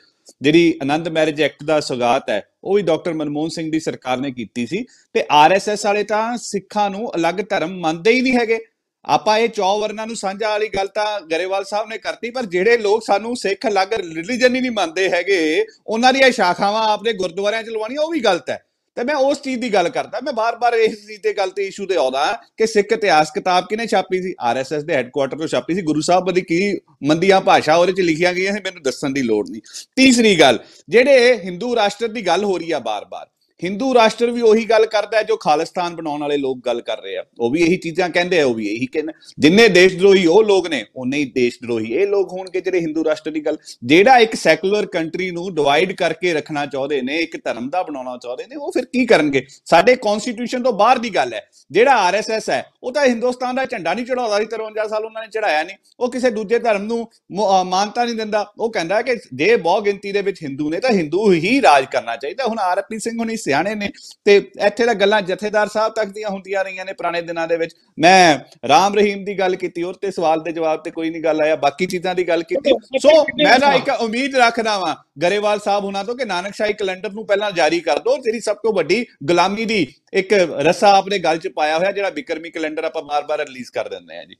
ਜਿਹੜੀ 0.40 0.78
ਆਨੰਦ 0.82 1.08
ਮੈਰਿਜ 1.08 1.42
ਐਕਟ 1.42 1.62
ਦਾ 1.64 1.80
ਸੁਗਾਤ 1.80 2.30
ਹੈ, 2.30 2.42
ਉਹ 2.64 2.74
ਵੀ 2.74 2.82
ਡਾਕਟਰ 2.82 3.14
ਮਨਮੋਹਨ 3.14 3.48
ਸਿੰਘ 3.48 3.70
ਦੀ 3.72 3.80
ਸਰਕਾਰ 3.80 4.18
ਨੇ 4.18 4.30
ਕੀਤੀ 4.30 4.66
ਸੀ 4.66 4.84
ਤੇ 5.14 5.24
ਆਰਐਸਐਸ 5.32 5.84
ਵਾਲੇ 5.86 6.02
ਤਾਂ 6.04 6.36
ਸਿੱਖਾਂ 6.36 6.88
ਨੂੰ 6.90 7.10
ਅਲੱਗ 7.16 7.40
ਧਰਮ 7.50 7.78
ਮੰਨਦੇ 7.80 8.12
ਹੀ 8.12 8.20
ਨਹੀਂ 8.20 8.36
ਹੈਗੇ। 8.36 8.58
ਆਪਾਂ 9.04 9.38
ਇਹ 9.38 9.48
ਚੌ 9.48 9.78
ਵਰਨਾਂ 9.78 10.06
ਨੂੰ 10.06 10.16
ਸਾਂਝਾ 10.16 10.48
ਵਾਲੀ 10.48 10.68
ਗੱਲ 10.68 10.86
ਤਾਂ 10.86 11.20
ਗਰੇਵਾਲ 11.30 11.64
ਸਾਹਿਬ 11.64 11.88
ਨੇ 11.88 11.98
ਕਰਤੀ, 11.98 12.30
ਪਰ 12.30 12.46
ਜਿਹੜੇ 12.46 12.76
ਲੋਕ 12.76 13.02
ਸਾਨੂੰ 13.06 13.36
ਸਿੱਖ 13.36 13.66
ਅਲੱਗ 13.66 13.92
ਰਿਲੀਜਨ 13.92 14.54
ਹੀ 14.54 14.60
ਨਹੀਂ 14.60 14.70
ਮੰਨਦੇ 14.70 15.08
ਹੈਗੇ, 15.10 15.66
ਉਹਨਾਂ 15.86 16.12
ਦੀਆਂ 16.12 16.30
ਸ਼ਾਖਾਵਾਂ 16.30 16.86
ਆਪਣੇ 16.88 17.12
ਗੁਰਦੁਆਰਿਆਂ 17.12 17.62
ਚ 17.62 17.68
ਲਵਾਉਣੀਆਂ, 17.68 18.02
ਉਹ 18.02 18.10
ਵੀ 18.12 18.20
ਗਲਤ 18.20 18.50
ਹੈ। 18.50 18.64
ਤੇ 18.96 19.04
ਮੈਂ 19.04 19.14
ਉਸ 19.14 19.40
ਚੀਜ਼ 19.42 19.60
ਦੀ 19.60 19.72
ਗੱਲ 19.72 19.88
ਕਰਦਾ, 19.88 20.20
ਮੈਂ 20.24 20.32
ਬਾਰ-ਬਾਰ 20.32 20.74
ਇਸ 20.74 21.06
ਚੀਜ਼ 21.06 21.20
ਤੇ 21.22 21.32
ਗੱਲ 21.32 21.50
ਤੇ 21.50 21.66
ਇਸ਼ੂ 21.66 21.86
ਤੇ 21.86 21.96
ਆਉਂਦਾ 21.96 22.24
ਕਿ 22.56 22.66
ਸਿੱਖ 22.66 22.92
ਇਤਿਹਾਸ 22.92 23.30
ਕਿਤਾਬ 23.30 23.66
ਕਿਨੇ 23.66 23.86
ਛਾਪੀ 23.86 24.22
ਸੀ? 24.22 24.34
ਆਰਐਸਐਸ 24.40 24.84
ਦੇ 24.84 24.94
ਹੈੱਡਕੁਆਟਰ 24.94 25.38
ਤੋਂ 25.38 25.48
ਛਾਪੀ 25.48 25.74
ਸੀ, 25.74 25.82
ਗੁਰੂ 25.82 26.00
ਸਾਹਿਬ 26.00 26.30
ਦੀ 26.30 26.40
ਕੀ 26.40 26.78
ਮੰਦੀਆਂ 27.02 27.40
ਭਾਸ਼ਾ 27.40 27.74
ਉਹਦੇ 27.76 27.92
ਚ 27.92 28.00
ਲਿਖੀਆਂ 28.00 28.32
ਗਈਆਂ 28.32 28.52
ਸੀ, 28.52 28.60
ਮੈਨੂੰ 28.64 28.82
ਦੱਸਣ 28.82 29.10
ਦੀ 29.10 29.22
ਲੋੜ 29.22 29.48
ਨਹੀਂ। 29.50 29.60
ਤੀਸਰੀ 29.96 30.38
ਗੱਲ, 30.40 30.58
ਜਿਹੜੇ 30.88 31.36
ਹਿੰਦੂ 31.36 31.74
ਰਾਸ਼ਟਰ 31.76 32.08
ਦੀ 32.08 32.26
ਗੱਲ 32.26 32.44
ਹੋ 32.44 32.58
ਰਹੀ 32.58 32.70
ਆ 32.70 32.78
ਬਾਰ-ਬਾਰ 32.80 33.26
ਹਿੰਦੂ 33.64 33.94
ਰਾਸ਼ਟਰ 33.94 34.30
ਵੀ 34.30 34.40
ਉਹੀ 34.40 34.64
ਗੱਲ 34.64 34.86
ਕਰਦਾ 34.86 35.18
ਹੈ 35.18 35.22
ਜੋ 35.22 35.36
ਖਾਲਿਸਤਾਨ 35.36 35.96
ਬਣਾਉਣ 35.96 36.20
ਵਾਲੇ 36.20 36.36
ਲੋਕ 36.36 36.58
ਗੱਲ 36.66 36.80
ਕਰ 36.80 37.02
ਰਹੇ 37.02 37.16
ਆ। 37.16 37.24
ਉਹ 37.40 37.50
ਵੀ 37.50 37.60
ਇਹੀ 37.60 37.76
ਚੀਜ਼ਾਂ 37.76 38.10
ਕਹਿੰਦੇ 38.10 38.40
ਆ, 38.40 38.46
ਉਹ 38.46 38.54
ਵੀ 38.54 38.66
ਇਹੀ 38.66 38.86
ਕਹਿੰਦੇ 38.86 39.12
ਜਿੰਨੇ 39.38 39.68
ਦੇਸ਼ 39.68 39.96
ਦਰੋਹੀ 39.96 40.26
ਉਹ 40.26 40.44
ਲੋਕ 40.44 40.68
ਨੇ 40.68 40.84
ਉਨੇ 40.96 41.18
ਹੀ 41.18 41.24
ਦੇਸ਼ 41.24 41.58
ਦਰੋਹੀ 41.62 41.92
ਇਹ 41.92 42.06
ਲੋਕ 42.06 42.32
ਹੋਣਗੇ 42.32 42.60
ਜਿਹੜੇ 42.60 42.80
ਹਿੰਦੂ 42.80 43.04
ਰਾਸ਼ਟਰ 43.04 43.30
ਦੀ 43.30 43.46
ਗੱਲ 43.46 43.56
ਜਿਹੜਾ 43.84 44.18
ਇੱਕ 44.18 44.34
ਸੈਕੂਲਰ 44.34 44.86
ਕੰਟਰੀ 44.86 45.30
ਨੂੰ 45.30 45.54
ਡਿਵਾਈਡ 45.54 45.92
ਕਰਕੇ 45.92 46.34
ਰੱਖਣਾ 46.34 46.66
ਚਾਹੁੰਦੇ 46.66 47.02
ਨੇ, 47.02 47.18
ਇੱਕ 47.18 47.44
ਧਰਮ 47.44 47.70
ਦਾ 47.70 47.82
ਬਣਾਉਣਾ 47.82 48.18
ਚਾਹੁੰਦੇ 48.22 48.44
ਨੇ, 48.46 48.56
ਉਹ 48.56 48.72
ਫਿਰ 48.72 48.84
ਕੀ 48.84 49.06
ਕਰਨਗੇ? 49.06 49.46
ਸਾਡੇ 49.64 49.96
ਕਨਸਟੀਟਿਊਸ਼ਨ 49.96 50.62
ਤੋਂ 50.62 50.72
ਬਾਹਰ 50.72 50.98
ਦੀ 50.98 51.10
ਗੱਲ 51.10 51.34
ਹੈ। 51.34 51.48
ਜਿਹੜਾ 51.70 51.92
ਆਰਐਸਐਸ 51.92 52.50
ਹੈ, 52.50 52.66
ਉਹ 52.82 52.92
ਤਾਂ 52.92 53.06
ਹਿੰਦੁਸਤਾਨ 53.06 53.54
ਦਾ 53.54 53.64
ਝੰਡਾ 53.64 53.94
ਨਹੀਂ 53.94 54.06
ਚੜਾਉਂਦਾ 54.06 54.38
ਸੀ 54.38 54.44
53 54.44 54.88
ਸਾਲ 54.88 55.04
ਉਹਨਾਂ 55.04 55.22
ਨੇ 55.22 55.28
ਚੜਾਇਆ 55.28 55.62
ਨਹੀਂ 55.62 55.76
ਉਹ 56.00 56.12
ਕਿਸੇ 56.12 56.30
ਦੂਜੇ 56.30 56.58
ਧਰਮ 56.58 56.82
ਨੂੰ 56.82 57.10
ਮ- 57.32 57.60
ਅਹ 57.60 57.64
ਮਾਨਤਾ 57.64 58.04
ਨਹੀਂ 58.04 58.14
ਦਿੰਦਾ। 58.14 58.52
ਉਹ 58.58 58.72
ਕਹਿੰਦਾ 58.72 59.02
ਕਿ 59.02 59.16
ਜੇ 59.34 59.56
ਬਹੁ 59.56 59.80
ਗਿਣਤੀ 59.80 60.12
ਦੇ 60.12 60.22
ਵਿੱਚ 60.22 60.42
ਹਿੰਦੂ 60.42 60.70
ਨੇ 60.70 60.80
ਤਾਂ 60.80 60.90
ਹਿੰਦੂ 60.90 61.32
ਹੀ 61.32 61.62
ਰਾਜ 61.62 61.84
ਕਰਨਾ 61.92 62.16
ਚਾਹੀਦਾ। 62.16 62.44
ਹੁਣ 62.44 62.58
ਆਰਪੀ 62.58 62.98
ਸਿੰਘ 62.98 63.18
ਹੁਣੀ 63.18 63.36
ਸਿਆਣੇ 63.46 63.74
ਨੇ 63.74 63.90
ਤੇ 64.26 64.36
ਇੱਥੇ 64.66 64.86
ਤਾਂ 64.86 64.94
ਗੱਲਾਂ 64.96 65.20
ਜਥੇਦਾਰ 65.24 65.68
ਸਾਹਿਬ 65.68 65.92
ਤੱਕ 65.94 66.12
ਦੀਆਂ 66.12 66.30
ਹੁੰਦੀਆਂ 66.30 66.64
ਰਹੀਆਂ 66.64 66.84
ਨੇ 66.84 66.92
ਪੁਰਾਣੇ 66.92 67.22
ਦਿਨਾਂ 67.22 67.46
ਦੇ 67.48 67.56
ਵਿੱਚ। 67.56 67.74
ਮੈਂ 67.98 68.38
ਰਾਮ 68.68 68.94
ਰਹੀਮ 68.94 69.24
ਦੀ 69.24 69.38
ਗੱਲ 69.38 69.56
ਕੀਤੀ 69.56 69.82
ਔਰ 69.82 69.94
ਤੇ 69.96 70.10
ਸਵਾਲ 70.10 70.40
ਦੇ 70.42 70.52
ਜਵਾਬ 70.52 70.82
ਤੇ 70.82 70.90
ਕੋਈ 70.90 71.10
ਨਹੀਂ 71.10 71.22
ਗੱਲ 71.22 71.40
ਆਇਆ 71.40 71.56
ਬਾਕੀ 71.58 71.86
ਚੀਜ਼ਾਂ 71.86 72.14
ਦੀ 72.14 72.28
ਗੱਲ 72.28 72.42
ਕੀਤੀ। 72.44 72.72
ਸੋ 72.98 73.10
ਮੈਂ 73.38 73.58
ਨਾ 73.58 73.72
ਇੱਕ 73.74 73.88
ਉਮੀਦ 74.00 74.36
ਰੱਖਦਾ 74.36 74.78
ਵਾਂ 74.78 74.94
ਗਰੇਵਾਲ 75.22 75.60
ਸਾਹਿਬ 75.60 75.84
ਹੁਣਾਂ 75.84 76.04
ਤੋਂ 76.04 76.16
ਕਿ 76.16 76.24
ਨਾਨਕਸ਼ਾਹੀ 76.24 76.72
ਕੈਲੰਡਰ 76.74 77.12
ਨੂੰ 77.12 77.26
ਪਹਿਲਾਂ 77.26 77.50
ਜਾਰੀ 77.52 77.80
ਕਰ 77.80 77.98
ਦਿਓ 77.98 78.16
ਜਿਹੜੀ 78.22 78.40
ਸਭ 78.40 78.56
ਤੋਂ 78.56 78.72
ਵੱਡੀ 78.72 79.04
ਗੁਲਾਮੀ 79.24 79.64
ਦੀ 79.64 79.86
ਇੱਕ 80.14 80.32
ਰਸਾ 80.66 80.90
ਆਪਣੇ 80.96 81.18
ਗੱਲ 81.18 81.38
'ਚ 81.38 81.48
ਪਾਇਆ 81.56 81.78
ਹੋਇਆ 81.78 81.92
ਜਿਹੜਾ 81.92 82.10
ਬਿਕਰਮੀ 82.10 82.50
ਕੈਲੰਡਰ 82.50 82.84
ਆਪਾਂ 82.84 83.02
ਬਾਰ-ਬਾਰ 83.02 83.38
ਰਿਲੀਜ਼ 83.38 83.70
ਕਰ 83.70 83.88
ਦਿੰਦੇ 83.88 84.18
ਆ 84.18 84.24
ਜੀ। 84.24 84.36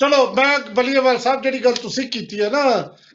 ਚਲੋ 0.00 0.26
ਮੈਂ 0.34 0.58
ਬਲੀਏਵਾਲ 0.74 1.18
ਸਾਹਿਬ 1.18 1.42
ਜਿਹੜੀ 1.42 1.58
ਗੱਲ 1.64 1.74
ਤੁਸੀਂ 1.74 2.08
ਕੀਤੀ 2.08 2.40
ਹੈ 2.40 2.48
ਨਾ 2.50 2.62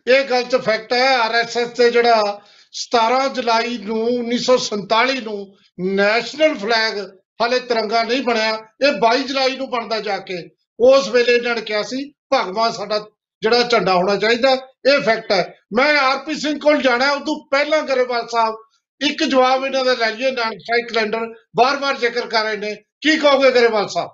ਇਹ 0.07 0.23
ਗੱਲ 0.29 0.43
'ਚ 0.43 0.55
ਫੈਕਟ 0.65 0.93
ਹੈ 0.93 1.15
ਆਰਐਸਐਸ 1.17 1.69
ਤੇ 1.77 1.89
ਜਿਹੜਾ 1.91 2.39
17 2.73 3.27
ਜੁਲਾਈ 3.27 3.77
ਨੂੰ 3.77 4.08
1947 4.08 5.21
ਨੂੰ 5.21 5.58
ਨੈਸ਼ਨਲ 5.79 6.58
ਫਲੈਗ 6.58 6.99
ਹਾਲੇ 7.41 7.60
ਤਿਰੰਗਾ 7.60 8.03
ਨਹੀਂ 8.03 8.21
ਬਣਿਆ। 8.21 8.58
ਇਹ 8.88 8.91
22 8.91 9.23
ਜੁਲਾਈ 9.23 9.55
ਨੂੰ 9.55 9.69
ਬਣਦਾ 9.69 9.99
ਜਾ 9.99 10.17
ਕੇ। 10.17 10.49
ਉਸ 10.79 11.08
ਵੇਲੇ 11.08 11.36
ਇਹਨਾਂ 11.36 11.55
ਨੇ 11.55 11.62
ਕਿਹਾ 11.62 11.84
ਸੀ, 11.84 12.13
ਭਗਵਾਨ 12.34 12.71
ਸਾਡਾ 12.71 12.99
ਜਿਹੜਾ 13.41 13.63
ਝੰਡਾ 13.63 13.93
ਹੋਣਾ 13.93 14.15
ਚਾਹੀਦਾ, 14.15 14.53
ਇਹ 14.93 15.01
ਫੈਕਟ 15.01 15.32
ਹੈ। 15.32 15.58
ਮੈਂ 15.73 15.99
ਆਰਪੀ 15.99 16.36
ਸਿੰਘ 16.36 16.60
ਕੋਲ 16.60 16.82
ਜਾਣਾ, 16.82 17.12
ਉਦੋਂ 17.12 17.47
ਪਹਿਲਾਂ 17.51 17.84
ਗਰੇਵਾਲ 17.84 18.27
ਸਾਹਿਬ 18.27 18.55
ਇੱਕ 19.01 19.23
ਜਵਾਬ 19.23 19.65
ਇਹਨਾਂ 19.65 19.86
ਦਾ 19.86 19.93
ਲੈ 19.93 20.12
ਲਈਏ 20.12 20.32
ਨਾਨਕਸ਼ਾਹੀ 20.32 20.82
ਕੈਲੰਡਰ 20.82 21.19
ਬਾਰ-ਬਾਰ 21.55 21.97
ਜ਼ਿਕਰ 21.97 22.27
ਕਰ 22.27 22.43
ਰਹੇ 22.43 22.58
ਨੇ। 22.58 22.75
ਕੀ 22.75 23.17
ਕਹੋਗੇ 23.17 23.51
ਗਰੇਵਾਲ 23.51 23.88
ਸਾਹਿਬ? 23.88 24.10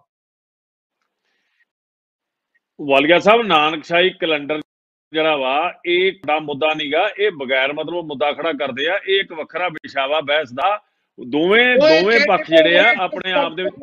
ਵਾਲੀਆ 2.81 3.19
ਸਾਹਿਬ 3.19 3.41
ਨਾਨਕਸ਼ਾਹੀ 3.41 4.09
ਕੈਲੰਡਰ 4.09 4.61
ਜਿਹੜਾ 5.13 5.35
ਵਾ 5.37 5.53
ਇਹ 5.85 6.11
ਦਾ 6.27 6.39
ਮੁੱਦਾ 6.39 6.73
ਨਹੀਂਗਾ 6.73 7.07
ਇਹ 7.19 7.31
ਬਗੈਰ 7.31 7.73
ਮਤਲਬ 7.73 8.05
ਮੁੱਦਾ 8.05 8.31
ਖੜਾ 8.31 8.51
ਕਰਦੇ 8.53 8.87
ਆ 8.89 8.97
ਇਹ 9.07 9.19
ਇੱਕ 9.19 9.33
ਵੱਖਰਾ 9.33 9.67
ਵਿਸ਼ਾਵਾ 9.67 10.19
ਬਹਿਸ 10.21 10.51
ਦਾ 10.53 10.77
ਦੋਵੇਂ 11.19 11.65
ਦੋਵੇਂ 11.77 12.19
ਪੱਖ 12.27 12.49
ਜਿਹੜੇ 12.49 12.77
ਆ 12.79 12.93
ਆਪਣੇ 13.01 13.31
ਆਪ 13.31 13.53
ਦੇ 13.55 13.63
ਵਿੱਚ। 13.63 13.75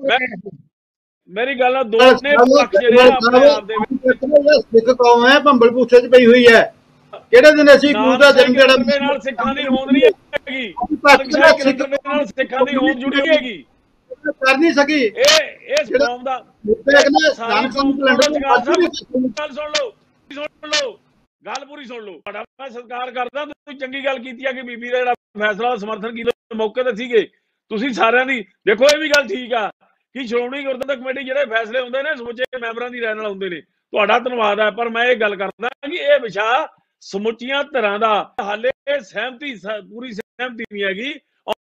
ਮੇਰੀ 1.30 1.54
ਗੱਲ 1.60 1.76
ਆ 1.76 1.82
ਦੋਨੇ 1.82 2.36
ਪੱਖ 2.36 2.70
ਜਿਹੜੇ 2.80 3.00
ਆ 3.00 3.06
ਆਪਣੇ 3.06 3.48
ਆਪ 3.48 3.64
ਦੇ 3.64 3.74
ਵਿੱਚ। 3.74 4.64
ਸਿੱਖ 4.76 4.90
ਕੌਮ 4.98 5.26
ਹੈ 5.26 5.38
ਭੰਬਲ 5.40 5.70
ਭੂਸੇ 5.70 6.00
'ਚ 6.00 6.10
ਪਈ 6.12 6.26
ਹੋਈ 6.26 6.46
ਹੈ। 6.46 6.62
ਕਿਹੜੇ 7.30 7.50
ਦਿਨ 7.56 7.74
ਅਸੀਂ 7.74 7.94
ਗੁਰੂ 7.94 8.16
ਦਾ 8.18 8.30
ਜਨਮ 8.32 8.52
ਦਿਹਾੜਾ 8.52 8.76
ਨਾਲ 9.00 9.20
ਸਿੱਖਾਂ 9.20 9.54
ਦੀ 9.54 9.64
ਹੋਂਦ 9.64 9.90
ਨਹੀਂ 9.92 10.02
ਹੈਗੀ। 10.04 10.72
ਦੇ 11.72 11.86
ਨਾਲ 11.88 12.26
ਸਿੱਖਾਂ 12.26 12.64
ਦੀ 12.66 12.76
ਹੋਂਦ 12.76 12.98
ਜੁੜੀ 12.98 13.28
ਹੈਗੀ। 13.28 13.64
ਕਰ 14.26 14.56
ਨਹੀਂ 14.58 14.72
ਸਕੀ। 14.72 15.00
ਇਹ 15.02 15.80
ਇਸ 15.80 15.88
ਕੌਮ 15.92 16.22
ਦਾ 16.24 16.36
ਇੱਕ 16.70 17.08
ਨੇ 17.08 17.32
ਸਾਰੀ 17.34 17.68
ਕੌਮ 17.68 17.92
ਕੈਲੰਡਰ 17.98 18.54
ਅੱਜ 18.56 18.68
ਵੀ 18.68 18.86
ਗੱਲ 19.40 19.52
ਸੁਣ 19.52 19.70
ਲਓ 19.70 19.90
ਸੁਣ 20.30 20.70
ਲਓ। 20.70 20.98
ਗੱਲ 21.46 21.64
ਪੂਰੀ 21.66 21.84
ਸੁਣ 21.84 22.02
ਲਓ। 22.04 22.12
ਤੁਹਾਡਾ 22.12 22.44
ਮੈਂ 22.60 22.70
ਸਤਿਕਾਰ 22.70 23.10
ਕਰਦਾ 23.10 23.44
ਤੁਸੀਂ 23.44 23.78
ਚੰਗੀ 23.78 24.04
ਗੱਲ 24.04 24.18
ਕੀਤੀ 24.18 24.44
ਆ 24.44 24.52
ਕਿ 24.52 24.62
ਬੀਬੀ 24.62 24.88
ਦਾ 24.88 24.98
ਜਿਹੜਾ 24.98 25.12
ਫੈਸਲਾ 25.38 25.76
ਸਮਰਥਨ 25.76 26.14
ਕੀਤਾ 26.14 26.56
ਮੌਕੇ 26.56 26.82
ਤੇ 26.84 26.94
ਸੀਗੇ। 26.96 27.22
ਤੁਸੀਂ 27.70 27.90
ਸਾਰਿਆਂ 27.90 28.26
ਦੀ 28.26 28.42
ਦੇਖੋ 28.66 28.84
ਇਹ 28.84 28.98
ਵੀ 28.98 29.08
ਗੱਲ 29.08 29.26
ਠੀਕ 29.28 29.52
ਆ 29.54 29.70
ਕਿ 30.14 30.26
ਸ਼੍ਰੋਮਣੀ 30.26 30.64
ਗੁਰਦੁਆਰਾ 30.64 31.00
ਕਮੇਟੀ 31.00 31.24
ਜਿਹੜੇ 31.24 31.44
ਫੈਸਲੇ 31.44 31.80
ਹੁੰਦੇ 31.80 32.02
ਨੇ 32.02 32.14
ਸਮੁੱਚੇ 32.16 32.58
ਮੈਂਬਰਾਂ 32.60 32.90
ਦੀ 32.90 33.00
ਰਾਏ 33.00 33.14
ਨਾਲ 33.14 33.26
ਹੁੰਦੇ 33.26 33.48
ਨੇ। 33.48 33.60
ਤੁਹਾਡਾ 33.60 34.18
ਧੰਨਵਾਦ 34.18 34.60
ਹੈ 34.60 34.70
ਪਰ 34.70 34.88
ਮੈਂ 34.88 35.04
ਇਹ 35.06 35.16
ਗੱਲ 35.16 35.36
ਕਰਦਾ 35.36 35.68
ਕਿ 35.88 35.96
ਇਹ 35.96 36.20
ਵਿਸ਼ਾ 36.20 36.68
ਸਮੁੱਚੀਆਂ 37.00 37.64
ਧਿਰਾਂ 37.64 37.98
ਦਾ 37.98 38.34
ਹਾਲੇ 38.40 38.70
ਸਹਿਮਤੀ 39.00 39.56
ਸ- 39.56 39.80
ਪੂਰੀ 39.90 40.12
ਸਹਿਮਤੀ 40.12 40.64
ਨਹੀਂ 40.72 40.84
ਹੈਗੀ। 40.84 41.14
ਔਰ 41.48 41.54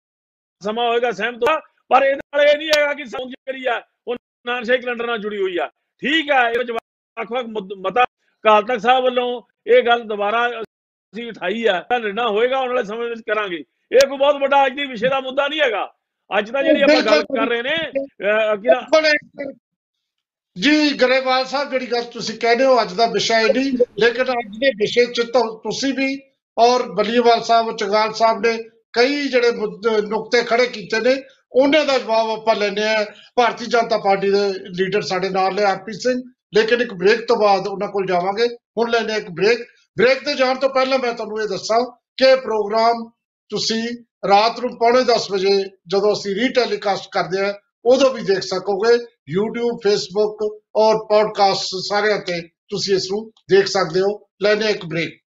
ਸਮਾਂ 0.62 0.88
ਹੋਏਗਾ 0.88 1.10
ਸਹਿਮਤ 1.10 1.42
ਹੋਇਆ, 1.48 1.60
ਪਰ 1.88 2.02
ਇਹਦੇ 2.02 2.20
ਨਾਲ 2.36 2.48
ਇਹ 2.48 2.58
ਨਹੀਂ 2.58 2.68
ਹੈਗਾ 2.68 2.94
ਕਿ 2.94 3.04
ਸਮਝ 3.04 3.30
ਜਿਹੜੀ 3.30 3.66
ਆ 3.66 3.82
ਉਹ 4.08 4.16
ਨਾਨਸ਼ਾਹੀ 4.46 4.78
ਕੈਲੰਡਰ 4.78 5.06
ਨਾਲ 5.06 5.18
ਜੁੜੀ 5.18 5.38
ਹੋਈ 5.42 5.58
ਆ। 5.58 5.66
ਠੀਕ 6.02 6.30
ਆ 6.30 6.48
ਇਹ 6.50 6.58
ਵਿੱਚ 6.58 6.70
ਵੱਖ-ਵੱਖ 6.70 7.46
ਮੁੱਦ- 7.46 7.76
ਮਤਾ 7.78 8.02
ਅਕਾਲ 8.02 8.62
ਤਖਤ 8.62 8.80
ਸਾਹਿਬ 8.80 9.04
ਵੱਲੋਂ 9.04 9.42
ਇਹ 9.68 9.82
ਗੱਲ 9.82 10.02
ਦੁਬਾਰਾ 10.02 10.48
ਅਸੀਂ 10.48 11.26
ਉਠਾਈ 11.26 11.66
ਆ 11.66 11.80
ਤਾਂ 11.80 12.00
ਨਿਰਣਾ 12.00 12.28
ਹੋਏਗਾ 12.28 12.56
ਆਉਣ 12.56 12.68
ਵਾਲੇ 12.68 12.84
ਸਮੇਂ 12.84 13.08
ਵਿੱਚ 13.08 13.20
ਕਰਾਂਗੇ। 13.20 13.64
ਇਹ 13.92 14.08
ਕੋਈ 14.08 14.18
ਬਹੁਤ 14.18 14.36
ਵੱਡਾ 14.36 14.66
ਅੱਜ 14.66 14.72
ਦੀ 14.72 14.84
ਵਿਸ਼ੇ 14.84 15.08
ਦਾ 15.08 15.20
ਮੁੱਦਾ 15.20 15.48
ਨਹੀਂ 15.48 15.60
ਹੈਗਾ। 15.60 15.92
ਅੱਜ 16.38 16.50
ਤਾਂ 16.50 16.62
ਜਿਹੜੀ 16.62 16.82
ਆਪਾਂ 16.82 17.02
ਗੱਲ 17.02 17.22
ਕਰ 17.22 17.48
ਰਹੇ 17.48 17.62
ਨੇ 17.62 17.70
ਅਹ, 17.70 18.56
ਕਿ 18.56 18.68
ਨਾ- 18.68 18.82
ਬੜੇ- 18.92 19.52
ਜੀ 20.56 20.92
ਗਰੇਵਾਲ 20.92 21.44
ਸਾਹਿਬ 21.44 21.70
ਜਿਹੜੀ 21.70 21.86
ਗੱਲ 21.86 22.02
ਤੁਸੀਂ 22.02 22.38
ਕਹਿੰਦੇ 22.38 22.64
ਹੋ 22.64 22.82
ਅੱਜ 22.82 22.92
ਦਾ 22.92 23.06
ਵਿਸ਼ਾ 23.06 23.40
ਇਹ 23.40 23.54
ਨਹੀਂ 23.54 23.72
ਲੇਕਿਨ 23.98 24.22
ਅੱਜ 24.22 24.56
ਦੇ 24.58 24.70
ਵਿਸ਼ੇ 24.70 25.06
ਚ 25.06 25.20
ਤਾਂ 25.32 25.42
ਤੁਸੀਂ 25.58 25.94
ਵੀ 25.94 26.20
ਔਰ 26.58 26.82
ਬਲੀਵਾਲ 26.92 27.42
ਸਾਹਿਬ 27.42 27.76
ਚਗਾਲ 27.76 28.12
ਸਾਹਿਬ 28.12 28.46
ਨੇ 28.46 28.58
ਕਈ 28.92 29.28
ਜਿਹੜੇ 29.28 29.50
ਮੁੱਦੇ- 29.50 30.02
ਨੁਕਤੇ 30.08 30.42
ਖੜੇ 30.42 30.66
ਕੀਤੇ 30.66 31.00
ਨੇ 31.00 31.22
ਉਹਨਾਂ 31.52 31.84
ਦਾ 31.84 31.98
ਜਵਾਬ 31.98 32.30
ਆਪਾਂ 32.30 32.54
ਲੈਣੇ 32.54 32.82
ਆ 32.82 33.06
ਭਾਰਤੀ 33.34 33.66
ਜਨਤਾ 33.66 33.98
ਪਾਰਟੀ 33.98 34.30
ਦੇ 34.30 34.48
ਲੀਡਰ 34.50 35.02
ਸਾਡੇ 35.02 35.28
ਨਾਲ 35.28 35.54
ਨੇ 35.54 35.62
ਆਰਪੀ 35.62 35.92
ਸਿੰਘ। 35.92 36.22
ਲੇਕਿਨ 36.54 36.80
ਇੱਕ 36.80 36.94
ਬ੍ਰੇਕ 36.94 37.28
ਤੋਂ 37.28 37.36
ਬਾਅਦ 37.36 37.66
ਉਹਨਾਂ 37.66 37.88
ਕੋਲ 37.88 38.06
ਜਾਵਾਂਗੇ। 38.06 38.46
ਹੁਣ 38.78 38.90
ਲੈਣੇ 38.90 39.14
ਇੱਕ 39.14 39.30
ਬ੍ਰੇਕ 39.30 39.58
ਬ੍ਰੇਕ 39.98 40.24
ਤੇ 40.24 40.34
ਜਾਣ 40.34 40.58
ਤੋਂ 40.58 40.68
ਪਹਿਲਾਂ 40.68 40.98
ਮੈਂ 40.98 41.12
ਤੁਹਾਨੂੰ 41.12 41.42
ਇਹ 41.42 41.48
ਦੱਸਾਂ 41.48 41.80
ਕਿ 42.16 42.24
ਇਹ 42.24 42.36
ਪ੍ਰੋਗਰਾਮ 42.36 43.10
ਤੁਸੀਂ 43.50 43.88
ਰਾਤ 44.28 44.60
ਨੂੰ 44.60 44.70
ਪੌਣੇ 44.70 45.04
10 45.04 45.30
ਵਜੇ 45.30 45.64
ਜਦੋਂ 45.86 46.12
ਅਸੀਂ 46.12 46.34
ਰੀਟੈਲੀਕਾਸਟ 46.34 47.08
ਕਰਦੇ 47.10 47.40
ਆ 47.40 47.54
ਉਦੋਂ 47.84 48.10
ਵੀ 48.14 48.22
ਦੇਖ 48.22 48.38
ਸਕੋਗੇ। 48.38 48.94
YouTube, 49.38 49.78
Facebook 49.86 50.60
ਔਰ 50.76 50.96
ਪੋਡਕਾਸਟ 50.96 51.66
ਸਾਰਿਆਂ 51.88 52.18
ਤੇ 52.18 52.40
ਤੁਸੀਂ 52.40 52.94
ਇਸ 52.94 53.10
ਨੂੰ 53.10 53.30
ਦੇਖ 53.50 53.66
ਸਕਦੇ 53.66 54.00
ਹੋ। 54.00 54.28
ਲੈਣੇ 54.42 54.66
ਇੱਕ 54.66 54.86
ਬ੍ਰੇਕ 54.86 55.20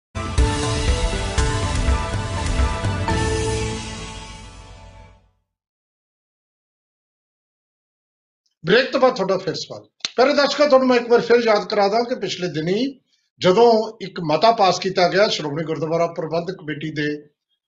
ਬ੍ਰੇਕ 8.65 8.91
ਤੋਂ 8.93 9.01
ਬਾਅਦ 9.01 9.15
ਤੁਹਾਡਾ 9.17 9.37
ਫਿਰ 9.39 9.55
ਸਵਾਲ। 9.55 9.83
ਪਹਿਲੇ 10.17 10.35
ਦਰਸ਼ਕੋ, 10.35 10.67
ਤੁਹਾਨੂੰ 10.67 10.89
ਮੈਂ 10.89 10.97
ਇੱਕ 10.97 11.09
ਵਾਰ 11.09 11.21
ਫਿਰ 11.21 11.41
ਯਾਦ 11.45 11.65
ਕਰਾ 11.65 11.89
ਦਾਂ 11.89 12.03
ਕਿ 12.05 12.15
ਪਿਛਲੇ 12.15 12.49
ਦਿਨੀ 12.49 13.01
ਜਦੋਂ 13.41 13.99
ਇੱਕ 14.03 14.21
ਮਤਾ 14.21 14.51
ਪਾਸ 14.53 14.79
ਕੀਤਾ 14.79 15.09
ਗਿਆ 15.09 15.29
ਸ਼੍ਰੋਮਣੀ 15.29 15.65
ਗੁਰਦੁਆਰਾ 15.65 16.07
ਪ੍ਰਬੰਧਕ 16.07 16.55
ਕਮੇਟੀ 16.55 16.91
ਦੇ 16.91 17.09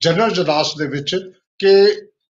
ਜਨਰਲ 0.01 0.31
ਜਲਾਸ 0.31 0.75
ਦੇ 0.79 0.87
ਵਿੱਚ 0.87 1.15
ਕਿ 1.59 1.73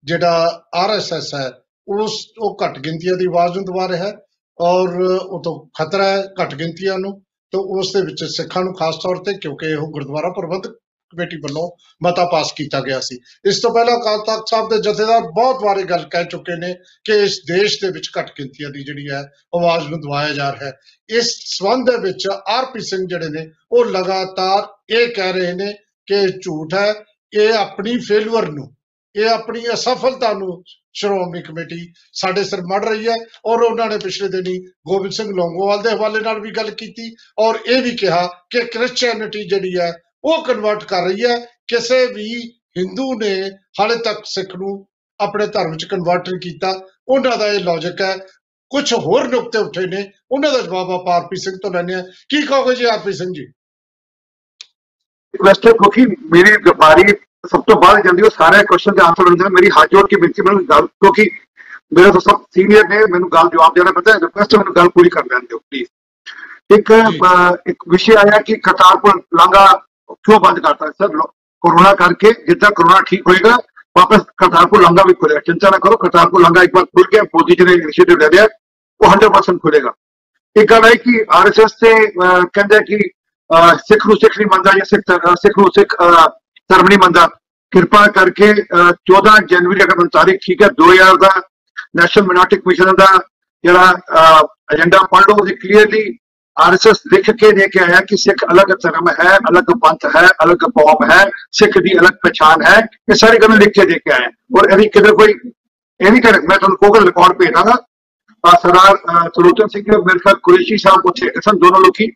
ਜਿਹੜਾ 0.03 0.63
ਆਰਐਸਐਸ 0.75 1.33
ਹੈ, 1.35 1.51
ਉਸ, 1.87 2.27
ਉਹ 2.39 2.57
ਘੱਟ 2.65 2.79
ਗਿਣਤੀਆਂ 2.79 3.15
ਦੀ 3.17 3.25
ਆਵਾਜ਼ 3.25 3.55
ਨੂੰ 3.55 3.65
ਦਬਾ 3.65 3.87
ਰਿਹਾ 3.87 4.07
ਹੈ 4.07 4.13
ਔਰ 4.59 5.01
ਉਹ 5.01 5.41
ਤੋਂ 5.43 5.53
ਖਤਰਾ 5.79 6.07
ਹੈ 6.07 6.23
ਘੱਟ 6.41 6.55
ਗਿਣਤੀਆਂ 6.55 6.97
ਨੂੰ। 6.99 7.21
ਤੇ 7.53 7.57
ਉਸ 7.79 7.91
ਦੇ 7.93 8.01
ਵਿੱਚ 8.01 8.23
ਸਿੱਖਾਂ 8.23 8.63
ਨੂੰ 8.63 8.73
ਖਾਸ 8.73 8.95
ਤੌਰ 8.95 9.15
ਤੇ 9.15 9.33
ਕਿਉਂਕਿ 9.33 9.73
ਉਹ 9.73 9.91
ਗੁਰਦੁਆਰਾ 9.91 10.29
ਪ੍ਰਬੰਧਕ 10.29 10.77
ਕਮੇਟੀ 11.13 11.37
ਵੱਲੋਂ 11.37 11.69
ਮਤਾ 12.01 12.25
ਪਾਸ 12.31 12.51
ਕੀਤਾ 12.57 12.79
ਗਿਆ 12.81 12.99
ਸੀ। 12.99 13.17
ਇਸ 13.45 13.61
ਤੋਂ 13.61 13.73
ਪਹਿਲਾਂ 13.73 13.97
ਅਕਾਲ 13.97 14.19
ਤਖਤ 14.27 14.49
ਸਾਹਿਬ 14.49 14.69
ਦੇ 14.69 14.81
ਜਥੇਦਾਰ 14.81 15.21
ਬਹੁਤ 15.35 15.63
ਵਾਰੀ 15.63 15.83
ਗੱਲ 15.83 16.03
ਕਹਿ 16.11 16.25
ਚੁੱਕੇ 16.25 16.55
ਨੇ 16.57 16.73
ਕਿ 17.05 17.21
ਇਸ 17.23 17.39
ਦੇਸ਼ 17.47 17.79
ਦੇ 17.81 17.91
ਵਿੱਚ 17.91 18.09
ਘੱਟ 18.19 18.31
ਗਿਣਤੀਆਂ 18.39 18.69
ਦੀ 18.69 18.83
ਜਿਹੜੀ 18.83 19.09
ਹੈ 19.09 19.21
ਆਵਾਜ਼ 19.55 19.87
ਨੂੰ 19.87 19.99
ਦਬਾਇਆ 20.01 20.33
ਜਾ 20.33 20.51
ਰਿਹਾ 20.51 20.67
ਹੈ। 20.67 20.73
ਇਸ 21.09 21.33
ਸੰਬੰਧ 21.47 21.89
ਦੇ 21.89 21.97
ਵਿੱਚ 21.97 22.27
ਆਰਪੀ 22.27 22.79
ਸਿੰਘ 22.81 23.07
ਜਿਹੜੇ 23.07 23.29
ਨੇ, 23.29 23.49
ਉਹ 23.71 23.85
ਲਗਾਤਾਰ 23.85 24.67
ਇਹ 24.89 25.07
ਕਹਿ 25.15 25.33
ਰਹੇ 25.33 25.53
ਨੇ 25.53 25.73
ਕਿ 26.07 26.13
ਇਹ 26.13 26.27
ਝੂਠ 26.43 26.73
ਹੈ, 26.73 26.93
ਇਹ 27.33 27.53
ਆਪਣੀ 27.53 27.97
ਫੇਲੂਅਰ 27.99 28.49
ਨੂੰ, 28.51 28.73
ਇਹ 29.15 29.29
ਆਪਣੀ 29.29 29.63
ਅਸਫਲਤਾ 29.73 30.31
ਨੂੰ 30.33 30.63
ਸ਼੍ਰੋਮਣੀ 30.95 31.41
ਕਮੇਟੀ 31.41 31.77
ਸਾਡੇ 32.13 32.43
ਸਿਰ 32.43 32.61
ਮੜ 32.61 32.83
ਰਹੀ 32.85 33.07
ਹੈ 33.07 33.15
ਔਰ 33.45 33.61
ਉਹਨਾਂ 33.61 33.87
ਨੇ 33.89 33.97
ਪਿਛਲੇ 33.97 34.27
ਦਿਨੀ 34.27 34.57
ਗੋਬਿੰਦ 34.87 35.13
ਸਿੰਘ 35.13 35.27
ਲੌਂਗੋਵਾਲ 35.27 35.81
ਦੇ 35.81 35.89
ਹਵਾਲੇ 35.89 36.19
ਨਾਲ 36.19 36.39
ਵੀ 36.39 36.51
ਗੱਲ 36.51 36.69
ਕੀਤੀ 36.71 37.09
ਔਰ 37.39 37.59
ਇਹ 37.67 37.81
ਵੀ 37.81 37.95
ਕਿਹਾ 37.95 38.25
ਕਿ 38.49 38.63
ਕ੍ਰਿਸਚੀਅਨਿਟੀ 38.65 39.43
ਜਿਹੜੀ 39.49 39.75
ਹੈ 39.77 39.91
ਉਹ 40.23 40.43
ਕਨਵਰਟ 40.43 40.83
ਕਰ 40.83 41.03
ਰਹੀ 41.03 41.23
ਹੈ। 41.25 41.37
ਕਿਸੇ 41.67 42.05
ਵੀ 42.05 42.27
ਹਿੰਦੂ 42.77 43.13
ਨੇ 43.19 43.33
ਹਾਲੇ 43.79 43.95
ਤੱਕ 43.95 44.21
ਸਿੱਖ 44.25 44.55
ਨੂੰ 44.55 44.85
ਆਪਣੇ 45.19 45.47
ਧਰਮ 45.47 45.75
'ਚ 45.77 45.85
ਕਨਵਰਟ 45.85 46.29
ਨਹੀਂ 46.29 46.39
ਕੀਤਾ। 46.41 46.73
ਉਹਨਾਂ 47.07 47.37
ਦਾ 47.37 47.47
ਇਹ 47.47 47.59
ਲੌਜੀਕ 47.59 48.01
ਹੈ। 48.01 48.15
ਕੁਝ 48.71 48.93
ਹੋਰ 48.93 49.27
ਨੁਕਤੇ 49.27 49.59
ਉੱਠੇ 49.59 49.85
ਨੇ। 49.87 50.11
ਉਹਨਾਂ 50.31 50.51
ਦਾ 50.51 50.61
ਜਵਾਬ 50.61 50.91
ਆਪਾਂ 50.91 51.13
ਆਰਪੀ 51.13 51.35
ਸਿੰਘ 51.35 51.55
ਤੋਂ 51.63 51.71
ਲੈਣੇ 51.71 51.93
ਆ 51.93 52.01
ਕੀ 52.29 52.41
ਕਹੋਗੇ 52.41 52.75
ਜੀ 52.75 52.85
ਆਰਪੀ 52.85 53.13
ਸਿੰਘ 53.13 53.29
ਜੀ? 53.35 53.45
ਰਿਕਵੈਸਟ 55.33 55.67
ਹੈ 55.67 55.71
ਕਿਉਂਕਿ 55.71 56.05
ਮੇਰੀ 56.31 56.55
ਬਾਰੀ 56.77 57.13
ਸਭ 57.45 57.61
ਤੋਂ 57.61 57.75
ਬਾਅਦ 57.81 58.03
ਜਾਂਦੀ 58.03 58.21
ਉਹ 58.21 58.29
ਸਾਰੇ 58.29 58.63
ਕੁਐਸਚਨ 58.65 58.95
ਦੇ 58.95 59.01
ਆਨਸਰ 59.05 59.27
ਹੁੰਦੇ 59.27 59.49
ਮੇਰੀ 59.49 59.69
ਹੱਥ 59.69 59.89
ਜੋੜ 59.91 60.05
ਕੇ 60.09 60.15
ਬੇਨਤੀ 60.21 60.41
ਮੈਨੂੰ 60.41 60.65
ਗੱਲ 60.69 60.87
ਕਿਉਂਕਿ 60.87 61.29
ਮੇਰੇ 61.93 62.11
ਤੋਂ 62.11 62.21
ਸਭ 62.21 62.41
ਸੀਨੀਅਰ 62.51 62.87
ਨੇ। 62.89 62.99
ਮੈਨੂੰ 63.11 63.29
ਗੱਲ 63.33 63.49
ਜਵਾਬ 63.53 63.73
ਦੇਣਾ 63.75 63.91
ਪਤਾ 63.91 64.13
ਹੈ 64.13 64.19
ਰਿਕਵੈਸਟ 64.19 64.55
ਮੈਨੂੰ 64.55 64.75
ਗੱਲ 64.75 64.89
ਪੂਰੀ 64.89 65.09
ਕਰ 65.09 65.25
ਲੈਣ 65.25 65.39
ਦਿਓ 65.39 65.57
ਪਲੀਜ਼ 65.57 66.77
ਇੱਕ 66.77 66.91
ਇੱਕ 67.67 67.83
ਵਿਸ਼ੇ 67.89 68.15
ਆਇਆ 68.15 68.39
ਕਿ 68.41 68.55
ਕਰਤਾਰਪੁਰ 68.55 69.21
ਲਾਂਘਾ 70.13 70.21
ਕਿਉਂ 70.23 70.39
ਬੰਦ 70.39 70.59
ਕਰਤਾ 70.59 70.85
ਸਰ 70.87 71.17
ਕੋਰੋਨਾ 71.63 71.93
ਕਰਕੇ 71.93 72.31
ਜਿੱਦਾਂ 72.47 72.71
ਕੋਰੋਨਾ 72.71 73.01
ਠੀਕ 73.01 73.27
ਹੋਏਗਾ 73.27 73.57
ਵਾਪਸ 73.97 74.21
ਕਰਤਾਰਪੁਰ 74.37 74.81
ਲਾਂਘਾ 74.81 75.03
ਵੀ 75.07 75.13
ਖੁੱਲੇਗਾ 75.13 75.39
ਚਿੰਤਾ 75.39 75.69
ਨਾ 75.69 75.77
ਕਰੋ 75.77 75.97
ਕਰਤਾਰਪੁਰ 75.97 76.41
ਲਾਂਘਾ 76.41 76.63
ਇੱਕ 76.63 76.75
ਵਾਰ 76.75 76.85
ਖੁੱਲ 76.85 77.03
ਗਿਆ 77.13 77.23
ਮੋਦੀ 77.23 77.55
ਜੀ 77.55 77.65
ਨੇ 77.65 77.73
ਇਨੀਸ਼ੀਏਟਿਵ 77.73 78.17
ਲੈ 78.19 78.29
ਲਿਆ 78.29 78.47
ਉਹ 79.01 79.11
100% 79.11 79.57
ਖੁੱਲੇਗਾ 79.57 79.91
ਇੱਕ 80.55 80.69
ਗੱਲ 80.71 80.85
ਹੈ 80.85 80.93
ਕਿ 80.95 81.25
ਆਰਐਸਐਸ 81.29 81.71
ਤੇ 81.71 81.93
ਅਹ, 81.93 82.43
ਕਹਿੰਦੇ 82.53 82.79
ਕਿ 82.79 83.09
ਅਹ, 83.49 83.75
ਸਿੱਖ 83.77 84.07
ਨੂੰ 84.07 84.15
ਸਿੱਖ 84.15 84.37
ਨਹੀਂ 84.37 84.47
ਮੰਨਦਾ 84.51 84.71
ਜਾਂ 84.71 84.85
ਸਿੱਖ 84.85 85.01
ਧਰ- 85.07 85.35
ਸਿੱਖ 85.35 85.57
ਨੂੰ 85.59 85.67
ਸਿੱਖ 85.75 85.95
ਅਹ, 86.01 86.27
ਧਰਮ 86.69 86.87
ਨਹੀਂ 86.87 86.97
ਮੰਨਦਾ 86.97 87.27
ਕਿਰਪਾ 87.71 88.07
ਕਰਕੇ 88.07 88.51
ਅਹ, 88.51 88.91
14 89.11 89.37
ਜਨਵਰੀ 89.45 89.83
ਅਗਰ 89.83 89.97
ਮੈਨੂੰ 89.97 90.09
ਤਾਰੀਖ 90.09 90.39
ਠੀਕ 90.45 90.61
ਹੈ 90.61 90.67
2000 90.67 91.17
ਦਾ 91.17 91.29
ਨੈਸ਼ਨਲ 91.97 92.27
ਮਿਨੋਰਿਟੀ 92.27 92.57
ਕਮਿਸ਼ਨ 92.57 92.93
ਦਾ 92.95 93.07
ਜਿਹੜਾ 93.63 93.93
ਏਜੰਡਾ 94.73 94.97
ਪੜ੍ਹ 95.11 95.23
ਲਓ 95.29 95.35
ਉਹਦੇ 95.35 95.55
ਕਲੀਅਰਲੀ 95.55 96.17
आरएसएस 96.57 97.01
लिख 97.13 97.29
के 97.31 97.51
लेके 97.51 97.79
आया 97.79 97.99
कि 98.01 98.17
सिख 98.17 98.43
अलग 98.43 98.71
धर्म 98.81 99.09
है 99.11 99.35
अलग 99.47 99.71
पंथ 99.85 100.05
है 100.15 100.27
अलग 100.41 100.63
कौम 100.71 101.05
है 101.11 101.23
सिख 101.51 101.77
की 101.77 101.97
अलग 101.97 102.17
पहचान 102.23 102.61
है 102.63 102.77
ये 102.79 103.15
सारी 103.17 103.37
गल 103.37 103.57
लिख 103.59 103.73
के 103.75 103.85
लेके 103.85 104.13
आए। 104.13 104.27
और 104.57 104.71
यदि 104.71 104.85
किधर 104.89 105.11
कोई 105.13 105.33
ये 105.99 106.09
नहीं 106.09 106.21
कर 106.21 106.39
मैं 106.41 106.57
तो 106.59 106.67
तुम 106.67 106.75
गूगल 106.77 107.05
रिकॉर्ड 107.05 107.37
भेज 107.39 107.49
दागा 107.55 107.75
सरदार 108.43 108.95
त्रिलोचन 109.27 109.67
सिंह 109.69 109.85
ने 109.89 109.97
मेरे 110.05 110.19
साथ 110.19 110.39
कुरेशी 110.43 110.77
साहब 110.77 111.05
उठे 111.05 111.27
सर 111.37 111.55
दोनों 111.57 111.81
लोग 111.81 111.95
की 111.97 112.07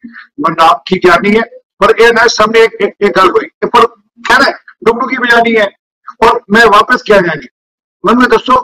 नाम 0.41 0.73
की 0.87 0.97
ज्ञानी 0.99 1.35
है। 1.35 1.41
पर 1.81 1.93
यह 2.01 2.11
ना 2.11 2.25
सामने 2.29 2.59
एक, 2.61 2.73
एक, 2.81 3.11
गल 3.17 3.29
हुई। 3.29 3.47
पर 3.65 3.85
खैर 4.23 4.41
है 4.41 4.51
डुबडू 4.85 5.07
की 5.07 5.17
बजानी 5.17 5.53
है 5.53 5.67
और 6.23 6.41
मैं 6.51 6.63
वापस 6.67 7.03
क्या 7.05 7.19
जानी? 7.21 7.47
मन 8.03 8.17
में 8.17 8.27
दसो 8.29 8.55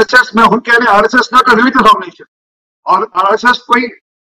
एस 0.00 0.30
मैं 0.36 0.44
हूँ 0.44 0.60
कह 0.60 0.76
रहे 0.76 0.88
आर 0.88 1.04
एस 1.04 1.14
एस 1.14 1.30
ना 1.32 1.40
कर 1.40 1.58
रही 1.58 1.70
थी। 1.70 1.84
सामने 1.84 2.24
और 2.86 3.10
आर 3.16 3.34
एस 3.34 3.44
एस 3.50 3.58
कोई 3.68 3.88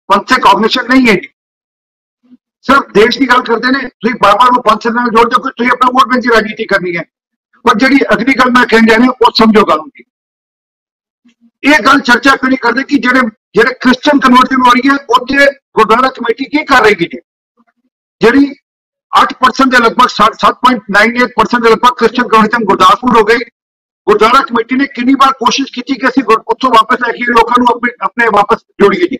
पंथिक 0.10 0.46
ऑर्गेनाइजेशन 0.46 0.88
नहीं 0.88 1.08
है 1.08 1.15
जी 1.15 1.30
सिर्फ 2.65 2.89
देश 2.93 3.15
की 3.15 3.28
गल 3.28 3.43
करते 3.43 3.72
ने 3.72 3.82
ਤੁਸੀਂ 3.98 4.13
ਬਾਰ 4.22 4.36
ਬਾਰ 4.38 4.52
ਨੂੰ 4.52 4.62
ਪੰਥ 4.63 4.88
ਨਾਲ 4.89 5.10
ਜੋੜਦੇ 5.12 5.36
ਹੋ 5.36 5.41
ਕਿ 5.41 5.52
ਤੁਸੀਂ 5.52 5.72
ਆਪਣਾ 5.72 5.89
ਵੋਟ 5.91 6.08
ਬੈਂਕ 6.08 6.22
ਦੀ 6.22 6.30
ਰਾਜਨੀਤੀ 6.30 6.65
ਕਰਨੀ 6.67 6.96
ਹੈ 6.98 7.04
ਪਰ 7.65 7.78
ਜਿਹੜੀ 7.78 8.00
ਅਗਲੀ 8.13 8.34
ਗੱਲ 8.36 8.52
ਮੈਂ 8.52 8.65
ਕਹਿਣ 8.67 8.86
ਜਾ 8.86 8.98
ਰਿਹਾ 8.98 9.13
ਉਹ 9.22 9.32
ਸਮਝੋ 9.38 9.63
ਗੱਲ 9.65 9.82
ਦੀ 9.89 10.04
ਇਹ 11.63 11.80
ਗੱਲ 11.84 12.00
ਚਰਚਾ 12.02 12.36
ਕਿਉਂ 12.36 12.50
ਨਹੀਂ 12.50 12.58
ਕਰਦੇ 12.60 12.84
ਕਿ 12.84 12.98
ਜਿਹੜੇ 13.00 13.22
ਜਿਹੜੇ 13.56 13.74
ਕ੍ਰਿਸਚੀਅਨ 13.82 14.19
ਕਨਵਰਜਨ 14.19 14.62
ਹੋ 14.62 14.72
ਰਹੀ 14.72 14.89
ਹੈ 14.89 14.96
ਉੱਥੇ 15.12 15.46
ਗੁਰਦੁਆਰਾ 15.76 16.10
ਕਮੇਟੀ 16.12 16.46
ਕੀ 16.48 16.63
ਕਰ 16.65 16.84
ਰਹੀ 16.84 17.08
ਹੈ 17.08 17.19
ਜਿਹੜੀ 18.22 18.46
8% 19.13 19.69
ਦੇ 19.69 19.80
ਲਗਭਗ 19.80 20.10
7.98% 20.15 21.60
ਦੇ 21.60 21.69
ਲਗਭਗ 21.69 21.96
ਕ੍ਰਿਸਚੀਅਨ 21.98 22.28
ਕਨਵਰਜਨ 22.30 22.65
ਗੁਰਦਾਸਪੁਰ 22.65 23.17
ਹੋ 23.17 23.24
ਗਈ 23.24 23.46
ਗੁਰਦੁਆਰਾ 24.08 24.41
ਕਮੇਟੀ 24.43 24.76
ਨੇ 24.76 24.86
ਕਿੰਨੀ 24.96 25.13
ਵਾਰ 25.19 25.32
ਕੋਸ਼ਿਸ਼ 25.39 25.72
ਕੀਤੀ 25.74 25.96
ਕਿ 25.96 26.08
ਅਸੀਂ 26.08 26.24
ਗੁਰ- 26.24 26.43
ਉੱਥੋਂ 26.48 26.69
ਵਾਪਸ 26.72 27.02
ਲੈ 27.02 27.12
ਕੇ 27.13 27.32
ਲੋਕਾਂ 27.32 27.60
ਨੂੰ 27.60 27.67
ਆਪਣੇ 27.69 27.93
ਆਪਣੇ 28.02 28.28
ਵਾਪਸ 28.34 28.65
ਜੋੜੀਏ 28.82 29.17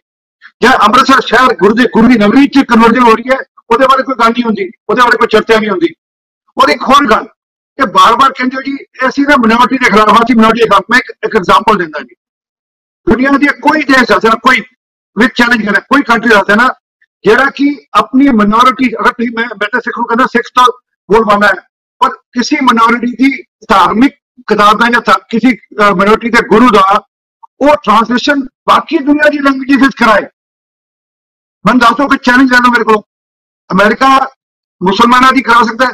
ਜੀ 0.63 0.69
ਜਾਂ 0.69 0.79
ਅੰਮ੍ਰਿਤਸਰ 0.79 1.21
ਸ਼ਹਿਰ 1.21 1.57
ਗੁਰੂ 1.57 1.75
ਦੇ, 1.75 1.85
ਗੁਰੂ 1.85 2.09
ਦੀ 2.09 2.15
ਨਗਰੀ 2.15 2.47
ਚ 2.47 2.59
ਕਨਵਰਜਨ 2.59 3.03
ਹੋ 3.03 3.15
ਰਹੀ 3.15 3.31
ਹੈ, 3.31 3.39
ਉਹਦੇ 3.71 3.87
ਬਾਰੇ 3.87 4.03
ਕੋਈ 4.03 4.15
ਗੱਲ 4.21 4.29
ਨਹੀਂ 4.29 4.45
ਹੁੰਦੀ, 4.45 4.71
ਉਹਦੇ 4.89 5.03
ਬਾਰੇ 5.03 5.17
ਕੋਈ 5.17 5.29
ਚਰਚਾ 5.29 5.59
ਨਹੀਂ 5.61 5.71
ਹੁੰਦੀ। 5.71 5.95
ਔਰ 6.63 6.69
ਇੱਕ 6.69 6.83
ਹੋਰ 6.83 7.11
ਗੱਲ, 7.11 7.27
ਇਹ 7.79 7.87
ਬਾਰ-ਬਾਰ 7.87 8.33
ਕਹਿੰਦੇ 8.33 8.57
ਹੋ 8.57 8.63
ਜੀ, 8.63 8.73
ਇਹ 8.73 9.09
ਅਸੀਂ 9.09 9.25
ਨਾ 9.29 9.37
ਮਿਨੋਰਟੀ 9.37 9.79
ਦੇ 9.79 9.91
ਖਿਲਾਫ 9.91 10.09
ਹਾਂ 10.09 10.17
ਅਸੀਂ 10.17 10.37
ਮਿਨੋਰਟੀ 10.37 10.61
ਦੇ 10.61 10.65
ਖਿਲਾਫ, 10.65 10.83
ਮੈਂ 10.91 10.99
ਇੱਕ- 10.99 11.15
ਇੱਕ 11.25 11.37
ਐਗਜ਼ਾਮਪਲ 11.37 11.77
ਦਿੰਦਾ 11.77 12.01
ਜੀ। 12.01 12.15
ਦੁਨੀਆ 13.09 13.31
ਦੀ 13.31 13.47
ਕੋਈ 13.47 13.83
ਦੇਸ਼ 13.83 14.03
ਦੱਸਣਾ 14.03 14.35
ਕੋਈ 14.35 14.61
ਵਿਦ 15.19 15.29
ਚੈਲੰਜ 15.35 15.67
ਕਰੇ 15.67 15.81
ਕੋਈ 15.81 16.03
ਕੰਟਰੀ 16.03 16.29
ਦੱਸਣਾ 16.29 16.69
ਜਿਹੜਾ 17.25 17.45
ਕਿ 17.45 17.81
ਆਪਣੀ 17.95 18.29
ਮਿਨੋਰਿਟੀ 18.29 18.95
ਅਗਰ 19.01 19.13
ਤੁਸੀਂ 19.13 19.31
ਮੈਂ 19.37 19.45
ਮੈਂ 19.45 19.69
ਤਾਂ 19.73 19.81
ਸਿੱਖ 19.81 19.99
ਨੂੰ 19.99 20.07
ਕਹਿੰਦਾ, 20.07 20.27
ਸਿੱਖ 20.27 20.49
ਤਾਂ 20.55 20.67
ਬੋਲ 21.13 21.25
ਪਾਉਂਦਾ 21.25 21.47
ਹੈ, 21.47 21.55
ਪਰ 21.99 22.09
ਕਿਸੇ 22.09 22.57
ਮਿਨੋਰਿਟੀ 22.63 23.13
ਦੀ 23.13 23.43
ਧਾਰਮਿਕ 23.43 24.13
ਕਿਤਾਬ 24.47 24.79
ਦਾ 24.79 24.91
ਜਾਂ 24.91 25.01
ਧਾ- 25.01 25.25
ਕਿਸੇ 25.31 25.59
ਮਿਨੋਰਿਟੀ 25.95 26.31
ਦੇ 26.31 26.49
ਗੁਰੂ 26.49 26.71
ਦਾ 26.71 27.07
ਉਹ 27.61 27.77
ਟ੍ਰਾਂਸਲੇਸ਼ਨ 27.77 28.45
ਬਾਕੀ 28.45 28.99
ਦੁਨੀਆ 28.99 29.29
ਦੀ 29.29 29.39
ਲੈਂਗੁਏਜ 29.39 29.81
ਵਿੱਚ 29.81 29.95
ਕਰਾਏ। 30.05 30.29
ਮੈਨੂੰ 31.69 31.81
ਦੱਸੋ 31.81 32.07
ਕਿ 32.09 32.17
ਚੈਲੰਜ 32.23 32.53
ਲੈ 32.53 32.59
ਲਓ 32.59 32.71
ਮੇਰੇ 32.71 32.85
ਕੋਲ 32.85 33.01
ਅਮਰੀਕਾ 33.71 34.09
ਮੁਸਲਮਾਨਾਂ 34.81 35.33
ਦੀ 35.33 35.43
ਕਰਾ 35.43 35.63
ਸਕਦਾ 35.65 35.87
ਹੈ 35.87 35.93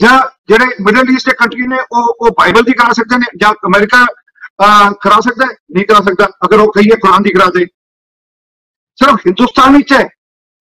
ਜਾਂ 0.00 0.18
ਜਿਹੜੇ 0.48 0.66
ਮਿਡਲ 0.80 1.10
ਈਸਟ 1.10 1.26
ਦੇ 1.26 1.34
ਕੰਟਰੀ 1.38 1.66
ਨੇ 1.66 1.78
ਉਹ 1.92 2.14
ਉਹ 2.18 2.30
ਬਾਈਬਲ 2.38 2.62
ਦੀ 2.62 2.72
ਕਰਾ 2.74 2.92
ਸਕਦੇ 2.92 3.16
ਨੇ 3.18 3.26
ਜਾਂ 3.36 3.52
ਅਮਰੀਕਾ 3.66 4.02
ਅਹ, 4.02 4.90
ਕਰਾ 4.94 5.20
ਸਕਦਾ 5.20 5.46
ਹੈ? 5.46 5.52
ਨਹੀਂ 5.70 5.84
ਕਰਾ 5.86 6.00
ਸਕਦਾ 6.00 6.26
ਅਗਰ 6.44 6.60
ਉਹ 6.60 6.72
ਕਹੀਏ 6.72 6.96
ਕੁਰਾਨ 6.96 7.22
ਦੀ 7.22 7.30
ਕਰਾ 7.30 7.46
ਦੇ 7.54 7.64
ਸਿਰਫ 8.98 9.26
ਹਿੰਦੁਸਤਾਨ 9.26 9.76
ਵਿੱਚ 9.76 9.92
ਹੈ 9.92 10.04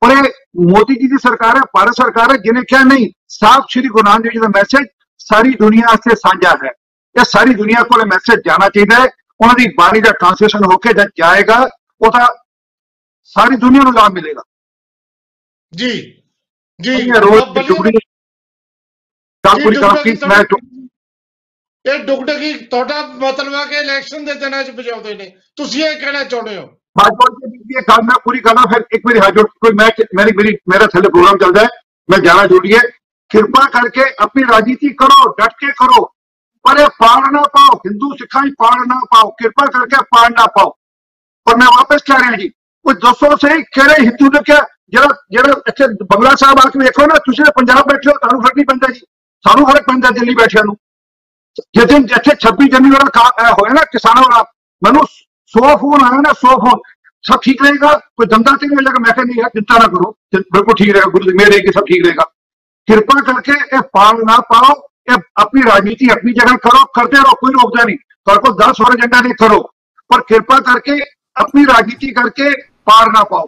ਪਰ 0.02 0.12
ਇਹ 0.12 0.30
ਮੋਦੀ 0.68 0.96
ਜੀ 0.96 1.08
ਦੀ 1.08 1.18
ਸਰਕਾਰ 1.24 1.58
ਹੈ 1.58 1.62
ਭਾਰਤ 1.74 1.96
ਸਰਕਾਰ 1.96 2.32
ਹੈ 2.32 2.38
ਜਿਹਨੇ 2.38 2.62
ਕਿਹਾ 2.66 2.84
ਨਹੀਂ 2.84 3.10
ਸਾਫ਼ 3.32 3.66
ਸ਼੍ਰੀ 3.70 3.88
ਗੁਰੂ 3.90 4.04
ਨਾਨਕ 4.04 4.24
ਦੇਵ 4.24 4.32
ਜੀ 4.32 4.40
ਦਾ 4.40 4.48
ਮੈਸੇਜ 4.50 4.88
ਸਾਰੀ 5.20 5.54
ਦੁਨੀਆ 5.56 5.86
ਵਾਸਤੇ 5.88 6.16
ਸਾਂਝਾ 6.18 6.52
ਹੈ 6.64 6.72
ਇਹ 7.16 7.24
ਸਾਰੀ 7.26 7.54
ਦੁਨੀਆ 7.54 7.84
ਕੋਲ 7.84 8.06
ਮੈਸੇਜ 8.06 8.40
ਜਾਣਾ 8.46 8.70
ਚਾਹੀਦਾ 8.70 8.96
ਹੈ 8.96 9.08
ਉਹਨਾਂ 9.40 9.56
ਦੀ 9.56 9.68
ਬਾਣੀ 9.78 10.02
ਦਾ 10.02 10.12
ਟ੍ਰਾਂਸਲੇਸ਼ਨ 10.14 10.64
ਹੋ 10.66 10.78
ਕੇ 10.78 10.94
ਜਦ 10.94 11.10
ਜਾਏਗਾ 11.18 11.58
ਉਹ 12.02 12.12
ਤਾਂ 12.12 12.28
ਸਾਰੀ 13.33 13.57
ਦੁਨੀਆ 13.59 13.83
ਨੂੰ 13.83 13.93
ਲਾਭ 13.95 14.13
ਮਿਲੇਗਾ 14.15 14.43
ਜੀ 15.73 15.91
ਜੀ 16.81 16.97
ਇਹ 16.99 17.21
ਰੋਜ਼ 17.23 17.45
ਬੱਲੇ- 17.51 17.55
ਦੀ 17.55 17.63
ਟੁਕੜੀ 17.69 17.99
ਗੱਲ 19.45 19.59
ਜੀ, 19.59 19.65
ਪੂਰੀ 19.65 19.77
ਕਰੋ 19.77 19.95
ਡੁਗਡੁਗੀ 19.95 20.03
please, 20.05 20.27
ਮੈਂ 20.29 20.43
ਟੁਕ- 20.45 20.65
ਇਹ 21.85 21.99
ਡੁਗਡੁਗੀ 22.07 22.53
ਤੁਹਾਡਾ 22.67 23.03
ਮਤਲਬ 23.09 23.55
ਹੈ 23.55 23.65
ਕਿ 23.67 23.77
ਇਲੈਕਸ਼ਨ 23.79 24.25
ਦੇ 24.25 24.35
ਦਿਨਾਂ 24.37 24.63
'ਚ 24.65 24.71
ਵਜਾਉਂਦੇ 24.77 25.15
ਨੇ 25.15 25.31
ਤੁਸੀਂ 25.57 25.85
ਇਹ 25.87 26.01
ਕਹਿਣਾ 26.01 26.25
ਚਾਹੁੰਦੇ 26.25 26.57
ਹੋ 26.59 26.67
भाजपा 26.97 27.27
के 27.35 27.49
बीच 27.49 27.77
ये 27.77 27.83
काम 27.85 28.07
मैं 28.07 28.17
पूरी 28.25 28.41
करना 28.41 28.65
फिर 28.67 28.85
एक 28.95 29.07
मेरी 29.07 29.21
हाथ 29.21 29.33
जोड़ 29.33 29.45
कोई 29.61 29.73
मैच 29.75 30.01
मेरी 30.15 30.33
मेरी 30.37 30.53
मेरा 30.69 30.87
थल्ले 30.89 31.09
प्रोग्राम 31.11 31.39
चल 31.39 31.53
रहा 31.53 31.65
है 31.65 31.71
मैं 32.09 32.21
जाना 32.23 32.45
जरूरी 32.47 32.73
है 32.73 32.83
कृपा 33.31 33.65
करके 33.71 34.05
अपनी 34.25 34.43
राजनीति 34.47 34.89
करो 35.01 35.27
डट 35.41 35.55
के 35.61 35.73
करो 35.81 36.03
पर 36.65 36.81
ये 36.81 36.89
पाड़ 37.01 37.33
ना 37.33 37.43
पाओ 37.57 37.77
हिंदू 37.87 38.13
सिखाई 38.17 38.51
पाड़ 38.61 38.79
ना 38.87 39.01
पाओ 39.15 39.31
कृपा 39.41 39.67
करके 39.69 40.03
पाड़ 40.15 40.31
ना 40.33 40.47
पाओ 40.59 40.71
और 41.47 41.57
मैं 41.57 41.67
वापस 41.69 42.03
कह 42.09 42.19
रहा 42.19 42.37
जी 42.37 42.49
ਕੋਈ 42.86 42.94
ਦੱਸੋ 42.96 43.36
ਸਹੀ 43.38 43.62
ਕਿਹੜੇ 43.74 44.04
ਹਿੰਦੂ 44.06 44.26
ਨੇ 44.26 44.40
ਕਿਹਾ 44.46 44.66
ਜਿਹੜਾ 44.90 45.16
ਜਿਹੜਾ 45.32 45.62
ਇੱਥੇ 45.68 45.88
ਬੰਗਲਾ 46.06 46.36
ਸਾਹਿਬ 46.36 46.60
ਆ 46.60 46.70
ਕੇ 46.70 46.80
ਵੇਖੋ 46.80 47.06
ਨਾ 47.06 47.16
ਤੁਸੀਂ 47.26 47.44
ਤਾਂ 47.46 47.52
ਪੰਜਾਬ 47.56 47.88
ਬੈਠੇ 47.88 48.10
ਹੋ 48.10 48.16
ਤੁਹਾਨੂੰ 48.18 48.42
ਫ਼ਰਕ 48.42 48.56
ਨਹੀਂ 48.56 48.66
ਪੈਂਦਾ 48.66 48.88
ਜੀ 48.94 49.00
ਸਾਨੂੰ 49.46 49.66
ਫ਼ਰਕ 49.68 49.86
ਪੈਂਦਾ 49.88 50.10
ਦਿੱਲੀ 50.10 50.36
ਬੈਠਿਆਂ 50.36 50.64
ਨੂੰ 50.66 50.76
ਜਿਸ 51.76 51.86
ਦਿਨ 51.86 52.06
ਜਿੱਥੇ 52.06 52.36
26 52.46 52.68
ਜਨਵਰੀ 52.68 52.92
ਵਾਲਾ 52.92 53.10
ਕਾ- 53.10 53.46
ਅਹ 53.46 53.52
ਹੋਇਆ 53.52 53.74
ਨਾ 53.74 53.84
ਕਿਸਾਨਾਂ 53.92 54.24
ਵਾਲਾ 54.24 54.44
ਮੈਨੂੰ 54.82 55.06
100 55.54 55.76
ਫੋਨ 55.78 56.04
ਆਇਆ 56.04 56.22
ਨਾ 56.22 56.34
100 56.34 56.58
ਫੋਨ 56.60 56.80
ਸਭ 57.24 57.40
ਠੀਕ 57.42 57.62
ਰਹੇਗਾ 57.64 57.92
ਕੋਈ 58.18 58.28
ਦੰਦਾ 58.28 58.56
ਤੇ 58.56 58.68
ਨਹੀਂ 58.68 58.76
ਮਿਲੇਗਾ 58.76 59.00
ਮੈਂ 59.00 59.14
ਕਹਿੰਦਾ 59.14 59.24
ਨਹੀਂ 59.24 59.42
ਯਾਰ 59.42 59.50
ਚਿੰਤਾ 59.50 59.78
ਨਾ 59.78 59.88
ਕਰੋ 59.88 60.12
ਚਿੰ- 60.32 60.44
ਬਿਲਕੁਲ 60.54 60.76
ਠੀਕ 60.76 60.92
ਰਹੇਗਾ 60.92 61.10
ਗੁਰੂ 61.10 61.26
ਦੀ 61.26 61.34
ਮਿਹਰ 61.34 61.52
ਹੈ 61.54 61.58
ਕਿ 61.58 61.72
ਸਭ 61.72 61.86
ਠੀਕ 61.86 62.06
ਰਹੇਗਾ 62.06 62.24
ਕਿਰਪਾ 62.88 63.20
ਕਰਕੇ 63.22 63.52
ਇਹ 63.52 63.82
ਪਾਲ 63.94 64.24
ਨਾ 64.26 64.38
ਪਾਓ 64.54 64.74
ਇਹ 65.12 65.18
ਆਪਣੀ 65.42 65.62
ਰਾਜਨੀਤੀ 65.64 66.10
ਆਪਣੀ 66.10 66.34
ਜਗ੍ਹਾ 66.34 66.56
ਕਰੋ 66.58 66.84
ਕਰਦੇ 66.86 67.18
ਰਹੋ 67.18 67.36
ਕੋਈ 67.36 67.54
ਰੋਕਦਾ 67.54 67.84
ਨਹੀਂ 67.84 67.98
ਤੁਹਾਡੇ 67.98 68.42
ਕੋਲ 68.42 68.56
10 68.58 68.82
ਹੋਰ 68.82 68.94
ਏਜੰਡਾ 68.94 69.22
ਨਹੀਂ 69.22 69.34
ਕਰੋ 69.34 69.62
ਪਰ 70.10 70.22
ਕਿਰਪਾ 70.22 70.60
ਪਾਰ 72.88 73.12
ਨਾ 73.12 73.24
ਪਾਓ। 73.24 73.48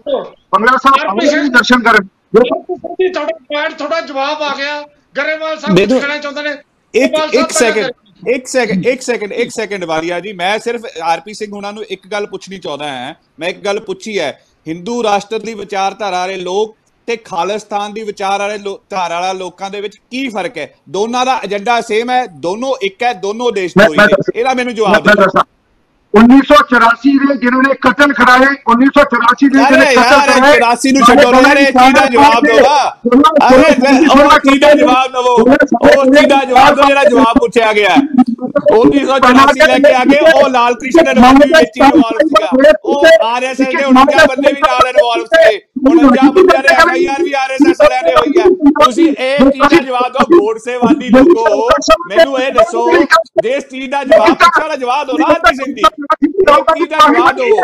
ਬੰਗਲਾ 0.54 0.78
ਸਾਹਿਬ 0.78 1.20
ਵੀ 1.20 1.50
ਦਰਸ਼ਨ 1.50 1.82
ਕਰਨ। 1.84 2.08
ਜੀ 2.36 3.10
ਤੁਹਾਡਾ 3.10 3.38
ਪੁਆਇੰਟ 3.38 3.78
ਥੋੜਾ 3.80 4.00
ਜਵਾਬ 4.02 4.42
ਆ 4.44 4.54
ਗਿਆ। 4.58 4.82
ਗਰੇਵਾਲ 5.18 5.58
ਸਾਹਿਬ 5.60 5.78
ਕੁਝ 5.80 6.00
ਕਹਿਣਾ 6.00 6.18
ਚਾਹੁੰਦੇ 6.18 6.42
ਨੇ। 6.44 6.56
ਇੱਕ 6.94 7.34
ਇੱਕ 7.34 7.52
ਸੈਕਿੰਡ। 7.52 7.92
ਇੱਕ 8.30 8.48
ਸੈਕਿੰਡ 8.48 8.86
ਇੱਕ 8.88 9.02
ਸੈਕਿੰਡ 9.02 9.32
ਇੱਕ 9.34 9.52
ਸੈਕਿੰਡ 9.52 9.84
ਵਾਰੀਆ 9.86 10.20
ਜੀ 10.20 10.34
ਮੈਂ 10.34 10.58
ਸਿਰਫ 10.60 10.82
ਆਰਪੀ 11.04 11.34
ਸਿੰਘ 11.34 11.52
ਹੁਣਾਂ 11.54 11.72
ਨੂੰ 11.74 11.84
ਇੱਕ 11.90 12.08
ਗੱਲ 12.08 12.26
ਪੁੱਛਣੀ 12.28 12.58
ਚਾਹੁੰਦਾ 12.58 12.88
ਹਾਂ। 12.90 13.14
ਮੈਂ 13.40 13.50
ਇੱਕ 13.50 13.60
ਗੱਲ 13.66 13.80
ਪੁੱਛੀ 13.80 14.18
ਹੈ। 14.20 14.32
ਹਿੰਦੂ 14.68 15.04
ਰਾਸ਼ਟਰ 15.04 15.40
ਦੀ 15.40 15.54
ਵਿਚਾਰਧਾਰਾ 15.54 16.20
ਵਾਲੇ 16.20 16.36
ਲੋਕ 16.38 16.76
ਤੇ 17.08 17.16
ਖਾਲਿਸਤਾਨ 17.16 17.94
ਦੀ 17.94 18.04
ਵਿਚਾਰ 18.04 18.40
ਵਾਲੇ 18.40 18.58
ਧਾਰਾ 18.90 19.20
ਵਾਲਾ 19.20 19.32
ਲੋਕਾਂ 19.34 19.70
ਦੇ 19.70 19.82
ਵਿੱਚ 19.82 19.96
ਕੀ 20.12 20.28
ਫ਼ਰਕ 20.30 20.58
ਹੈ? 20.58 20.74
ਦੋਨਾਂ 20.90 21.26
ਦਾ 21.26 21.40
ਏਜੰਡਾ 21.46 21.80
ਸੇਮ 21.82 22.10
ਹੈ 22.10 22.26
ਦੋਨੋਂ 22.46 22.74
ਇੱਕ 22.82 23.04
ਹੈ 23.04 23.14
ਦੋਨੋਂ 23.14 23.52
ਦੇਸ਼ 23.52 23.74
ਤੋਂ 23.74 23.94
ਹੀ 23.94 24.16
ਇਹਦਾ 24.36 24.54
ਮੈਨੂੰ 24.54 24.76
ਜਵਾਬ 24.76 25.04
ਦਿਓ। 25.04 25.16
ਦੱਸਾਂ। 25.16 25.44
1984 26.14 27.12
ਦੇ 27.20 27.36
ਜਿਨ੍ਹਾਂ 27.42 27.62
ਨੇ 27.64 27.74
ਕਤਲ 27.82 28.12
ਕਰਾਏ 28.14 28.48
1984 28.72 29.48
ਦੇ 29.54 29.64
ਜਿਹੜੇ 29.70 29.96
ਕਤਲ 29.96 30.20
ਕਰਾਏ 30.28 30.58
84 30.58 30.92
ਨੂੰ 30.98 31.06
ਛੱਡੋ 31.08 31.32
ਨਾ 31.42 31.54
ਰੇ 31.56 31.64
ਕਿਹਦਾ 31.68 32.06
ਜਵਾਬ 32.14 32.46
ਦੋਗਾ 32.48 32.76
ਅਰੇ 33.48 33.72
ਉਹ 34.08 34.30
ਕਿਹਦਾ 34.44 34.74
ਜਵਾਬ 34.74 35.12
ਦਵੋ। 35.14 35.34
ਉਹ 35.34 36.12
ਕਿਹਦਾ 36.12 36.44
ਜਵਾਬ 36.50 36.76
ਦੋ 36.76 36.84
ਜਿਹੜਾ 36.88 37.04
ਜਵਾਬ 37.04 37.40
ਪੁੱਛਿਆ 37.40 37.72
ਗਿਆ 37.74 37.96
1984 38.76 39.68
ਲੈ 39.68 39.78
ਕੇ 39.80 39.94
ਆ 39.94 40.04
ਗਏ 40.12 40.20
ਉਹ 40.34 40.50
ਲਾਲ 40.50 40.76
ਕ੍ਰਿਸ਼ਨ 40.76 41.08
ਰਵਾਲੀ 41.08 41.50
ਵਿੱਚ 41.54 41.78
ਇਨਵੋਲਵ 41.78 42.28
ਸੀਗਾ। 42.28 42.72
ਉਹ 42.84 43.06
ਆਰਐਸਐਸ 43.28 43.76
ਦੇ 43.76 43.84
49 43.86 44.28
ਬੰਦੇ 44.30 44.54
ਵੀ 44.54 44.62
ਨਾਲ 44.62 44.88
ਇਨਵੋਲਵ 44.90 45.26
ਸੀਗੇ। 45.34 45.58
ਹੁਣ 45.88 46.00
ਜਾਂ 46.16 46.32
ਬੰਦੇ 46.32 46.58
ਨੇ 46.58 46.74
ਐਫਆਈਆਰ 46.74 47.24
ਵੀ 47.24 47.34
ਆਰਐਸਐਸ 47.44 47.82
ਵਾਲਿਆਂ 47.82 48.02
ਨੇ 48.04 48.14
ਹੋਈ 48.16 48.40
ਹੈ। 48.40 48.46
ਤੁਸੀਂ 48.84 49.08
ਇਹ 49.08 49.50
ਚੀਜ਼ 49.50 49.62
ਦਾ 49.74 49.82
ਜਵਾਬ 49.82 50.12
ਦੋ 50.14 50.26
ਵੋਟ 50.38 50.58
ਸੇਵਾਲੀ 50.66 51.10
ਲੋਕੋ 51.10 51.70
ਮੈਨੂੰ 52.10 52.40
ਇਹ 52.42 52.52
ਦੱਸੋ 52.54 52.88
ਦੇਸ਼ 53.44 53.66
ਚੀਜ਼ 53.72 53.90
ਦਾ 53.92 54.04
ਜਵਾਬ 54.04 54.34
ਪੁੱਛਣਾ 54.44 54.76
ਜਵਾਬ 54.76 55.08
ਦੋ 55.08 55.18
ਨਾ 55.20 55.26
ਹਰਜੀਤ 55.34 55.64
ਸਿੰਘ 55.64 55.74
ਦੀ। 55.76 55.82
ਜਵਾਬ 56.03 57.37
ਦਿਓ 57.37 57.61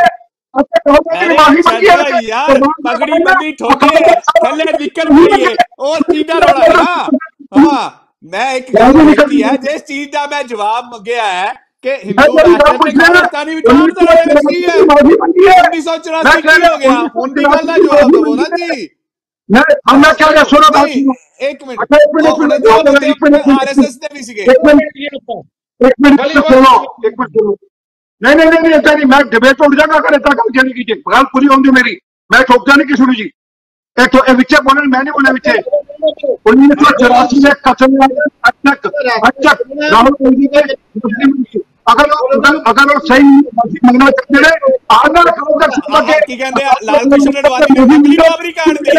ਅਰੇ 0.55 1.37
ਛੱਡੋ 1.62 2.20
ਯਾਰ 2.23 2.61
ਪਗੜੀ 2.85 3.23
ਬੰਦੀ 3.25 3.53
ਠੋਕੇ 3.53 3.88
ਥੱਲੇ 4.37 4.64
ਨਿਕਲ 4.73 5.09
ਪਈ 5.09 5.42
ਏ 5.42 5.55
ਉਹ 5.81 5.97
ਚੀਜ਼ 6.03 6.27
ਦਾ 6.29 6.38
ਰੌਲਾ 6.38 6.62
ਹੈ 6.62 6.73
ਨਾ 6.73 6.85
ਹਾਂ 7.61 7.90
ਮੈਂ 8.25 8.53
ਇੱਕ 8.53 8.70
ਗੱਲ 8.75 8.92
ਕੀਤੀ 9.07 9.42
ਹੈ 9.42 9.57
ਜਿਸ 9.59 9.83
ਚੀਜ਼ 9.85 10.11
ਦਾ 10.12 10.27
ਮੈਂ 10.27 10.42
ਜਵਾਬ 10.44 10.85
ਮੰਗਿਆ 10.87 11.25
ਹੈ 11.25 11.53
ਕਿ 11.85 11.94
ਹਿੰਦੂ 11.97 12.38
ਰਾਸ਼ਟਰ 12.38 12.77
ਤੇ 12.79 12.90
ਖਾਲਿਸਤਾਨੀ 12.92 13.55
ਵਿਚਾਰਧਾਰਾ 13.55 14.14
ਦੇ 14.16 14.35
ਵਿੱਚ 14.35 14.47
ਕੀ 14.49 14.62
ਹੈ 14.62 15.57
1984 15.62 16.40
ਕੀ 16.42 16.66
ਹੋ 16.66 16.77
ਗਿਆ 16.79 17.01
ਹੁਣ 17.16 17.33
ਦੀ 17.33 17.44
ਗੱਲ 17.44 17.66
ਦਾ 17.66 17.77
ਜਵਾਬ 17.79 18.12
ਦਿਓ 18.12 18.35
ਨਾ 18.35 18.44
ਜੀ 18.57 18.88
मैं 19.49 19.62
हम 19.88 19.99
मैं 19.99 20.12
क्या 20.14 20.29
क्या 20.29 20.42
सुनो 20.44 20.68
बात 20.68 20.85
ਨਹੀਂ 20.85 21.01
सुनो 21.01 21.49
ਇੱਕ 21.49 21.64
ਮਿੰਟ 21.64 21.81
अच्छा 21.81 21.99
एक 21.99 22.12
मिनट 22.12 22.29
ਉਹ 22.29 22.37
ਹੁਣ 22.37 22.53
एक 22.53 22.62
ਜੋ 22.62 22.77
मिनट 22.79 23.03
एक 23.05 23.25
मिनट 23.25 23.49
ਆਰਐਸਐਸ 23.55 23.97
ਦੇ 23.97 24.09
ਵੀ 24.14 24.23
ਸੀਗੇ 24.23 24.44
एक 24.44 24.62
मिनट 24.66 24.87
एक 25.81 25.99
मिनट 26.05 26.23
तो 26.29 26.42
सुनो 26.44 26.70
एक 27.03 27.18
मिनट 27.18 27.37
सुनो 27.38 27.57
नहीं 28.23 28.35
नहीं 28.35 28.47
नहीं 28.47 28.61
नहीं 28.61 28.73
ऐसा 28.73 28.92
नहीं 28.92 29.07
मैं 29.07 29.23
डिबेट 29.31 29.57
तो 29.57 29.64
उठ 29.64 29.75
जाऊंगा 29.79 29.97
अगर 29.99 30.14
ऐसा 30.14 30.35
गल 30.35 30.51
नहीं 30.59 30.75
कीजिए 30.75 31.03
गल 31.09 31.25
पूरी 31.33 31.47
होंगी 31.47 31.70
मेरी 31.73 31.99
मैं 32.31 32.42
ठोक 32.44 32.68
जाने 32.68 32.85
की 32.85 32.97
सुनी 32.97 33.16
जी 33.16 33.31
एक 33.97 34.09
तो 34.09 34.23
ए 34.25 34.35
विचे 34.35 34.61
बोले 34.62 34.87
मैं 34.88 35.03
नहीं 35.03 35.12
बोला 35.12 35.33
विचे 35.33 35.59
उन्नीस 36.47 36.79
सौ 36.79 36.90
चौरासी 36.97 37.40
में 37.40 37.53
कथन 37.66 38.01
अब 38.01 38.55
तक 38.64 38.87
अब 38.87 39.31
तक 39.40 39.62
राहुल 39.92 40.16
गांधी 40.23 40.49
ने 40.57 40.62
मुस्लिम 40.99 41.62
अगर 41.87 42.11
वो 42.11 42.29
अगर 42.35 42.59
अगर 42.66 42.92
वो 42.92 42.99
सही 43.07 43.33
माफी 43.55 43.81
मंगना 43.87 44.11
चाहते 44.11 44.44
हैं 44.44 44.75
आना 44.94 45.23
कांग्रेस 45.31 45.79
ਆਹ 45.90 46.03
के 46.03 46.18
ਕੀ 46.27 46.37
ਕਹਿੰਦੇ 46.37 46.64
ਆ 46.64 46.73
ਲਾਲ 46.85 47.09
ਕ੍ਰਿਸ਼ਨ 47.11 47.38
ਅਡਵਾਨੀ 47.40 47.75
ਨੇ 47.75 47.85
ਮੰਗਲੀ 47.87 48.16
ਬਾਬਰੀ 48.16 48.53
ਕਾਂਡ 48.53 48.79
ਦੀ 48.79 48.99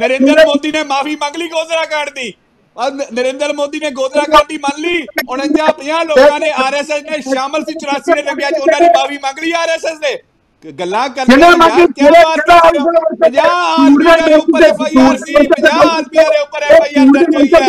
ਨਰਿੰਦਰ 0.00 0.44
ਮੋਦੀ 0.46 0.72
ਨੇ 0.72 0.82
ਮਾਫੀ 0.84 1.16
ਮੰਗ 1.16 1.36
ਲਈ 1.36 1.48
ਗੋਦਰਾ 1.48 1.84
ਕਾਂਡ 1.86 2.10
ਦੀ 2.14 2.32
ਔਰ 2.79 2.91
ਨ- 2.91 3.05
ਨਰਿੰਦਰ 3.13 3.53
ਮੋਦੀ 3.53 3.79
ਨੇ 3.79 3.89
ਗੋਦਰਾ 3.91 4.23
ਕਾਂਡ 4.27 4.47
ਦੀ 4.47 4.57
ਮੰਨ 4.59 4.81
ਲਈ 4.81 5.05
49 5.27 5.69
50 5.77 6.03
ਲੋਕਾਂ 6.07 6.39
ਨੇ 6.39 6.49
ਆਰਐਸਐਸ 6.59 7.01
ਨੇ 7.05 7.21
ਸ਼ਾਮਲ 7.23 7.63
ਸੀ 7.65 7.73
84 7.79 8.15
ਦੇ 8.15 8.21
ਲੱਗਿਆ 8.23 8.49
ਚ 8.49 8.59
ਉਹਨਾਂ 8.59 8.79
ਨੇ 8.79 8.89
ਮਾਫੀ 8.95 9.17
ਮੰਗ 9.23 9.39
ਲਈ 9.39 9.51
ਆਰਐਸਐਸ 9.59 9.97
ਨੇ 10.01 10.15
ਕ- 10.63 10.71
ਗੱਲਾਂ 10.79 11.07
ਕਰਦੇ 11.09 11.25
ਕਿਹਨੇ 11.27 11.41
ਯਾਰ 11.43 11.57
ਮੰਗੀ? 11.57 11.85
ਕਿਆ 11.93 12.09
ਬਾਤ 12.13 12.39
ਕਰ 12.41 12.63
ਰਹੇ 12.65 12.79
ਹੋ 12.79 12.91
50 13.19 13.43
ਆਦਮੀਆਂ 13.49 14.17
ਦੇ 14.19 14.33
ਉੱਪਰ 14.35 14.63
ਐਫਆਈਆਰ 14.63 15.17
ਸੀ 15.19 15.35
50 15.43 15.69
ਆਦਮੀਆਂ 15.89 16.23
ਦੇ 16.25 16.39
ਉੱਪਰ 16.39 16.63
ਐਫਆਈਆਰ 16.69 17.05
ਦਰਜ 17.13 17.35
ਹੋਈ 17.35 17.49
ਹੈ 17.53 17.59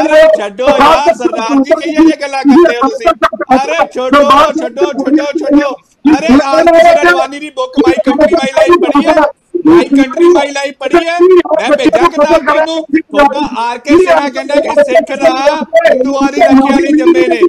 ਅਰੇ 0.00 0.26
ਛੱਡੋ 0.36 0.66
ਯਾਰ 0.74 1.14
ਸਰਦਾਰ 1.14 1.62
ਜੀ 1.62 1.72
ਕਈ 1.76 1.94
ਇਹ 2.04 2.18
ਗੱਲਾਂ 2.20 2.42
ਕਰਦੇ 2.44 2.76
ਹੋ 2.76 2.88
ਤੁਸੀਂ 2.88 3.08
ਅਰੇ 3.54 3.76
ਛੱਡੋ 3.86 4.22
ਛੱਡੋ 4.52 4.90
ਛੱਡੋ 4.98 5.30
ਛੱਡੋ 5.38 5.72
ਅਰੇ 6.10 6.34
ਲਾਲ 6.34 6.64
ਕ੍ਰਿਸ਼ਨ 6.64 7.00
ਅਡਵਾਨੀ 7.00 7.38
ਦੀ 7.40 7.50
book 7.52 7.78
my 7.78 8.02
country 8.04 8.34
my 8.34 8.52
life 8.54 8.78
ਪੜ੍ਹੀ 8.82 9.06
ਹੈ 9.08 9.14
ਮਾਈ 9.66 9.84
ਕੰਟਰੀ 9.88 10.28
ਮਾਈ 10.28 10.50
ਲਾਈਫ 10.50 10.74
ਪੜ੍ਹੀ 10.78 11.06
ਹੈ। 11.06 11.18
ਮੈਂ 11.20 11.76
ਭੇਜਾਂ 11.76 12.08
ਕਿਤਾਬ 12.10 12.56
ਤੈਨੂੰ। 12.56 12.82
ਤੁਹਾਡਾ 12.96 13.60
ਆਰ 13.60 13.78
ਕੇ 13.78 13.96
ਸਿਆ 13.96 14.28
ਕਹਿੰਦਾ 14.28 14.54
ਕਿ 14.54 14.84
ਸਿੱਖ 14.84 15.12
ਦਾ 15.20 15.30
ਹਿੰਦੂਆਂ 15.86 16.32
ਦੀ 16.32 16.40
ਰੱਖਿਆ 16.40 16.76
ਲਈ 16.80 16.98
ਜੰਮੇ 16.98 17.26
ਨੇ। 17.28 17.40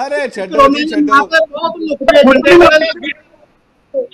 ਅਰੇ 0.00 0.28
ਛੱਡੋ 0.28 0.66
ਜੀ 0.68 0.86
ਛੱਡੋ। 0.88 1.26
ਬਹੁਤ 1.26 1.76
ਮੁਖਬੇ 1.80 2.22
ਬੰਦੇ 2.26 2.52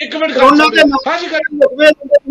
ਇੱਕ 0.02 0.14
ਮਿੰਟ 0.16 0.36
ਉਹਨਾਂ 0.36 0.68
ਦੇ 0.70 0.82
ਹਾਂਜੀ 1.06 1.26
ਕਰ 1.26 1.40
ਮੁਖਬੇ 1.54 1.86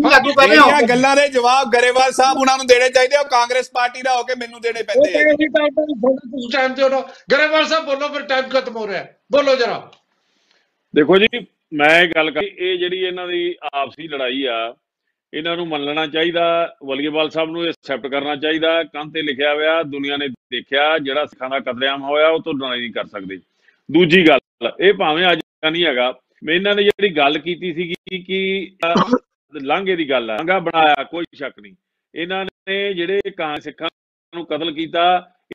ਲਾਗੂ 0.08 0.32
ਕਰ 0.32 0.48
ਰਹੇ 0.48 0.58
ਹੋ। 0.58 0.86
ਗੱਲਾਂ 0.88 1.14
ਦੇ 1.16 1.28
ਜਵਾਬ 1.28 1.70
ਗਰੇਵਾਲ 1.72 2.12
ਸਾਹਿਬ 2.12 2.38
ਉਹਨਾਂ 2.38 2.56
ਨੂੰ 2.56 2.66
ਦੇਣੇ 2.66 2.88
ਚਾਹੀਦੇ 2.88 3.16
ਉਹ 3.16 3.24
ਕਾਂਗਰਸ 3.24 3.70
ਪਾਰਟੀ 3.74 4.02
ਦਾ 4.02 4.16
ਹੋ 4.16 4.22
ਕੇ 4.22 4.34
ਮੈਨੂੰ 4.34 4.60
ਦੇਣੇ 4.60 4.82
ਪੈਂਦੇ 4.82 5.08
ਆ। 5.08 5.12
ਕਹਿੰਦੇ 5.12 5.34
ਜੀ 5.34 5.46
ਟਾਈਮ 5.48 5.68
ਤੇ 5.68 5.94
ਤੁਸੀਂ 6.14 6.50
ਟਾਈਮ 6.52 6.74
ਤੇ 6.74 6.82
ਹੋ 6.82 7.02
ਗਰੇਵਾਲ 7.32 7.66
ਸਾਹਿਬ 7.66 7.84
ਬੋਲੋ 7.84 8.08
ਫਿਰ 8.08 8.22
ਟਾਈਮ 8.22 8.48
ਖਤਮ 8.48 8.76
ਹੋ 8.76 8.86
ਰਿਹਾ। 8.86 9.04
ਬੋਲੋ 9.32 9.54
ਜਰਾ। 9.56 9.90
ਦੇਖੋ 10.94 11.16
ਜੀ 11.16 11.46
ਮੈਂ 11.72 11.88
ਇਹ 12.02 12.08
ਗੱਲ 12.08 12.30
ਕਰ 12.30 12.42
ਇਹ 12.42 12.76
ਜਿਹੜੀ 12.78 12.98
ਇਹਨਾਂ 12.98 13.26
ਦੀ 13.28 13.54
ਆਪਸੀ 13.74 14.08
ਲੜਾਈ 14.08 14.44
ਆ 14.44 14.74
ਇਹਨਾਂ 15.32 15.56
ਨੂੰ 15.56 15.66
ਮੰਨਣਾ 15.68 16.06
ਚਾਹੀਦਾ 16.06 16.44
ਵਲੀਵਾਲ 16.86 17.30
ਸਾਹਿਬ 17.30 17.50
ਨੂੰ 17.50 17.64
ਐਕਸੈਪਟ 17.66 18.06
ਕਰਨਾ 18.06 18.34
ਚਾਹੀਦਾ। 18.36 18.82
ਕੰਨ 18.82 19.10
ਤੇ 19.10 19.22
ਲਿਖਿਆ 19.22 19.54
ਹੋਇਆ 19.54 19.82
ਦੁਨੀਆ 19.82 20.16
ਨੇ 20.16 20.28
ਦੇਖਿਆ 20.28 20.98
ਜਿਹੜਾ 20.98 21.24
ਸਿੱਖਾਂ 21.26 21.48
ਦਾ 21.50 21.58
ਕਤਲੇਆਮ 21.60 22.02
ਹੋਇਆ 22.02 22.28
ਉਹ 22.28 22.40
ਤੋਂ 22.42 22.54
ਲੜਾਈ 22.54 22.80
ਨਹੀਂ 22.80 22.92
ਕਰ 22.92 23.06
ਸਕਦੇ। 23.06 23.38
ਦੂਜੀ 23.88 24.22
ਗੱਲ 24.28 24.70
ਇਹ 24.80 24.92
ਭਾਵੇਂ 24.94 25.26
ਅੱਜ 25.32 25.40
ਦਾ 25.62 25.70
ਨਹੀਂ 25.70 25.84
ਹੈਗਾ 25.84 26.12
ਮੈਂ 26.44 26.54
ਇਹਨਾਂ 26.54 26.74
ਨੇ 26.74 26.82
ਜਿਹੜੀ 26.82 27.08
ਗੱਲ 27.16 27.38
ਕੀਤੀ 27.38 27.72
ਸੀਗੀ 27.74 28.22
ਕਿ 28.22 28.70
ਅਹ, 28.86 29.16
ਲਾਂਘੇ 29.52 29.96
ਦੀ 29.96 30.08
ਗੱਲ 30.10 30.30
ਆ 30.30 30.36
ਲਾਂਘਾ 30.36 30.58
ਬਣਾਇਆ 30.58 31.04
ਕੋਈ 31.04 31.24
ਸ਼ੱਕ 31.34 31.58
ਨਹੀਂ। 31.60 31.74
ਇਹਨਾਂ 32.14 32.44
ਨੇ 32.44 32.92
ਜਿਹੜੇ 32.94 33.20
ਕਾਂ 33.36 33.56
ਸਿੱਖਾਂ 33.56 33.88
ਨੂੰ 34.32 34.46
ਕਤਲ 34.46 34.72
ਕੀਤਾ 34.72 35.04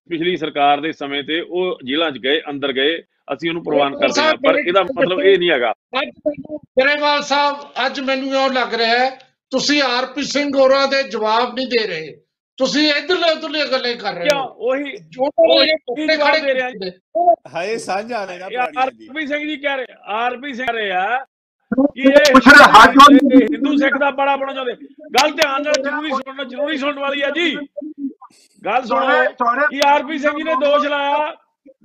ਪਿਛਲੀ 0.09 0.35
ਸਰਕਾਰ 0.37 0.81
ਦੇ 0.81 0.91
ਸਮੇਂ 0.91 1.23
ਤੇ 1.23 1.39
ਉਹ 1.41 1.79
ਜੇਲ੍ਹਾਂ 1.85 2.11
'ਚ 2.11 2.17
ਗਏ 2.17 2.41
ਅੰਦਰ 2.49 2.73
ਗਏ 2.73 3.01
ਅਸੀਂ 3.27 3.49
ਉਹਨੂੰ 3.49 3.63
ਪ੍ਰਵਾਨ 3.63 3.95
ਕਰਦੇ 3.99 4.21
ਹਾਂ 4.21 4.33
ਪਰ 4.45 4.57
ਇਹਦਾ 4.59 4.81
ਮਤਲਬ 4.83 5.19
ਇਹ 5.21 5.37
ਨਹੀਂ 5.37 5.49
ਹੈਗਾ। 5.51 5.71
ਅੱਜ 6.01 6.09
ਮੈਨੂੰ 6.27 6.59
ਗਰੇਵਾਲ 6.79 7.21
ਸਾਹਿਬ 7.23 7.85
ਅੱਜ 7.85 7.99
ਮੈਨੂੰ 8.09 8.33
ਇਉਂ 8.33 8.49
ਲੱਗ 8.53 8.73
ਰਿਹਾ 8.73 8.97
ਹੈ 8.99 9.09
ਤੁਸੀਂ 9.51 9.81
ਆਰਪੀ 9.83 10.23
ਸਿੰਘ 10.23 10.49
ਹੋਰਾਂ 10.55 10.87
ਦੇ 10.87 11.01
ਜਵਾਬ 11.09 11.53
ਨਹੀਂ 11.55 11.67
ਦੇ 11.67 11.85
ਰਹੇ। 11.87 12.11
ਤੁਸੀਂ 12.57 12.87
ਇਧਰਲੇ 12.93 13.31
ਉਧਰਲੇ 13.31 13.65
ਗੱਲਾਂ 13.71 13.89
ਹੀ 13.89 13.95
ਕਰ 13.97 14.13
ਰਹੇ 14.13 14.29
ਹੋ। 14.35 14.43
ਉਹੀ 14.69 14.91
ਜੋ 15.11 15.29
ਉਹੀ 15.39 15.69
ਇਹ 15.69 15.75
ਕੀ 15.75 15.83
ਟੁੱਟੇ 15.87 16.15
ਜਵਾਬ 16.15 16.31
ਖੜੇ 16.31 16.39
ਦੇ 16.41 16.53
ਰਿਹਾ। 16.53 16.69
ਹਾਏ 17.53 17.77
ਸਾਂਝਾ 17.85 18.25
ਨੇ 18.25 18.37
ਨਾ 18.37 18.45
ਆਰਪੀ 18.81 19.27
ਸਿੰਘ 19.27 19.39
ਜੀ 19.47 19.55
ਕਹਿ 19.57 19.75
ਰਹੇ 19.77 19.95
ਆਰਪੀ 20.19 20.53
ਸਿੰਘ 20.53 20.67
ਰਹੇ 20.71 20.91
ਆ 20.91 21.25
ਕਿ 21.71 22.01
ਇਹ 22.01 22.07
ਇਹ 22.07 23.45
ਹਿੰਦੂ 23.51 23.75
ਸਿੱਖ 23.77 23.97
ਦਾ 23.99 24.09
ਬੜਾ 24.11 24.35
ਬਣਾ 24.37 24.53
ਚਾਹੁੰਦੇ। 24.53 24.73
ਗੱਲ 25.17 25.31
ਧਿਆਨ 25.31 25.63
ਨਾਲ 25.63 25.73
ਜ਼ਰੂਰੀ 25.83 26.09
ਸੁਣਨਾ 26.09 26.43
ਜ਼ਰੂਰੀ 26.43 26.77
ਸੁਣਨ 26.77 26.99
ਵਾਲੀ 26.99 27.21
ਆ 27.21 27.29
ਜੀ। 27.35 27.55
ਗੱਲ 28.61 28.83
ਸੁਣੋ 28.85 29.65
ਕਿ 29.71 29.79
ਆਰਪੀ 29.87 30.17
ਸਿੰਘ 30.17 30.37
ਜੀ 30.37 30.43
ਨੇ 30.43 30.55
ਦੋਸ਼ 30.63 30.85
ਲਾਇਆ। 30.87 31.33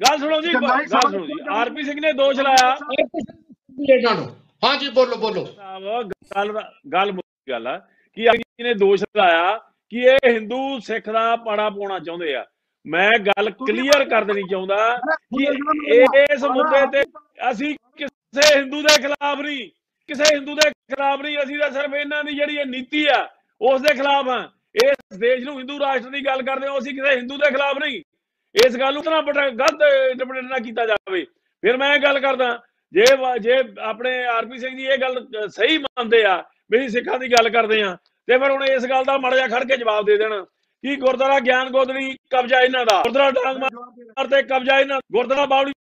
ਗੱਲ 0.01 0.19
ਸੁਣੋ 0.19 0.41
ਜੀ 0.43 0.53
ਗੱਲ 0.55 0.87
ਸੁਣੋ 0.87 1.27
ਜੀ। 1.27 1.33
ਆਰਪੀ 1.53 1.83
ਸਿੰਘ 1.83 2.01
ਨੇ 2.01 2.13
ਦੋਸ਼ 2.13 2.41
ਲਾਇਆ। 2.41 2.77
ਇਹਨਾਂ 3.93 4.15
ਨੂੰ 4.15 4.27
ਹਾਂਜੀ 4.65 4.89
ਬੋਲੋ 4.95 5.17
ਬੋਲੋ। 5.17 5.45
ਸਾਹਿਬ 5.45 5.85
ਗੱਲ 6.37 6.53
ਗੱਲ 6.93 7.13
ਗੱਲ 7.51 7.67
ਆ। 7.67 7.77
ਕਿ 8.17 8.29
ਆਰਪੀ 8.29 8.63
ਨੇ 8.65 8.75
ਦੋਸ਼ 8.75 9.05
ਲਾਇਆ 9.17 9.57
ਕਿ 9.93 9.99
ਇਹ 10.13 10.29
ਹਿੰਦੂ 10.29 10.79
ਸਿੱਖ 10.87 11.09
ਦਾ 11.11 11.25
ਪਾੜਾ 11.37 11.69
ਪਾਉਣਾ 11.71 11.99
ਚਾਹੁੰਦੇ 11.99 12.35
ਆ। 12.35 12.45
ਮੈਂ 12.87 13.11
ਗੱਲ 13.19 13.51
ਕਲੀਅਰ 13.51 14.05
ਕਰ 14.09 14.25
ਦੇਣੀ 14.25 14.43
ਚਾਹੁੰਦਾ 14.51 14.77
ਕਿ 15.37 15.45
ਇਸ 16.33 16.45
ਮੁੱਦੇ 16.45 16.81
ਤੇ 16.93 17.03
ਅਸੀਂ 17.51 17.75
ਕਿਸੇ 17.99 18.55
ਹਿੰਦੂ 18.57 18.83
ਦੇ 18.83 19.01
ਖਿਲਾਫ 19.03 19.39
ਨਹੀਂ। 19.41 19.69
ਕਿਸੇ 20.09 20.35
ਹਿੰਦੂ 20.35 20.55
ਦੇ 20.55 20.71
ਖਿਲਾਫ 20.71 21.21
ਨਹੀਂ। 21.21 21.39
ਅਸੀਂ 21.45 21.59
ਤਾਂ 21.59 21.71
ਸਿਰਫ 21.71 21.95
ਇਹਨਾਂ 21.95 22.23
ਦੀ 22.25 22.35
ਜਿਹੜੀ 22.37 22.57
ਇਹ 22.57 22.67
ਨੀਤੀ 22.67 23.07
ਆ 23.17 23.27
ਉਸ 23.61 23.81
ਦੇ 23.83 23.95
ਖਿਲਾਫ 23.95 24.29
ਆ। 24.29 24.39
ਇਸ 24.85 25.19
ਦੇਸ਼ 25.19 25.45
ਨੂੰ 25.45 25.59
ਹਿੰਦੂ 25.59 25.79
ਰਾਸ਼ਟਰ 25.81 26.11
ਦੀ 26.11 26.25
ਗੱਲ 26.27 26.43
ਕਰਦੇ 26.43 26.67
ਹਾਂ 26.67 26.79
ਅਸੀਂ 26.79 26.93
ਕਿਸੇ 26.95 27.17
ਹਿੰਦੂ 27.17 27.37
ਦੇ 27.37 27.51
ਖਿਲਾਫ 27.51 27.79
ਨਹੀਂ। 27.79 28.01
ਇਸ 28.57 28.77
ਗੱਲ 28.77 28.95
ਨੂੰ 28.95 29.03
ਤਾਂ 29.03 29.23
ਬੜਾ 29.23 29.49
ਗਲਤ 29.51 29.83
ਇੰਟਰਪ੍ਰੀਟ 30.11 30.45
ਨਾ 30.45 30.59
ਕੀਤਾ 30.59 30.87
ਜਾਵੇ। 30.87 31.25
ਫਿਰ 31.63 31.77
ਮੈਂ 31.77 31.95
ਇਹ 31.95 32.01
ਗੱਲ 32.01 32.21
ਕਰਦਾ 32.21 32.49
ਜੇ 32.93 33.05
ਵਾ- 33.17 33.39
ਜੇ 33.39 33.57
ਆਪਣੇ 33.81 34.25
ਆਰਪੀ 34.27 34.59
ਸਿੰਘ 34.59 34.77
ਜੀ 34.77 34.85
ਇਹ 34.85 34.99
ਗੱਲ 34.99 35.19
ਅ, 35.21 35.47
ਸਹੀ 35.49 35.79
ਮੰਨਦੇ 35.79 36.25
ਆ 36.25 36.37
ਵੀ 36.71 36.79
ਅਸੀਂ 36.79 36.89
ਸਿੱਖਾਂ 36.89 37.19
ਦੀ 37.19 37.29
ਗੱਲ 37.33 37.49
ਕਰਦੇ 37.49 37.83
ਆ 37.83 37.97
ਤੇ 38.29 38.39
ਫਿਰ 38.39 38.51
ਹੁਣ 38.51 38.65
ਇਸ 38.65 38.87
ਗੱਲ 38.87 39.05
ਦਾ 39.05 39.17
ਮੜ 39.19 39.35
ਜਾ 39.35 39.47
ਖੜ 39.49 39.65
ਕੇ 39.65 39.77
ਜਵਾਬ 39.77 40.05
ਦੇ 40.07 40.17
ਦੇਣ। 40.19 40.45
ਕਿ 40.85 40.95
ਗੁਰਦੁਆਰਾ 40.97 41.39
ਗਿਆਨ 41.41 41.71
ਗੋਦੜੀ 41.71 42.17
ਕਬਜ਼ਾ 42.31 42.61
ਇਹਨਾਂ 42.61 42.85
ਦਾ? 42.87 43.01
ਗੁਰਦੁਆਰਾ 43.03 43.31
ਡਾਂਗ 43.31 43.57
ਮਾਰ 43.57 44.27
ਤੇ 44.27 44.43
ਕਬਜ਼ਾ 44.43 44.79
ਇਹਨਾਂ 44.81 45.01
ਗੁਰਦੁਆਰਾ 45.13 45.47
ਬਾਵੜੀ 45.47 45.73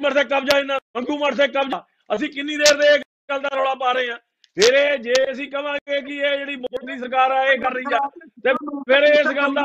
ਮਰ 0.00 0.14
ਤੇ 0.14 0.24
ਕਬਜ਼ਾ 0.24 0.58
ਇਹਨਾਂ 0.58 0.78
ਮੰਗੂ 0.96 1.18
ਮਰ 1.18 1.34
ਤੇ 1.34 1.46
ਕਬਜ਼ਾ। 1.48 1.84
ਅਸੀਂ 2.14 2.28
ਕਿੰਨੀ 2.28 2.56
ਦੇਰ 2.56 2.76
ਦੇ 2.76 2.86
ਇਹ 2.94 2.98
ਗੱਲ 3.30 3.40
ਦਾ 3.40 3.48
ਰੌਲਾ 3.56 3.74
ਪਾ 3.74 3.92
ਰਹੇ 3.92 4.10
ਆ? 4.10 4.16
ਫਿਰ 4.56 4.74
ਇਹ 4.74 4.96
ਜੇ 4.98 5.12
ਅਸੀਂ 5.32 5.50
ਕਵਾਂਗੇ 5.50 6.00
ਕਿ 6.00 6.16
ਇਹ 6.16 6.36
ਜਿਹੜੀ 6.36 6.56
ਮੋਦੀ 6.56 6.98
ਸਰਕਾਰ 6.98 7.30
ਆ 7.30 7.44
ਇਹ 7.44 7.58
ਕਰ 7.60 7.72
ਰਹੀ 7.72 7.94
ਆ 7.94 7.98
ਤੇ 8.44 8.52
ਫਿਰ 8.88 9.02
ਇਸ 9.02 9.26
ਗੱਲ 9.36 9.54
ਦਾ 9.54 9.62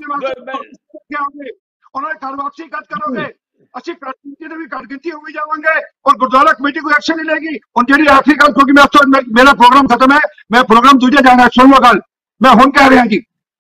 ਉਹਨਾਂ 1.96 2.10
ਨੇ 2.10 2.20
ਘਰ 2.20 2.36
ਵਾਪਸੀ 2.36 2.64
ਕਦ 2.66 2.84
ਕਰੋਗੇ 2.86 3.26
ਅਸੀਂ 3.74 3.94
ਪ੍ਰੈਸਿਡੈਂਟ 3.96 4.50
ਦੇ 4.50 4.56
ਵੀ 4.56 4.66
ਘਰ 4.68 4.86
ਗਿਣਤੀ 4.86 5.12
ਹੋ 5.12 5.20
ਵੀ 5.22 5.34
ਜਾਵਾਂਗੇ 5.34 5.76
ਔਰ 6.06 6.18
ਗੁਰਦੁਆਰਾ 6.18 6.54
ਕਮੇਟੀ 6.54 6.80
ਕੋਈ 6.80 6.94
ਐਕਸ਼ਨ 6.94 7.16
ਨਹੀਂ 7.16 7.26
ਲੇਗੀ 7.26 7.58
ਹੁਣ 7.70 7.86
ਜਿਹੜੀ 7.86 8.08
ਆਖਰੀ 8.10 8.36
ਗੱਲ 8.36 8.54
ਕਿਉਂਕਿ 8.54 8.74
ਮੈਂ 8.74 8.84
ਉਸ 8.84 8.90
ਤੋਂ 8.92 9.06
ਬਾਅਦ 9.10 9.30
ਮੇਰਾ 9.36 9.54
ਪ੍ਰੋਗਰਾਮ 9.54 9.88
ਖਤਮ 9.88 10.12
ਹੈ 10.12 10.20
ਮੈਂ 10.52 10.64
ਪ੍ਰੋਗਰਾਮ 10.66 10.98
ਦੂਜੇ 11.00 11.24
ਜਾਣਾ 11.24 11.48
ਸੁਣ 11.54 11.70
ਲਓ 11.70 11.82
ਗੱਲ 11.84 12.02
ਮੈਂ 12.42 12.52
ਹੁਣ 12.54 12.72
ਕਹਿ 12.72 12.90
ਰਿਹਾ 12.90 13.06
ਜੀ 13.06 13.20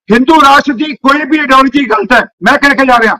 ਹਿੰਦੂ 0.09 0.39
ਰਾਸ਼ਟਰ 0.41 0.73
ਦੀ 0.75 0.95
ਕੋਈ 0.97 1.25
ਵੀ 1.25 1.39
ਆਈਡੀਓਲੋਜੀ 1.39 1.85
ਗਲਤ 1.87 2.13
ਹੈ 2.13 2.23
ਮੈਂ 2.43 2.57
ਕਹਿ 2.57 2.75
ਕੇ 2.75 2.85
ਜਾ 2.85 2.97
ਰਿਹਾ 2.99 3.15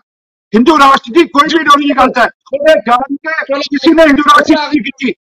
ਹਿੰਦੂ 0.54 0.78
ਰਾਸ਼ਟਰ 0.80 1.14
ਦੀ 1.14 1.26
ਕੋਈ 1.30 1.48
ਵੀ 1.48 1.58
ਆਈਡੀਓਲੋਜੀ 1.58 1.94
ਗਲਤ 1.94 2.18
ਹੈ 2.18 2.28
ਉਹਦੇ 2.54 2.74
ਜਾਣ 2.88 3.16
ਕੇ 3.18 3.62
ਕਿਸੇ 3.62 3.94
ਨੇ 3.94 4.04
ਹਿੰਦੂ 4.04 4.24
ਰਾਸ਼ਟਰ 4.26 4.70
ਦੀ 4.70 4.80
ਕੀਤੀ 4.82 5.14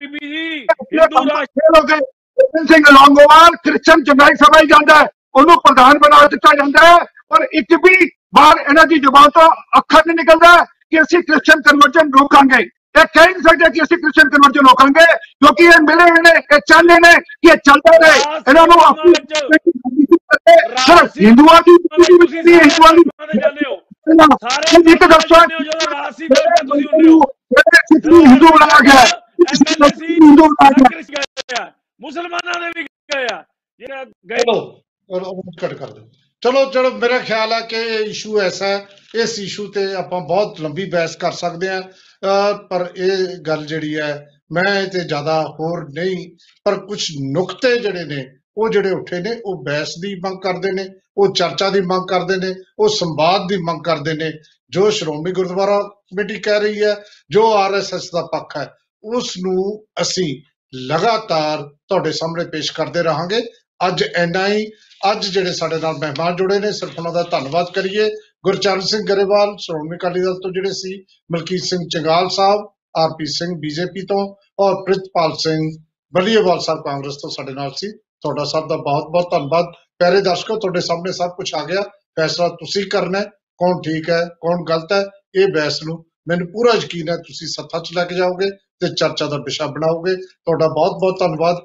ਬੀਬੀ 0.00 0.28
ਜੀ 0.28 0.66
ਹਿੰਦੂ 0.92 1.24
ਰਾਸ਼ਟਰ 1.26 1.60
ਫੇਲ 1.60 1.76
ਹੋ 1.76 1.82
ਗਏ 1.84 2.00
ਗੋਬਿੰਦ 2.38 2.68
ਸਿੰਘ 2.68 2.82
ਲੌਂਗੋਵਾਲ 2.88 3.56
ਕ੍ਰਿਸਚਨ 3.58 4.02
ਚੰਗਾਈ 4.04 4.34
ਸਮਝ 4.36 4.64
ਜਾਂਦਾ 4.66 4.94
ਹੈ 4.96 5.06
ਉਹਨੂੰ 5.36 5.56
ਪ੍ਰਧਾਨ 5.66 5.98
ਬਣਾ 5.98 6.26
ਦਿੱਤਾ 6.26 6.54
ਜਾਂਦਾ 6.56 6.86
ਹੈ 6.86 6.96
ਪਰ 7.30 7.46
ਇੱਕ 7.60 7.74
ਵੀ 7.84 7.94
ਵਾਰ 8.36 8.58
ਇਹਨਾਂ 8.60 8.86
ਦੀ 8.86 8.98
ਜ਼ੁਬਾਨ 8.98 9.30
ਤੋਂ 9.34 9.48
ਅੱਖਰ 9.78 10.02
ਨਹੀਂ 10.06 10.16
ਨਿਕਲਦਾ 10.16 10.54
ਕਿ 10.64 11.00
ਅਸੀਂ 11.02 11.18
ਕ੍ਰਿਸਚਨ 11.22 11.62
ਕਨਵਰਜਨ 11.62 12.10
ਰੋਕਾਂਗੇ। 12.20 12.62
ਇਹ 12.98 13.04
ਕਹਿ 13.14 13.26
ਨਹੀਂ 13.26 13.42
ਸਕਦੇ 13.42 13.68
ਕਿ 13.70 13.82
ਅਸੀਂ 13.82 13.96
ਕ੍ਰਿਸਚਨ 13.96 14.28
ਕਨਵਰਜਨ 14.30 14.66
ਰੋਕਾਂਗੇ 14.68 15.04
ਕਿਉਂਕਿ 15.14 15.64
ਇਹ 15.64 15.80
ਮਿਲੇ 15.88 16.10
ਹੋਏ 16.10 16.22
ਨੇ 16.26 16.30
ਇਹ 16.54 16.60
ਚੱਲ 16.68 16.88
ਰਹੇ 16.88 16.98
ਨੇ 17.04 17.12
ਕਿ 17.14 17.48
ਇਹ 17.52 17.56
ਚੱਲਦਾ 17.66 17.96
ਰਹੇ 18.04 18.20
ਇਹਨਾਂ 18.48 18.66
ਨੂੰ 18.66 18.80
ਆਪਣੀ 18.84 19.12
ਸਿਰਫ 20.84 21.18
ਹਿੰਦੂਆਂ 21.20 21.60
ਦੀ 21.66 21.76
ਤੁਸੀਂ 21.88 22.54
ਹਿੰਦੂਆਂ 22.54 22.92
ਦੀ 22.92 23.02
ਜਾਂਦੇ 23.40 23.68
ਹੋ। 23.68 23.76
ਸਾਰੇ 24.42 24.66
ਸਾਰੇ 24.66 24.92
ਇੱਕ 24.92 25.04
ਦੱਸੋ 25.04 25.34
ਜਾਂਦੇ 25.34 25.54
ਹੋ 25.54 25.60
ਜਦੋਂ 25.64 25.90
ਰਾਜਸੀ 25.92 26.28
ਗੱਲ 26.28 26.36
ਤੇ 26.36 26.66
ਤੁਸੀਂ 26.66 26.86
ਹੁੰਦੇ 26.92 27.08
ਹੋ। 27.08 27.20
ਕਹਿੰਦੇ 27.20 27.80
ਸਿੱਖੀ 27.92 28.24
ਹਿੰਦੂ 28.26 28.48
ਬਣਾ 28.54 28.78
ਗਿਆ 28.86 29.02
ਐਮਐਲਏ 29.52 30.14
ਹਿੰਦੂ 30.14 30.46
ਬਣਾ 30.48 30.70
ਗਿਆ 30.78 31.02
ਸੀ 31.02 31.14
ਗਏ 31.14 31.62
ਆ 31.62 31.66
ਮੁਸਲਮਾਨਾਂ 32.00 32.60
ਦੇ 32.60 32.70
ਵੀ 32.76 32.84
ਗਏ 33.14 33.26
ਆ। 33.34 33.42
ਜਿਹੜਾ 33.80 34.04
ਗਏ 34.04 34.36
ਚਲੋ 34.36 34.54
ਚਲੋ। 34.54 34.60
ਕੱਟ 35.60 35.74
ਕਰ 35.74 35.90
ਦਿਓ 35.90 36.08
ਚਲੋ 36.40 36.70
ਚਲੋ, 36.70 36.90
ਮੇਰਾ 36.90 37.18
ਖਿਆਲ 37.18 37.52
ਹੈ 37.52 37.60
ਕਿ 37.60 37.76
ਇਹ 37.76 37.98
ਇਸ਼ੂ 37.98 38.40
ਐਸਾ 38.40 38.66
ਹੈ। 38.66 38.86
ਇਸ 39.14 39.38
ਇਸ਼ੂ 39.38 39.70
ਤੇ 39.70 39.94
ਆਪਾਂ 39.94 40.20
ਬਹੁਤ 40.20 40.60
ਲੰਬੀ 40.60 40.84
ਬਹਿਸ 40.84 41.16
ਕਰ 41.16 41.32
ਸਕਦੇ 41.32 41.68
ਹਾਂ। 41.68 41.82
ਅਹ 41.82 42.58
ਪਰ 42.58 42.92
ਇਹ 42.96 43.38
ਗੱਲ 43.38 43.66
ਜਿਹੜੀ 43.66 43.98
ਹੈ, 43.98 44.26
ਮੈਂ 44.52 44.82
ਇਹ 44.82 44.86
ਤੇ 44.86 45.00
ਜ਼ਿਆਦਾ 45.00 45.56
ਹੋਰ 45.60 45.88
ਨਹੀਂ, 45.88 46.36
ਪਰ 46.64 46.78
ਕੁਝ 46.78 47.04
ਨੁਕਤੇ 47.30 47.78
ਜਿਹੜੇ 47.78 48.04
ਨੇ, 48.04 48.26
ਉਹ 48.56 48.68
ਜਿਹੜੇ 48.68 48.90
ਉੱਠੇ 48.90 49.20
ਨੇ, 49.20 49.40
ਉਹ 49.44 49.64
ਬਹਿਸ 49.64 49.88
ਦੀ 49.88 50.14
ਮੰਗ 50.14 50.42
ਕਰਦੇ 50.42 50.72
ਨੇ, 50.72 50.88
ਉਹ 51.16 51.34
ਚਰਚਾ 51.34 51.70
ਦੀ 51.70 51.80
ਮੰਗ 51.80 52.08
ਕਰਦੇ 52.08 52.36
ਨੇ, 52.36 52.54
ਉਹ 52.78 52.88
ਸੰਵਾਦ 52.88 53.48
ਦੀ 53.48 53.56
ਮੰਗ 53.56 53.84
ਕਰਦੇ 53.84 54.14
ਨੇ। 54.14 54.32
ਜੋ 54.70 54.90
ਸ਼੍ਰੋਮਣੀ 54.90 55.32
ਗੁਰਦੁਆਰਾ 55.32 55.78
ਕਮੇਟੀ 55.78 56.40
ਕਹਿ 56.40 56.60
ਰਹੀ 56.60 56.82
ਹੈ, 56.82 57.04
ਜੋ 57.30 57.52
ਆਰਐਸਐਸ 57.52 58.02
ਦਾ 58.02 58.22
ਪੱਖ 58.22 58.56
ਹੈ, 58.56 58.70
ਉਸ 59.04 59.34
ਨੂੰ 59.38 59.86
ਅਸੀਂ 60.02 60.42
ਲਗਾਤਾਰ 60.74 61.62
ਤੁਹਾਡੇ 61.62 62.12
ਸਾਹਮਣੇ 62.12 62.44
ਪੇਸ਼ 62.44 62.72
ਕਰਦੇ 62.72 63.02
ਰਹਾਂਗੇ। 63.02 63.40
ਅੱਜ 63.86 64.04
ਐਨਆਈ 64.14 64.66
ਅੱਜ 65.12 65.26
ਜਿਹੜੇ 65.26 65.52
ਸਾਡੇ 65.52 65.76
ਨਾਲ 65.76 65.94
ਮਹਿਮਾਨ 65.94 66.36
ਜੁੜੇ 66.36 66.58
ਨੇ, 66.58 66.72
ਸਿਰਫ 66.72 66.98
ਉਹਨਾਂ 66.98 67.12
ਦਾ 67.12 67.22
ਧੰਨਵਾਦ 67.22 67.72
ਕਰੀਏ। 67.74 68.08
ਗੁਰਚਰਨ 68.44 68.80
ਸਿੰਘ 68.80 69.02
ਗਰੇਵਾਲ, 69.08 69.56
ਸ਼੍ਰੋਮਣੀ 69.60 69.96
ਅਕਾਲੀ 69.96 70.20
ਦਲ 70.20 70.34
ਤੋਂ 70.34 70.50
ਜਿਹੜੇ 70.50 70.72
ਸੀ, 70.72 71.04
Malkit 71.32 71.62
Singh 71.62 71.80
Changal 71.92 72.28
Sahib, 72.28 72.60
R P 72.96 73.26
Singh 73.26 73.54
BJP 73.58 74.06
ਤੋਂ 74.06 74.34
ਔਰ 74.58 74.74
ਪ੍ਰਿਤਪਾਲ 74.74 75.32
ਸਿੰਘ 75.32 75.60
ਬਲੀਏਵਾਲ 76.14 76.60
ਸਾਹਿਬ 76.60 76.82
ਕਾਂਗਰਸ 76.84 77.14
ਤੋਂ 77.14 77.30
ਸਾਡੇ 77.30 77.52
ਨਾਲ 77.52 77.72
ਸੀ। 77.76 77.92
ਤੁਹਾਡਾ 77.92 78.44
ਸਭ 78.44 78.68
ਦਾ 78.68 78.76
ਬਹੁਤ 78.76 79.04
ਬਹੁਤ 79.10 79.30
ਧੰਨਵਾਦ। 79.30 79.64
ਪਿਆਰੇ 79.98 80.20
ਦਰਸ਼ਕੋ, 80.20 80.56
ਤੁਹਾਡੇ 80.56 80.80
ਸਾਹਮਣੇ 80.80 81.12
ਸਭ 81.12 81.30
ਕੁਝ 81.30 81.54
ਆ 81.54 81.64
ਗਿਆ। 81.64 81.82
ਫੈਸਲਾ 82.16 82.48
ਤੁਸੀਂ 82.48 82.84
ਕਰਨਾ 82.90 83.18
ਹੈ। 83.18 83.24
ਕੌਣ 83.58 83.80
ਠੀਕ 83.80 84.10
ਹੈ, 84.10 84.24
ਕੌਣ 84.24 84.64
ਗਲਤ 84.64 84.92
ਹੈ, 84.92 85.04
ਇਹ 85.34 85.46
ਬਹਿਸ 85.54 85.82
ਨੂੰ 85.82 86.04
ਮੈਨੂੰ 86.28 86.46
ਪੂਰਾ 86.46 86.74
ਯਕੀਨ 86.74 87.08
ਹੈ 87.08 87.16
ਤੁਸੀਂ 87.16 87.48
ਸੱਥਾ 87.48 87.78
'ਚ 87.78 87.92
ਲੈ 87.96 88.04
ਕੇ 88.04 88.14
ਜਾਓਗੇ 88.14 88.50
ਤੇ 88.50 88.88
ਚਰਚਾ 88.88 89.26
ਦਾ 89.26 89.36
ਵਿਸ਼ਾ 89.36 89.66
ਬਣਾਓਗੇ। 89.66 90.16
ਤੁਹਾਡਾ 90.16 90.66
ਬਹੁਤ 90.68 90.92
ਬਹੁਤ 90.92 91.20
ਧੰਨਵਾਦ। 91.20 91.56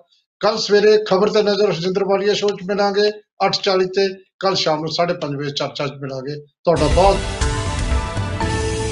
ਕੱਲ 0.41 0.57
ਸਵੇਰੇ 0.57 0.97
ਖਬਰ 1.07 1.29
ਤੇ 1.29 1.41
ਨਜ਼ਰ 1.43 1.67
ਰਜਿੰਦਰ 1.69 2.03
ਵਾਲੀਆ 2.05 2.33
ਸ਼ੋਅ 2.33 2.51
'ਚ 2.51 2.67
ਮਿਲਾਂਗੇ 2.67 3.09
8:40 3.45 3.85
ਤੇ 3.95 4.07
ਕੱਲ 4.39 4.55
ਸ਼ਾਮ 4.55 4.79
ਨੂੰ 4.79 4.91
5:30 4.91 5.35
ਵਜੇ 5.37 5.51
ਚਰਚਾ 5.51 5.87
'ਚ 5.87 6.01
ਮਿਲਾਂਗੇ। 6.01 6.35
ਤੁਹਾਡਾ 6.63 6.87
ਬਹੁਤ 6.95 7.27